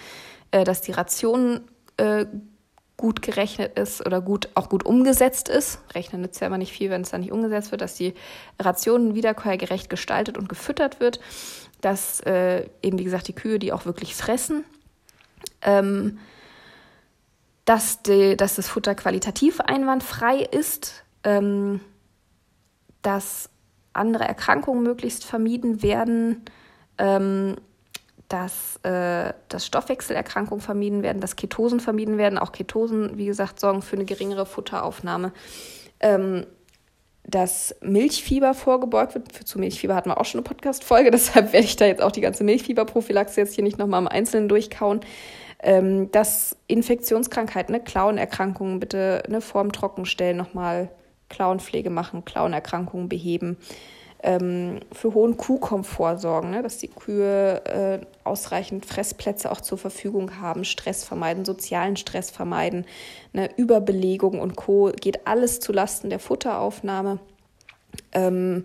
äh, 0.50 0.64
dass 0.64 0.82
die 0.82 0.92
Ration 0.92 1.62
äh, 1.96 2.26
gut 2.98 3.22
gerechnet 3.22 3.78
ist 3.78 4.04
oder 4.04 4.20
gut, 4.20 4.50
auch 4.54 4.68
gut 4.68 4.84
umgesetzt 4.84 5.48
ist. 5.48 5.80
Rechnen 5.94 6.20
nützt 6.20 6.40
ja 6.42 6.46
immer 6.46 6.58
nicht 6.58 6.72
viel, 6.72 6.90
wenn 6.90 7.00
es 7.00 7.10
dann 7.10 7.22
nicht 7.22 7.32
umgesetzt 7.32 7.70
wird, 7.70 7.80
dass 7.80 7.94
die 7.94 8.12
Ration 8.60 9.14
wiederkehrgerecht 9.14 9.88
gestaltet 9.88 10.36
und 10.36 10.48
gefüttert 10.48 11.00
wird 11.00 11.18
dass 11.82 12.20
äh, 12.20 12.68
eben, 12.80 12.98
wie 12.98 13.04
gesagt, 13.04 13.28
die 13.28 13.34
Kühe, 13.34 13.58
die 13.58 13.72
auch 13.72 13.84
wirklich 13.84 14.14
fressen, 14.14 14.64
ähm, 15.60 16.18
dass, 17.64 18.02
die, 18.02 18.36
dass 18.36 18.56
das 18.56 18.68
Futter 18.68 18.94
qualitativ 18.94 19.60
einwandfrei 19.60 20.38
ist, 20.38 21.04
ähm, 21.24 21.80
dass 23.02 23.50
andere 23.92 24.24
Erkrankungen 24.24 24.82
möglichst 24.82 25.24
vermieden 25.24 25.82
werden, 25.82 26.44
ähm, 26.98 27.56
dass, 28.28 28.76
äh, 28.84 29.34
dass 29.48 29.66
Stoffwechselerkrankungen 29.66 30.62
vermieden 30.62 31.02
werden, 31.02 31.20
dass 31.20 31.36
Ketosen 31.36 31.80
vermieden 31.80 32.16
werden. 32.16 32.38
Auch 32.38 32.52
Ketosen, 32.52 33.18
wie 33.18 33.26
gesagt, 33.26 33.60
sorgen 33.60 33.82
für 33.82 33.96
eine 33.96 34.06
geringere 34.06 34.46
Futteraufnahme. 34.46 35.32
Ähm, 36.00 36.46
dass 37.24 37.76
Milchfieber 37.80 38.54
vorgebeugt 38.54 39.14
wird. 39.14 39.32
Für 39.32 39.44
zu 39.44 39.58
Milchfieber 39.58 39.94
hatten 39.94 40.10
wir 40.10 40.20
auch 40.20 40.24
schon 40.24 40.40
eine 40.40 40.48
Podcast-Folge, 40.48 41.10
deshalb 41.12 41.52
werde 41.52 41.66
ich 41.66 41.76
da 41.76 41.86
jetzt 41.86 42.02
auch 42.02 42.12
die 42.12 42.20
ganze 42.20 42.44
Milchfieberprophylaxe 42.44 43.40
jetzt 43.40 43.54
hier 43.54 43.64
nicht 43.64 43.78
nochmal 43.78 44.00
im 44.00 44.08
Einzelnen 44.08 44.48
durchkauen. 44.48 45.00
Ähm, 45.64 46.10
dass 46.10 46.56
Infektionskrankheiten, 46.66 47.72
ne, 47.72 47.80
Klauenerkrankungen 47.80 48.80
bitte 48.80 49.22
eine 49.24 49.40
Form 49.40 49.70
trocken 49.70 50.06
stellen, 50.06 50.36
nochmal 50.36 50.88
Klauenpflege 51.28 51.88
machen, 51.88 52.24
Klauenerkrankungen 52.24 53.08
beheben. 53.08 53.56
Ähm, 54.24 54.78
für 54.92 55.14
hohen 55.14 55.36
Kuhkomfort 55.36 56.18
sorgen, 56.18 56.50
ne, 56.50 56.62
dass 56.62 56.78
die 56.78 56.86
Kühe 56.86 57.64
äh, 57.64 58.06
ausreichend 58.22 58.86
Fressplätze 58.86 59.50
auch 59.50 59.60
zur 59.60 59.78
Verfügung 59.78 60.40
haben, 60.40 60.64
Stress 60.64 61.02
vermeiden, 61.02 61.44
sozialen 61.44 61.96
Stress 61.96 62.30
vermeiden, 62.30 62.86
ne, 63.32 63.50
Überbelegung 63.56 64.40
und 64.40 64.54
Co. 64.54 64.92
geht 65.00 65.26
alles 65.26 65.58
zulasten 65.58 66.08
der 66.08 66.20
Futteraufnahme. 66.20 67.18
Ähm, 68.12 68.64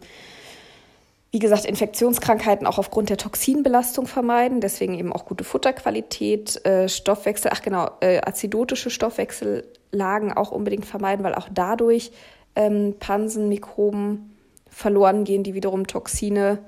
wie 1.32 1.40
gesagt, 1.40 1.66
Infektionskrankheiten 1.66 2.66
auch 2.66 2.78
aufgrund 2.78 3.10
der 3.10 3.18
Toxinbelastung 3.18 4.08
vermeiden, 4.08 4.62
deswegen 4.62 4.98
eben 4.98 5.12
auch 5.12 5.26
gute 5.26 5.44
Futterqualität, 5.44 6.66
äh, 6.66 6.88
Stoffwechsel, 6.88 7.52
ach 7.54 7.62
genau, 7.62 7.90
äh, 8.00 8.22
azidotische 8.22 8.90
Stoffwechsellagen 8.90 10.34
auch 10.34 10.52
unbedingt 10.52 10.86
vermeiden, 10.86 11.26
weil 11.26 11.36
auch 11.36 11.50
dadurch 11.52 12.12
ähm, 12.56 12.96
Pansen, 13.00 13.50
Mikroben 13.50 14.37
verloren 14.78 15.24
gehen, 15.24 15.42
die 15.42 15.56
wiederum 15.56 15.88
Toxine 15.88 16.60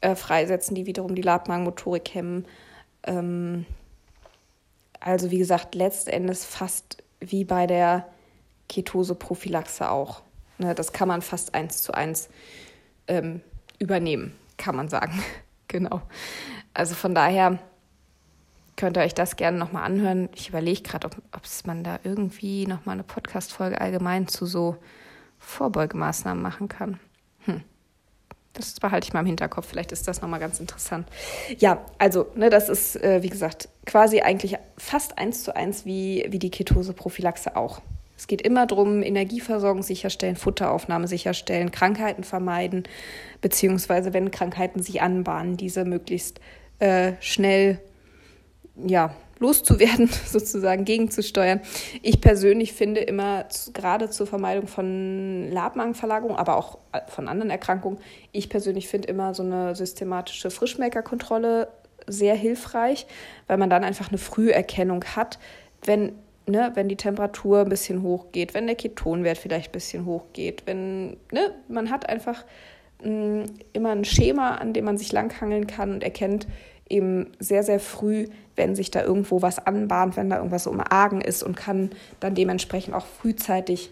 äh, 0.00 0.14
freisetzen, 0.14 0.76
die 0.76 0.86
wiederum 0.86 1.16
die 1.16 1.22
Labmagenmotorik 1.22 2.14
hemmen. 2.14 2.46
Ähm, 3.02 3.66
also 5.00 5.32
wie 5.32 5.38
gesagt, 5.38 5.74
letztendlich 5.74 6.38
fast 6.38 7.02
wie 7.18 7.42
bei 7.42 7.66
der 7.66 8.06
Ketoseprophylaxe 8.68 9.90
auch. 9.90 10.22
Ne, 10.58 10.72
das 10.76 10.92
kann 10.92 11.08
man 11.08 11.20
fast 11.20 11.56
eins 11.56 11.82
zu 11.82 11.92
eins 11.92 12.28
ähm, 13.08 13.40
übernehmen, 13.80 14.36
kann 14.56 14.76
man 14.76 14.88
sagen. 14.88 15.20
genau. 15.66 16.02
Also 16.74 16.94
von 16.94 17.12
daher 17.12 17.58
könnt 18.76 18.96
ihr 18.96 19.02
euch 19.02 19.14
das 19.14 19.34
gerne 19.34 19.58
nochmal 19.58 19.82
anhören. 19.82 20.28
Ich 20.32 20.48
überlege 20.48 20.82
gerade, 20.82 21.08
ob, 21.08 21.16
ob 21.32 21.42
man 21.66 21.82
da 21.82 21.98
irgendwie 22.04 22.68
nochmal 22.68 22.92
eine 22.92 23.02
Podcast-Folge 23.02 23.80
allgemein 23.80 24.28
zu 24.28 24.46
so 24.46 24.76
Vorbeugemaßnahmen 25.40 26.40
machen 26.40 26.68
kann. 26.68 27.00
Das 28.58 28.80
behalte 28.80 29.06
ich 29.06 29.14
mal 29.14 29.20
im 29.20 29.26
Hinterkopf. 29.26 29.68
Vielleicht 29.68 29.92
ist 29.92 30.08
das 30.08 30.20
nochmal 30.20 30.40
ganz 30.40 30.58
interessant. 30.60 31.08
Ja, 31.58 31.84
also, 31.98 32.26
ne, 32.34 32.50
das 32.50 32.68
ist, 32.68 32.96
äh, 32.96 33.22
wie 33.22 33.28
gesagt, 33.28 33.68
quasi 33.86 34.20
eigentlich 34.20 34.56
fast 34.76 35.16
eins 35.16 35.44
zu 35.44 35.54
eins 35.54 35.86
wie, 35.86 36.26
wie 36.28 36.38
die 36.38 36.50
Ketoseprophylaxe 36.50 37.56
auch. 37.56 37.80
Es 38.16 38.26
geht 38.26 38.42
immer 38.42 38.66
darum, 38.66 39.04
Energieversorgung 39.04 39.84
sicherstellen, 39.84 40.34
Futteraufnahme 40.34 41.06
sicherstellen, 41.06 41.70
Krankheiten 41.70 42.24
vermeiden, 42.24 42.82
beziehungsweise 43.40 44.12
wenn 44.12 44.32
Krankheiten 44.32 44.82
sich 44.82 45.00
anbahnen, 45.00 45.56
diese 45.56 45.84
möglichst 45.84 46.40
äh, 46.80 47.12
schnell 47.20 47.78
ja, 48.86 49.14
loszuwerden, 49.38 50.08
sozusagen 50.26 50.84
gegenzusteuern. 50.84 51.60
Ich 52.02 52.20
persönlich 52.20 52.72
finde 52.72 53.00
immer, 53.00 53.46
gerade 53.72 54.10
zur 54.10 54.26
Vermeidung 54.26 54.66
von 54.66 55.50
Labmagenverlagerung, 55.50 56.36
aber 56.36 56.56
auch 56.56 56.78
äh, 56.92 57.00
von 57.08 57.28
anderen 57.28 57.50
Erkrankungen, 57.50 57.98
ich 58.32 58.48
persönlich 58.48 58.88
finde 58.88 59.08
immer 59.08 59.34
so 59.34 59.42
eine 59.42 59.74
systematische 59.74 60.50
Frischmelkerkontrolle 60.50 61.68
sehr 62.06 62.34
hilfreich, 62.34 63.06
weil 63.46 63.58
man 63.58 63.70
dann 63.70 63.84
einfach 63.84 64.08
eine 64.08 64.18
Früherkennung 64.18 65.04
hat, 65.04 65.38
wenn, 65.84 66.12
ne, 66.46 66.72
wenn 66.74 66.88
die 66.88 66.96
Temperatur 66.96 67.60
ein 67.60 67.68
bisschen 67.68 68.02
hochgeht, 68.02 68.54
wenn 68.54 68.66
der 68.66 68.76
Ketonwert 68.76 69.38
vielleicht 69.38 69.70
ein 69.70 69.72
bisschen 69.72 70.06
hochgeht, 70.06 70.62
wenn, 70.66 71.10
ne, 71.32 71.54
man 71.68 71.90
hat 71.90 72.08
einfach 72.08 72.44
mh, 73.02 73.10
mm, 73.10 73.44
immer 73.74 73.90
ein 73.90 74.04
Schema, 74.04 74.56
an 74.56 74.72
dem 74.72 74.86
man 74.86 74.96
sich 74.96 75.12
langhangeln 75.12 75.66
kann 75.66 75.92
und 75.92 76.02
erkennt, 76.02 76.46
eben 76.88 77.32
sehr, 77.38 77.62
sehr 77.62 77.80
früh, 77.80 78.28
wenn 78.58 78.74
sich 78.74 78.90
da 78.90 79.02
irgendwo 79.02 79.40
was 79.40 79.58
anbahnt, 79.58 80.16
wenn 80.16 80.28
da 80.28 80.36
irgendwas 80.36 80.66
um 80.66 80.80
Argen 80.80 81.20
ist 81.20 81.42
und 81.42 81.56
kann 81.56 81.90
dann 82.20 82.34
dementsprechend 82.34 82.94
auch 82.94 83.06
frühzeitig 83.06 83.90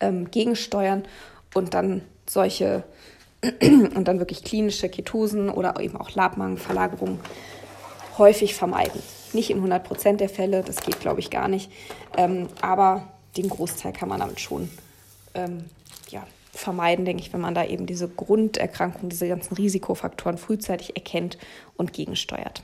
ähm, 0.00 0.30
gegensteuern 0.30 1.04
und 1.54 1.72
dann 1.72 2.02
solche 2.28 2.84
und 3.62 4.06
dann 4.06 4.18
wirklich 4.18 4.44
klinische 4.44 4.88
Ketosen 4.88 5.48
oder 5.48 5.80
eben 5.80 5.96
auch 5.96 6.10
Labmagenverlagerungen 6.10 7.20
häufig 8.18 8.54
vermeiden. 8.54 9.00
Nicht 9.32 9.50
in 9.50 9.58
100 9.58 9.84
Prozent 9.84 10.20
der 10.20 10.28
Fälle, 10.28 10.62
das 10.62 10.82
geht 10.82 11.00
glaube 11.00 11.20
ich 11.20 11.30
gar 11.30 11.48
nicht, 11.48 11.70
ähm, 12.16 12.48
aber 12.60 13.12
den 13.36 13.48
Großteil 13.48 13.92
kann 13.92 14.08
man 14.08 14.18
damit 14.18 14.40
schon 14.40 14.68
ähm, 15.34 15.66
ja, 16.08 16.26
vermeiden, 16.52 17.04
denke 17.04 17.22
ich, 17.22 17.32
wenn 17.32 17.40
man 17.40 17.54
da 17.54 17.64
eben 17.64 17.86
diese 17.86 18.08
Grunderkrankung, 18.08 19.08
diese 19.08 19.28
ganzen 19.28 19.54
Risikofaktoren 19.54 20.38
frühzeitig 20.38 20.96
erkennt 20.96 21.38
und 21.76 21.92
gegensteuert. 21.92 22.62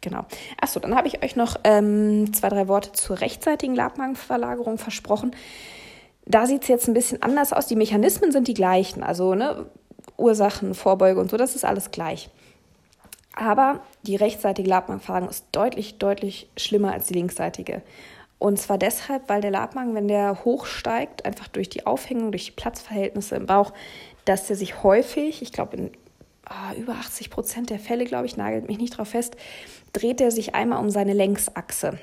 Genau. 0.00 0.24
Achso, 0.60 0.80
dann 0.80 0.94
habe 0.94 1.08
ich 1.08 1.22
euch 1.24 1.34
noch 1.34 1.56
ähm, 1.64 2.32
zwei, 2.32 2.48
drei 2.48 2.68
Worte 2.68 2.92
zur 2.92 3.20
rechtzeitigen 3.20 3.74
Labmagenverlagerung 3.74 4.78
versprochen. 4.78 5.34
Da 6.24 6.46
sieht 6.46 6.62
es 6.62 6.68
jetzt 6.68 6.88
ein 6.88 6.94
bisschen 6.94 7.22
anders 7.22 7.52
aus. 7.52 7.66
Die 7.66 7.76
Mechanismen 7.76 8.30
sind 8.30 8.48
die 8.48 8.54
gleichen, 8.54 9.02
also 9.02 9.34
ne, 9.34 9.66
Ursachen, 10.16 10.74
Vorbeuge 10.74 11.20
und 11.20 11.30
so, 11.30 11.36
das 11.36 11.56
ist 11.56 11.64
alles 11.64 11.90
gleich. 11.90 12.30
Aber 13.34 13.80
die 14.02 14.16
rechtsseitige 14.16 14.68
Labmagenverlagerung 14.68 15.30
ist 15.30 15.46
deutlich, 15.52 15.98
deutlich 15.98 16.48
schlimmer 16.56 16.92
als 16.92 17.06
die 17.06 17.14
linksseitige. 17.14 17.82
Und 18.38 18.58
zwar 18.58 18.78
deshalb, 18.78 19.28
weil 19.28 19.40
der 19.40 19.50
Labmagen, 19.50 19.94
wenn 19.94 20.08
der 20.08 20.44
hochsteigt, 20.44 21.24
einfach 21.24 21.48
durch 21.48 21.68
die 21.68 21.86
Aufhängung, 21.86 22.30
durch 22.30 22.46
die 22.46 22.52
Platzverhältnisse 22.52 23.36
im 23.36 23.46
Bauch, 23.46 23.72
dass 24.24 24.46
der 24.46 24.56
sich 24.56 24.82
häufig, 24.82 25.42
ich 25.42 25.52
glaube 25.52 25.76
in 25.76 25.90
oh, 26.50 26.78
über 26.78 26.94
80 26.94 27.30
Prozent 27.30 27.70
der 27.70 27.78
Fälle, 27.78 28.04
glaube 28.04 28.26
ich, 28.26 28.36
nagelt 28.36 28.68
mich 28.68 28.78
nicht 28.78 28.96
drauf 28.96 29.08
fest, 29.08 29.36
dreht 29.92 30.20
er 30.20 30.30
sich 30.30 30.54
einmal 30.54 30.80
um 30.80 30.90
seine 30.90 31.12
Längsachse. 31.12 31.98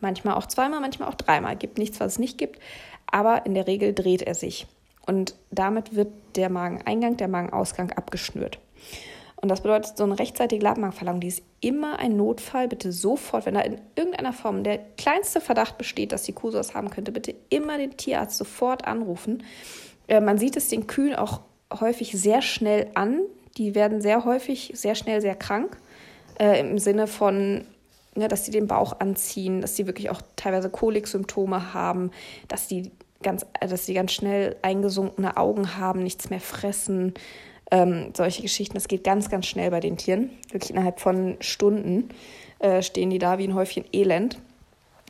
Manchmal 0.00 0.34
auch 0.34 0.46
zweimal, 0.46 0.80
manchmal 0.80 1.08
auch 1.08 1.14
dreimal. 1.14 1.56
Gibt 1.56 1.78
nichts, 1.78 2.00
was 2.00 2.12
es 2.12 2.18
nicht 2.18 2.38
gibt, 2.38 2.58
aber 3.06 3.46
in 3.46 3.54
der 3.54 3.66
Regel 3.66 3.94
dreht 3.94 4.22
er 4.22 4.34
sich. 4.34 4.66
Und 5.06 5.34
damit 5.50 5.94
wird 5.94 6.12
der 6.36 6.48
Mageneingang, 6.48 7.16
der 7.16 7.28
Magenausgang 7.28 7.90
abgeschnürt. 7.92 8.58
Und 9.42 9.48
das 9.48 9.62
bedeutet, 9.62 9.96
so 9.96 10.04
eine 10.04 10.18
rechtzeitige 10.18 10.62
Labmagenverlangung, 10.62 11.20
die 11.20 11.26
ist 11.26 11.42
immer 11.60 11.98
ein 11.98 12.16
Notfall. 12.16 12.68
Bitte 12.68 12.92
sofort, 12.92 13.44
wenn 13.44 13.54
da 13.54 13.60
in 13.60 13.80
irgendeiner 13.96 14.32
Form 14.32 14.62
der 14.62 14.78
kleinste 14.96 15.40
Verdacht 15.40 15.78
besteht, 15.78 16.12
dass 16.12 16.22
die 16.22 16.32
Kuh 16.32 16.52
sowas 16.52 16.74
haben 16.74 16.90
könnte, 16.90 17.10
bitte 17.10 17.34
immer 17.48 17.76
den 17.76 17.96
Tierarzt 17.96 18.38
sofort 18.38 18.86
anrufen. 18.86 19.42
Äh, 20.06 20.20
man 20.20 20.38
sieht 20.38 20.56
es 20.56 20.68
den 20.68 20.86
Kühen 20.86 21.16
auch 21.16 21.40
häufig 21.72 22.12
sehr 22.12 22.40
schnell 22.40 22.90
an. 22.94 23.22
Die 23.56 23.74
werden 23.74 24.00
sehr 24.00 24.24
häufig 24.24 24.72
sehr 24.74 24.94
schnell 24.94 25.20
sehr 25.20 25.34
krank. 25.34 25.76
Äh, 26.38 26.60
Im 26.60 26.78
Sinne 26.78 27.06
von, 27.06 27.64
ja, 28.16 28.28
dass 28.28 28.44
sie 28.44 28.50
den 28.50 28.66
Bauch 28.66 29.00
anziehen, 29.00 29.60
dass 29.60 29.76
sie 29.76 29.86
wirklich 29.86 30.10
auch 30.10 30.22
teilweise 30.36 30.70
Koliksymptome 30.70 31.74
haben, 31.74 32.10
dass 32.48 32.68
die 32.68 32.90
ganz, 33.22 33.46
dass 33.60 33.86
sie 33.86 33.94
ganz 33.94 34.12
schnell 34.12 34.56
eingesunkene 34.62 35.36
Augen 35.36 35.76
haben, 35.76 36.02
nichts 36.02 36.30
mehr 36.30 36.40
fressen 36.40 37.14
ähm, 37.72 38.12
solche 38.14 38.42
Geschichten. 38.42 38.74
Das 38.74 38.86
geht 38.86 39.02
ganz, 39.02 39.30
ganz 39.30 39.46
schnell 39.46 39.70
bei 39.70 39.80
den 39.80 39.96
Tieren. 39.96 40.30
Wirklich 40.50 40.70
innerhalb 40.70 41.00
von 41.00 41.36
Stunden 41.40 42.10
äh, 42.58 42.82
stehen 42.82 43.10
die 43.10 43.18
da 43.18 43.38
wie 43.38 43.44
ein 43.44 43.54
Häufchen 43.54 43.84
Elend. 43.92 44.38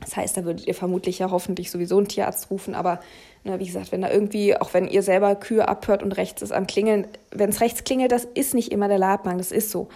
Das 0.00 0.16
heißt, 0.16 0.36
da 0.36 0.44
würdet 0.44 0.66
ihr 0.66 0.74
vermutlich 0.74 1.18
ja 1.18 1.30
hoffentlich 1.30 1.70
sowieso 1.70 1.98
einen 1.98 2.08
Tierarzt 2.08 2.50
rufen, 2.50 2.74
aber 2.74 3.00
ne, 3.44 3.58
wie 3.58 3.66
gesagt, 3.66 3.92
wenn 3.92 4.02
da 4.02 4.10
irgendwie, 4.10 4.56
auch 4.56 4.74
wenn 4.74 4.88
ihr 4.88 5.02
selber 5.02 5.34
Kühe 5.34 5.68
abhört 5.68 6.02
und 6.02 6.12
rechts 6.12 6.42
ist 6.42 6.52
am 6.52 6.66
Klingeln, 6.66 7.06
wenn 7.30 7.50
es 7.50 7.60
rechts 7.60 7.84
klingelt, 7.84 8.12
das 8.12 8.24
ist 8.24 8.54
nicht 8.54 8.72
immer 8.72 8.88
der 8.88 8.98
Labmagen, 8.98 9.38
das 9.38 9.52
ist 9.52 9.70
so. 9.70 9.88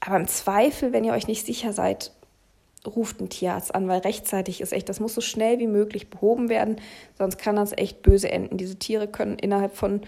Aber 0.00 0.16
im 0.16 0.26
Zweifel, 0.26 0.92
wenn 0.92 1.04
ihr 1.04 1.12
euch 1.12 1.28
nicht 1.28 1.46
sicher 1.46 1.72
seid, 1.72 2.12
ruft 2.86 3.20
einen 3.20 3.30
Tierarzt 3.30 3.74
an, 3.74 3.88
weil 3.88 4.00
rechtzeitig 4.00 4.60
ist 4.60 4.72
echt, 4.72 4.88
das 4.88 5.00
muss 5.00 5.14
so 5.14 5.20
schnell 5.20 5.58
wie 5.58 5.66
möglich 5.66 6.10
behoben 6.10 6.48
werden, 6.48 6.76
sonst 7.16 7.38
kann 7.38 7.56
das 7.56 7.72
echt 7.76 8.02
böse 8.02 8.30
enden. 8.30 8.58
Diese 8.58 8.78
Tiere 8.78 9.08
können 9.08 9.38
innerhalb 9.38 9.74
von 9.74 10.02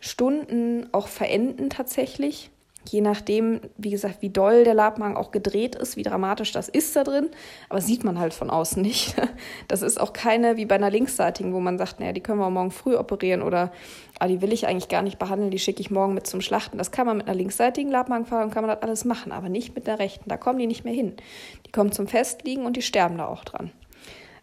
Stunden 0.00 0.88
auch 0.92 1.08
verenden 1.08 1.68
tatsächlich. 1.68 2.50
Je 2.88 3.00
nachdem, 3.00 3.60
wie 3.76 3.90
gesagt, 3.90 4.22
wie 4.22 4.30
doll 4.30 4.64
der 4.64 4.74
Labmagen 4.74 5.16
auch 5.16 5.30
gedreht 5.30 5.74
ist, 5.74 5.96
wie 5.96 6.02
dramatisch 6.02 6.52
das 6.52 6.68
ist 6.68 6.94
da 6.94 7.04
drin. 7.04 7.28
Aber 7.68 7.80
sieht 7.80 8.04
man 8.04 8.18
halt 8.18 8.34
von 8.34 8.50
außen 8.50 8.82
nicht. 8.82 9.14
Das 9.68 9.82
ist 9.82 10.00
auch 10.00 10.12
keine 10.12 10.56
wie 10.56 10.64
bei 10.64 10.76
einer 10.76 10.90
linksseitigen, 10.90 11.52
wo 11.52 11.60
man 11.60 11.76
sagt, 11.76 11.98
naja, 11.98 12.12
die 12.12 12.20
können 12.20 12.38
wir 12.38 12.48
morgen 12.50 12.70
früh 12.70 12.96
operieren 12.96 13.42
oder 13.42 13.72
ah, 14.18 14.28
die 14.28 14.40
will 14.40 14.52
ich 14.52 14.66
eigentlich 14.66 14.88
gar 14.88 15.02
nicht 15.02 15.18
behandeln, 15.18 15.50
die 15.50 15.58
schicke 15.58 15.80
ich 15.80 15.90
morgen 15.90 16.14
mit 16.14 16.26
zum 16.26 16.40
Schlachten. 16.40 16.78
Das 16.78 16.90
kann 16.90 17.06
man 17.06 17.18
mit 17.18 17.26
einer 17.26 17.36
linksseitigen 17.36 17.90
Labmagenverfahren, 17.90 18.50
kann 18.50 18.64
man 18.64 18.74
das 18.74 18.82
alles 18.82 19.04
machen, 19.04 19.32
aber 19.32 19.48
nicht 19.48 19.74
mit 19.74 19.86
der 19.86 19.98
rechten. 19.98 20.28
Da 20.28 20.36
kommen 20.36 20.58
die 20.58 20.66
nicht 20.66 20.84
mehr 20.84 20.94
hin. 20.94 21.14
Die 21.66 21.72
kommen 21.72 21.92
zum 21.92 22.06
Festliegen 22.06 22.64
und 22.64 22.76
die 22.76 22.82
sterben 22.82 23.18
da 23.18 23.26
auch 23.26 23.44
dran 23.44 23.72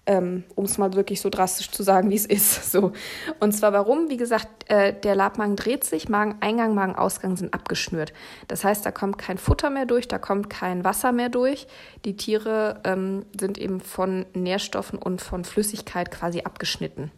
ähm, 0.05 0.43
um 0.55 0.65
es 0.65 0.77
mal 0.77 0.93
wirklich 0.93 1.21
so 1.21 1.29
drastisch 1.29 1.71
zu 1.71 1.81
sagen, 1.81 2.09
wie 2.09 2.15
es 2.15 2.25
ist. 2.25 2.63
So. 2.73 2.91
Und 3.39 3.51
zwar 3.51 3.71
warum? 3.71 4.09
Wie 4.09 4.17
gesagt, 4.17 4.69
äh, 4.69 4.99
der 4.99 5.15
Labmagen 5.15 5.55
dreht 5.55 5.83
sich, 5.83 6.09
Mageneingang, 6.09 6.73
Magenausgang 6.73 7.37
sind 7.37 7.53
abgeschnürt. 7.53 8.13
Das 8.47 8.63
heißt, 8.63 8.83
da 8.83 8.91
kommt 8.91 9.19
kein 9.19 9.37
Futter 9.37 9.69
mehr 9.69 9.85
durch, 9.85 10.07
da 10.07 10.17
kommt 10.17 10.49
kein 10.49 10.83
Wasser 10.83 11.11
mehr 11.11 11.29
durch. 11.29 11.67
Die 12.03 12.17
Tiere 12.17 12.81
ähm, 12.83 13.25
sind 13.39 13.59
eben 13.59 13.79
von 13.79 14.25
Nährstoffen 14.33 14.97
und 14.97 15.21
von 15.21 15.43
Flüssigkeit 15.43 16.09
quasi 16.09 16.41
abgeschnitten. 16.41 17.11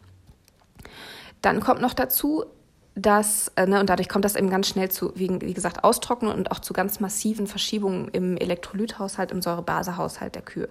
Dann 1.41 1.61
kommt 1.61 1.79
noch 1.79 1.93
dazu, 1.93 2.43
dass, 2.95 3.51
äh, 3.55 3.67
ne, 3.67 3.79
und 3.79 3.89
dadurch 3.89 4.09
kommt 4.09 4.25
das 4.25 4.35
eben 4.35 4.49
ganz 4.49 4.67
schnell 4.67 4.89
zu, 4.89 5.11
wie, 5.15 5.29
wie 5.41 5.53
gesagt, 5.53 5.83
Austrocknen 5.83 6.31
und 6.31 6.51
auch 6.51 6.59
zu 6.59 6.73
ganz 6.73 6.99
massiven 6.99 7.45
Verschiebungen 7.45 8.07
im 8.09 8.37
Elektrolythaushalt, 8.37 9.31
im 9.31 9.41
Säurebasehaushalt 9.41 10.35
der 10.35 10.41
Kühe. 10.41 10.69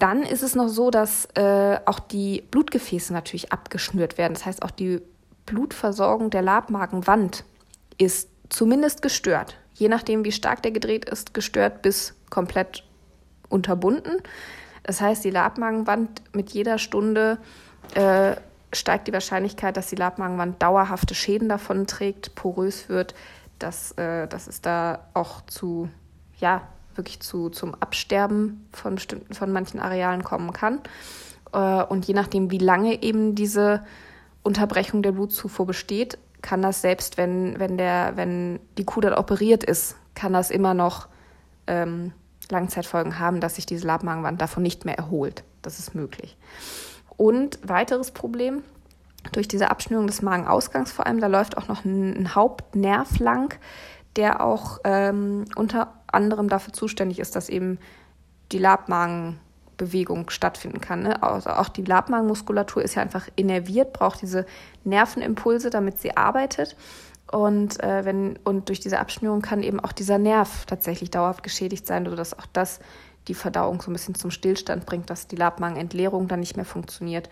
Dann 0.00 0.22
ist 0.22 0.42
es 0.42 0.54
noch 0.54 0.68
so, 0.68 0.90
dass 0.90 1.26
äh, 1.34 1.78
auch 1.84 2.00
die 2.00 2.42
Blutgefäße 2.50 3.12
natürlich 3.12 3.52
abgeschnürt 3.52 4.16
werden. 4.16 4.32
Das 4.32 4.46
heißt, 4.46 4.62
auch 4.62 4.70
die 4.70 5.02
Blutversorgung 5.44 6.30
der 6.30 6.40
Labmagenwand 6.40 7.44
ist 7.98 8.30
zumindest 8.48 9.02
gestört. 9.02 9.56
Je 9.74 9.88
nachdem, 9.88 10.24
wie 10.24 10.32
stark 10.32 10.62
der 10.62 10.72
gedreht 10.72 11.08
ist, 11.08 11.34
gestört 11.34 11.82
bis 11.82 12.14
komplett 12.30 12.82
unterbunden. 13.50 14.22
Das 14.84 15.02
heißt, 15.02 15.22
die 15.22 15.30
Labmagenwand 15.30 16.22
mit 16.34 16.50
jeder 16.50 16.78
Stunde 16.78 17.36
äh, 17.94 18.36
steigt 18.72 19.06
die 19.06 19.12
Wahrscheinlichkeit, 19.12 19.76
dass 19.76 19.88
die 19.88 19.96
Labmagenwand 19.96 20.62
dauerhafte 20.62 21.14
Schäden 21.14 21.50
davon 21.50 21.86
trägt, 21.86 22.34
porös 22.34 22.88
wird, 22.88 23.14
dass, 23.58 23.92
äh, 23.92 24.26
dass 24.28 24.46
es 24.46 24.62
da 24.62 25.06
auch 25.12 25.42
zu 25.42 25.90
ja, 26.38 26.62
wirklich 26.94 27.20
zu, 27.20 27.50
zum 27.50 27.74
Absterben 27.74 28.66
von 28.72 28.96
bestimmten, 28.96 29.34
von 29.34 29.52
manchen 29.52 29.80
Arealen 29.80 30.24
kommen 30.24 30.52
kann. 30.52 30.80
Äh, 31.52 31.82
und 31.84 32.06
je 32.06 32.14
nachdem, 32.14 32.50
wie 32.50 32.58
lange 32.58 33.02
eben 33.02 33.34
diese 33.34 33.84
Unterbrechung 34.42 35.02
der 35.02 35.12
Blutzufuhr 35.12 35.66
besteht, 35.66 36.18
kann 36.42 36.62
das 36.62 36.80
selbst, 36.80 37.18
wenn, 37.18 37.58
wenn, 37.58 37.76
der, 37.76 38.12
wenn 38.16 38.60
die 38.78 38.84
Kuh 38.84 39.00
dann 39.00 39.14
operiert 39.14 39.62
ist, 39.62 39.96
kann 40.14 40.32
das 40.32 40.50
immer 40.50 40.74
noch 40.74 41.08
ähm, 41.66 42.12
Langzeitfolgen 42.50 43.18
haben, 43.18 43.40
dass 43.40 43.56
sich 43.56 43.66
diese 43.66 43.86
Labmagenwand 43.86 44.40
davon 44.40 44.62
nicht 44.62 44.84
mehr 44.84 44.96
erholt. 44.96 45.44
Das 45.62 45.78
ist 45.78 45.94
möglich. 45.94 46.36
Und 47.16 47.58
weiteres 47.62 48.10
Problem, 48.10 48.62
durch 49.32 49.48
diese 49.48 49.70
Abschnürung 49.70 50.06
des 50.06 50.22
Magenausgangs 50.22 50.92
vor 50.92 51.06
allem, 51.06 51.20
da 51.20 51.26
läuft 51.26 51.58
auch 51.58 51.68
noch 51.68 51.84
ein, 51.84 52.16
ein 52.16 52.34
Hauptnerv 52.34 53.18
lang, 53.18 53.58
der 54.16 54.44
auch 54.44 54.78
ähm, 54.84 55.44
unter 55.56 55.94
anderem 56.06 56.48
dafür 56.48 56.72
zuständig 56.72 57.18
ist, 57.18 57.36
dass 57.36 57.48
eben 57.48 57.78
die 58.52 58.58
Labmagenbewegung 58.58 60.30
stattfinden 60.30 60.80
kann. 60.80 61.02
Ne? 61.02 61.22
Also 61.22 61.50
auch 61.50 61.68
die 61.68 61.84
Labmagenmuskulatur 61.84 62.82
ist 62.82 62.96
ja 62.96 63.02
einfach 63.02 63.28
innerviert, 63.36 63.92
braucht 63.92 64.22
diese 64.22 64.46
Nervenimpulse, 64.84 65.70
damit 65.70 66.00
sie 66.00 66.16
arbeitet. 66.16 66.76
Und, 67.30 67.80
äh, 67.82 68.04
wenn, 68.04 68.38
und 68.42 68.68
durch 68.68 68.80
diese 68.80 68.98
Abschnürung 68.98 69.40
kann 69.40 69.62
eben 69.62 69.78
auch 69.78 69.92
dieser 69.92 70.18
Nerv 70.18 70.66
tatsächlich 70.66 71.12
dauerhaft 71.12 71.44
geschädigt 71.44 71.86
sein, 71.86 72.04
sodass 72.04 72.36
auch 72.36 72.46
das 72.52 72.80
die 73.28 73.34
Verdauung 73.34 73.80
so 73.80 73.90
ein 73.90 73.92
bisschen 73.92 74.16
zum 74.16 74.32
Stillstand 74.32 74.86
bringt, 74.86 75.10
dass 75.10 75.28
die 75.28 75.36
Labmagenentleerung 75.36 76.26
dann 76.26 76.40
nicht 76.40 76.56
mehr 76.56 76.64
funktioniert. 76.64 77.30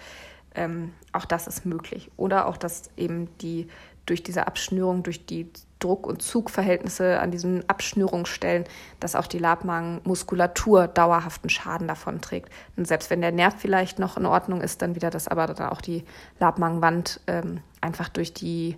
Ähm, 0.54 0.92
auch 1.12 1.24
das 1.24 1.48
ist 1.48 1.66
möglich. 1.66 2.12
Oder 2.16 2.46
auch, 2.46 2.56
dass 2.56 2.90
eben 2.96 3.28
die 3.38 3.68
durch 4.06 4.22
diese 4.22 4.46
Abschnürung, 4.46 5.02
durch 5.02 5.26
die 5.26 5.50
Druck- 5.78 6.06
und 6.06 6.22
Zugverhältnisse 6.22 7.20
an 7.20 7.30
diesen 7.30 7.68
Abschnürungsstellen, 7.68 8.64
dass 9.00 9.14
auch 9.14 9.26
die 9.26 9.38
Labmagenmuskulatur 9.38 10.88
dauerhaften 10.88 11.50
Schaden 11.50 11.88
davon 11.88 12.20
trägt. 12.20 12.50
Und 12.76 12.86
selbst 12.86 13.10
wenn 13.10 13.20
der 13.20 13.32
Nerv 13.32 13.54
vielleicht 13.58 13.98
noch 13.98 14.16
in 14.16 14.26
Ordnung 14.26 14.60
ist, 14.60 14.82
dann 14.82 14.94
wieder 14.94 15.10
das 15.10 15.28
aber 15.28 15.46
dann 15.46 15.68
auch 15.68 15.80
die 15.80 16.04
Labmagenwand 16.40 17.20
ähm, 17.26 17.60
einfach 17.80 18.08
durch 18.08 18.34
die 18.34 18.76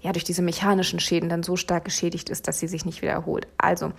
ja 0.00 0.12
durch 0.12 0.24
diese 0.24 0.42
mechanischen 0.42 1.00
Schäden 1.00 1.28
dann 1.28 1.42
so 1.42 1.56
stark 1.56 1.84
geschädigt 1.84 2.30
ist, 2.30 2.46
dass 2.46 2.60
sie 2.60 2.68
sich 2.68 2.84
nicht 2.84 3.02
wieder 3.02 3.12
erholt. 3.12 3.48
Also 3.58 3.92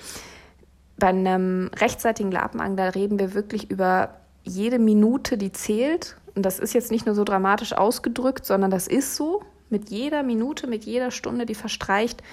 bei 0.98 1.08
einem 1.08 1.72
rechtzeitigen 1.76 2.32
Labmagen, 2.32 2.78
da 2.78 2.90
reden 2.90 3.20
wir 3.20 3.34
wirklich 3.34 3.70
über 3.72 4.16
jede 4.44 4.80
Minute, 4.80 5.38
die 5.38 5.52
zählt. 5.52 6.18
Und 6.36 6.46
das 6.46 6.60
ist 6.60 6.74
jetzt 6.74 6.92
nicht 6.92 7.06
nur 7.06 7.16
so 7.16 7.24
dramatisch 7.24 7.74
ausgedrückt, 7.74 8.46
sondern 8.46 8.72
das 8.72 8.88
ist 8.88 9.16
so. 9.16 9.42
Mit 9.70 9.90
jeder 9.90 10.24
Minute, 10.24 10.68
mit 10.68 10.86
jeder 10.86 11.12
Stunde, 11.12 11.46
die 11.46 11.56
verstreicht, 11.56 12.24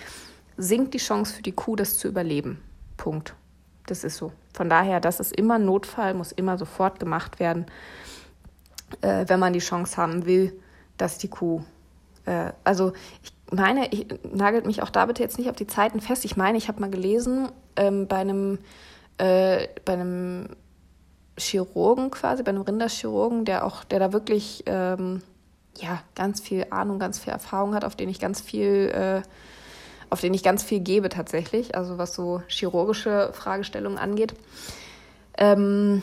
sinkt 0.56 0.94
die 0.94 0.98
Chance 0.98 1.34
für 1.34 1.42
die 1.42 1.52
Kuh, 1.52 1.76
das 1.76 1.98
zu 1.98 2.08
überleben. 2.08 2.60
Punkt. 2.96 3.34
Das 3.86 4.04
ist 4.04 4.16
so. 4.16 4.32
Von 4.52 4.68
daher, 4.68 5.00
das 5.00 5.20
ist 5.20 5.32
immer 5.32 5.54
ein 5.54 5.64
Notfall, 5.64 6.14
muss 6.14 6.32
immer 6.32 6.58
sofort 6.58 6.98
gemacht 6.98 7.38
werden, 7.38 7.66
äh, 9.00 9.24
wenn 9.28 9.38
man 9.38 9.52
die 9.52 9.60
Chance 9.60 9.96
haben 9.96 10.26
will, 10.26 10.58
dass 10.96 11.18
die 11.18 11.28
Kuh. 11.28 11.62
Äh, 12.24 12.52
also 12.64 12.92
ich 13.22 13.32
meine, 13.50 13.92
ich 13.92 14.06
nagelt 14.32 14.66
mich 14.66 14.82
auch 14.82 14.90
da 14.90 15.06
bitte 15.06 15.22
jetzt 15.22 15.38
nicht 15.38 15.50
auf 15.50 15.56
die 15.56 15.66
Zeiten 15.66 16.00
fest. 16.00 16.24
Ich 16.24 16.36
meine, 16.36 16.58
ich 16.58 16.68
habe 16.68 16.80
mal 16.80 16.90
gelesen, 16.90 17.48
ähm, 17.76 18.08
bei 18.08 18.16
einem 18.16 18.58
äh, 19.18 19.68
bei 19.84 19.92
einem 19.92 20.48
Chirurgen 21.38 22.10
quasi, 22.10 22.42
bei 22.42 22.50
einem 22.50 22.62
Rinderchirurgen, 22.62 23.44
der 23.44 23.64
auch, 23.64 23.84
der 23.84 23.98
da 23.98 24.12
wirklich 24.12 24.64
ähm, 24.66 25.22
ja, 25.80 26.02
ganz 26.14 26.40
viel 26.40 26.66
Ahnung, 26.70 26.98
ganz 26.98 27.18
viel 27.18 27.32
Erfahrung 27.32 27.74
hat, 27.74 27.84
auf 27.84 27.96
den 27.96 28.08
ich 28.08 28.20
ganz 28.20 28.40
viel, 28.40 28.90
äh, 28.94 29.22
auf 30.10 30.20
den 30.20 30.34
ich 30.34 30.42
ganz 30.42 30.62
viel 30.62 30.80
gebe 30.80 31.08
tatsächlich, 31.08 31.74
also 31.76 31.98
was 31.98 32.14
so 32.14 32.42
chirurgische 32.48 33.30
Fragestellungen 33.32 33.98
angeht. 33.98 34.34
Ähm, 35.38 36.02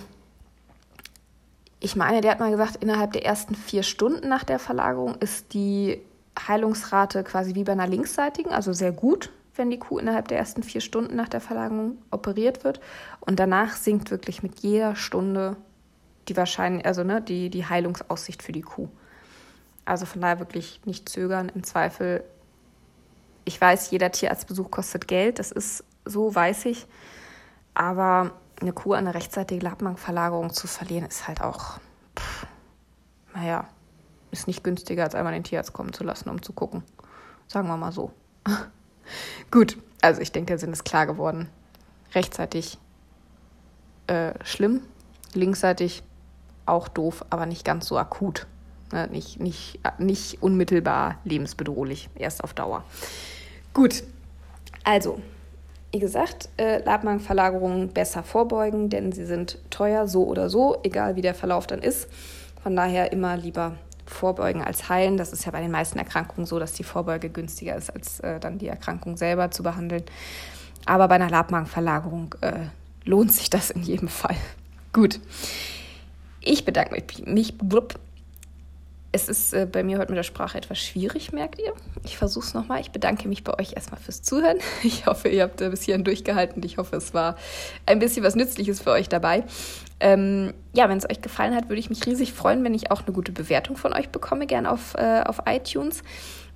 ich 1.80 1.96
meine, 1.96 2.22
der 2.22 2.32
hat 2.32 2.40
mal 2.40 2.52
gesagt, 2.52 2.78
innerhalb 2.78 3.12
der 3.12 3.26
ersten 3.26 3.56
vier 3.56 3.84
Stunden 3.84 4.30
nach 4.30 4.44
der 4.44 4.60
Verlagerung 4.60 5.16
ist 5.16 5.54
die 5.54 6.02
Heilungsrate 6.40 7.24
quasi 7.24 7.56
wie 7.56 7.64
bei 7.64 7.74
einer 7.74 7.88
linksseitigen, 7.88 8.52
also 8.52 8.74
sehr 8.74 8.92
gut, 8.92 9.32
wenn 9.56 9.70
die 9.70 9.80
Kuh 9.80 10.00
innerhalb 10.00 10.28
der 10.28 10.38
ersten 10.38 10.64
vier 10.64 10.82
Stunden 10.82 11.16
nach 11.16 11.30
der 11.30 11.42
Verlagerung 11.42 11.98
operiert 12.10 12.64
wird. 12.64 12.80
Und 13.20 13.40
danach 13.40 13.76
sinkt 13.76 14.12
wirklich 14.12 14.42
mit 14.44 14.62
jeder 14.62 14.96
Stunde 14.96 15.58
die 16.28 16.38
Wahrscheinlich, 16.38 16.86
also 16.86 17.04
ne, 17.04 17.22
die, 17.22 17.50
die 17.50 17.66
Heilungsaussicht 17.66 18.42
für 18.42 18.52
die 18.52 18.62
Kuh. 18.62 18.88
Also 19.86 20.06
von 20.06 20.22
daher 20.22 20.40
wirklich 20.40 20.82
nicht 20.86 21.10
zögern. 21.10 21.50
Im 21.50 21.64
Zweifel, 21.64 22.24
ich 23.46 23.60
weiß, 23.60 23.92
jeder 23.92 24.12
Tierarztbesuch 24.12 24.72
kostet 24.72 25.08
Geld, 25.08 25.40
das 25.40 25.52
ist 25.52 25.84
so, 26.06 26.34
weiß 26.34 26.66
ich. 26.66 26.88
Aber 27.74 28.32
eine 28.62 28.74
Kuh 28.74 28.94
an 28.94 29.08
eine 29.08 29.16
rechtzeitige 29.16 29.64
Labmagenverlagerung 29.64 30.54
zu 30.54 30.68
verlieren, 30.68 31.06
ist 31.06 31.28
halt 31.28 31.42
auch, 31.42 31.80
pff, 32.18 32.48
naja, 33.34 33.68
ist 34.32 34.48
nicht 34.48 34.64
günstiger, 34.64 35.04
als 35.04 35.16
einmal 35.16 35.34
den 35.34 35.44
Tierarzt 35.44 35.74
kommen 35.74 35.94
zu 35.94 36.04
lassen, 36.04 36.30
um 36.30 36.42
zu 36.42 36.54
gucken. 36.54 36.84
Sagen 37.48 37.68
wir 37.68 37.78
mal 37.78 37.92
so. 37.92 38.12
Gut, 39.52 39.78
also 40.02 40.22
ich 40.22 40.32
denke, 40.32 40.48
der 40.48 40.60
Sinn 40.60 40.74
ist 40.74 40.86
klar 40.86 41.06
geworden. 41.06 41.50
Rechtzeitig 42.14 42.78
äh, 44.08 44.34
schlimm, 44.44 44.82
linksseitig 45.34 46.04
auch 46.66 46.88
doof, 46.88 47.26
aber 47.30 47.46
nicht 47.46 47.66
ganz 47.66 47.88
so 47.88 47.98
akut. 47.98 48.48
Ne? 48.94 49.10
Nicht, 49.12 49.40
nicht, 49.40 49.80
nicht 49.98 50.42
unmittelbar 50.42 51.18
lebensbedrohlich, 51.26 52.10
erst 52.16 52.44
auf 52.44 52.54
Dauer. 52.54 52.84
Gut, 53.74 54.04
also, 54.84 55.20
wie 55.92 56.00
gesagt, 56.00 56.50
äh, 56.58 56.84
Labmagenverlagerungen 56.84 57.90
besser 57.90 58.24
vorbeugen, 58.24 58.90
denn 58.90 59.12
sie 59.12 59.26
sind 59.26 59.58
teuer, 59.70 60.08
so 60.08 60.26
oder 60.26 60.50
so, 60.50 60.78
egal 60.84 61.16
wie 61.16 61.22
der 61.22 61.34
Verlauf 61.34 61.66
dann 61.68 61.80
ist. 61.80 62.08
Von 62.62 62.76
daher 62.76 63.12
immer 63.12 63.36
lieber 63.36 63.74
vorbeugen 64.06 64.62
als 64.62 64.90
heilen. 64.90 65.18
Das 65.18 65.34
ist 65.34 65.46
ja 65.46 65.52
bei 65.52 65.62
den 65.62 65.72
meisten 65.72 65.98
Erkrankungen 65.98 66.46
so, 66.46 66.60
dass 66.60 66.74
die 66.74 66.84
Vorbeuge 66.84 67.30
günstiger 67.30 67.76
ist, 67.76 67.90
als 67.90 68.20
äh, 68.20 68.40
dann 68.40 68.60
die 68.60 68.68
Erkrankung 68.68 69.18
selber 69.18 69.52
zu 69.52 69.64
behandeln. 69.64 70.04
Aber 70.86 71.08
bei 71.08 71.16
einer 71.16 71.30
Labmagenverlagerung 71.30 72.36
äh, 72.42 72.54
lohnt 73.06 73.32
sich 73.32 73.50
das 73.50 73.72
in 73.72 73.82
jedem 73.84 74.08
Fall. 74.08 74.36
Gut. 74.92 75.20
Ich 76.42 76.66
bedanke 76.66 77.02
mich. 77.26 77.58
Blub. 77.58 77.96
Es 79.16 79.30
ist 79.30 79.54
äh, 79.54 79.68
bei 79.72 79.84
mir 79.84 80.00
heute 80.00 80.12
mit 80.12 80.18
der 80.18 80.24
Sprache 80.24 80.58
etwas 80.58 80.80
schwierig, 80.80 81.32
merkt 81.32 81.62
ihr. 81.62 81.72
Ich 82.04 82.18
versuche 82.18 82.48
es 82.48 82.56
nochmal. 82.56 82.82
Ich 82.82 82.90
bedanke 82.90 83.28
mich 83.28 83.44
bei 83.44 83.54
euch 83.60 83.74
erstmal 83.74 84.02
fürs 84.02 84.24
Zuhören. 84.24 84.58
Ich 84.84 85.06
hoffe, 85.06 85.30
ihr 85.30 85.44
habt 85.44 85.62
äh, 85.62 85.70
bis 85.70 85.84
hierhin 85.84 86.04
durchgehalten. 86.04 86.64
Ich 86.66 86.80
hoffe, 86.80 86.96
es 86.96 87.14
war 87.14 87.38
ein 87.86 88.00
bisschen 88.00 88.26
was 88.26 88.34
Nützliches 88.34 88.82
für 88.82 88.90
euch 88.90 89.10
dabei. 89.10 89.44
Ähm, 90.00 90.56
ja, 90.74 90.90
wenn 90.90 90.98
es 90.98 91.08
euch 91.08 91.22
gefallen 91.22 91.54
hat, 91.54 91.70
würde 91.70 91.80
ich 91.80 91.92
mich 91.92 92.04
riesig 92.08 92.34
freuen, 92.34 92.64
wenn 92.64 92.74
ich 92.74 92.90
auch 92.90 93.04
eine 93.04 93.14
gute 93.14 93.32
Bewertung 93.32 93.78
von 93.78 93.94
euch 93.94 94.10
bekomme, 94.10 94.48
gern 94.48 94.66
auf, 94.66 94.96
äh, 94.96 95.22
auf 95.22 95.44
iTunes. 95.46 96.02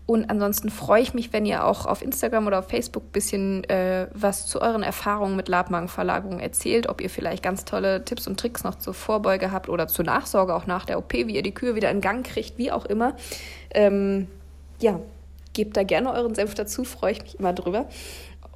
Und 0.07 0.29
ansonsten 0.29 0.69
freue 0.69 1.01
ich 1.01 1.13
mich, 1.13 1.33
wenn 1.33 1.45
ihr 1.45 1.65
auch 1.65 1.85
auf 1.85 2.01
Instagram 2.01 2.47
oder 2.47 2.59
auf 2.59 2.69
Facebook 2.69 3.03
ein 3.03 3.11
bisschen 3.11 3.65
äh, 3.65 4.07
was 4.13 4.47
zu 4.47 4.61
euren 4.61 4.81
Erfahrungen 4.81 5.35
mit 5.35 5.49
Labmagenverlagerung 5.49 6.39
erzählt, 6.39 6.87
ob 6.87 7.01
ihr 7.01 7.09
vielleicht 7.09 7.43
ganz 7.43 7.65
tolle 7.65 8.05
Tipps 8.05 8.25
und 8.25 8.39
Tricks 8.39 8.63
noch 8.63 8.75
zur 8.75 8.93
Vorbeuge 8.93 9.51
habt 9.51 9.67
oder 9.67 9.89
zur 9.89 10.05
Nachsorge, 10.05 10.55
auch 10.55 10.65
nach 10.65 10.85
der 10.85 10.97
OP, 10.97 11.11
wie 11.11 11.35
ihr 11.35 11.43
die 11.43 11.53
Kühe 11.53 11.75
wieder 11.75 11.91
in 11.91 11.99
Gang 11.99 12.25
kriegt, 12.25 12.57
wie 12.57 12.71
auch 12.71 12.85
immer. 12.85 13.17
Ähm, 13.71 14.27
ja, 14.79 15.01
gebt 15.51 15.75
da 15.75 15.83
gerne 15.83 16.13
euren 16.13 16.35
Senf 16.35 16.55
dazu, 16.55 16.85
freue 16.85 17.11
ich 17.11 17.21
mich 17.23 17.37
immer 17.37 17.51
drüber. 17.51 17.89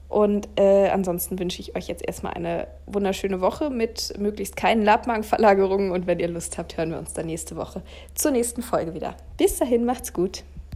Und 0.07 0.47
äh, 0.57 0.87
ansonsten 0.87 1.37
wünsche 1.37 1.61
ich 1.61 1.75
euch 1.75 1.87
jetzt 1.87 2.05
erstmal 2.05 2.33
eine 2.33 2.67
wunderschöne 2.85 3.41
Woche 3.41 3.69
mit 3.69 4.13
möglichst 4.17 4.55
keinen 4.55 4.83
Labmagenverlagerungen. 4.83 5.91
Und 5.91 6.07
wenn 6.07 6.19
ihr 6.19 6.29
Lust 6.29 6.57
habt, 6.57 6.77
hören 6.77 6.91
wir 6.91 6.99
uns 6.99 7.11
dann 7.11 7.25
nächste 7.25 7.57
Woche 7.57 7.81
zur 8.15 8.31
nächsten 8.31 8.61
Folge 8.61 8.93
wieder. 8.93 9.15
Bis 9.37 9.57
dahin, 9.57 9.83
macht's 9.83 10.13
gut. 10.13 10.43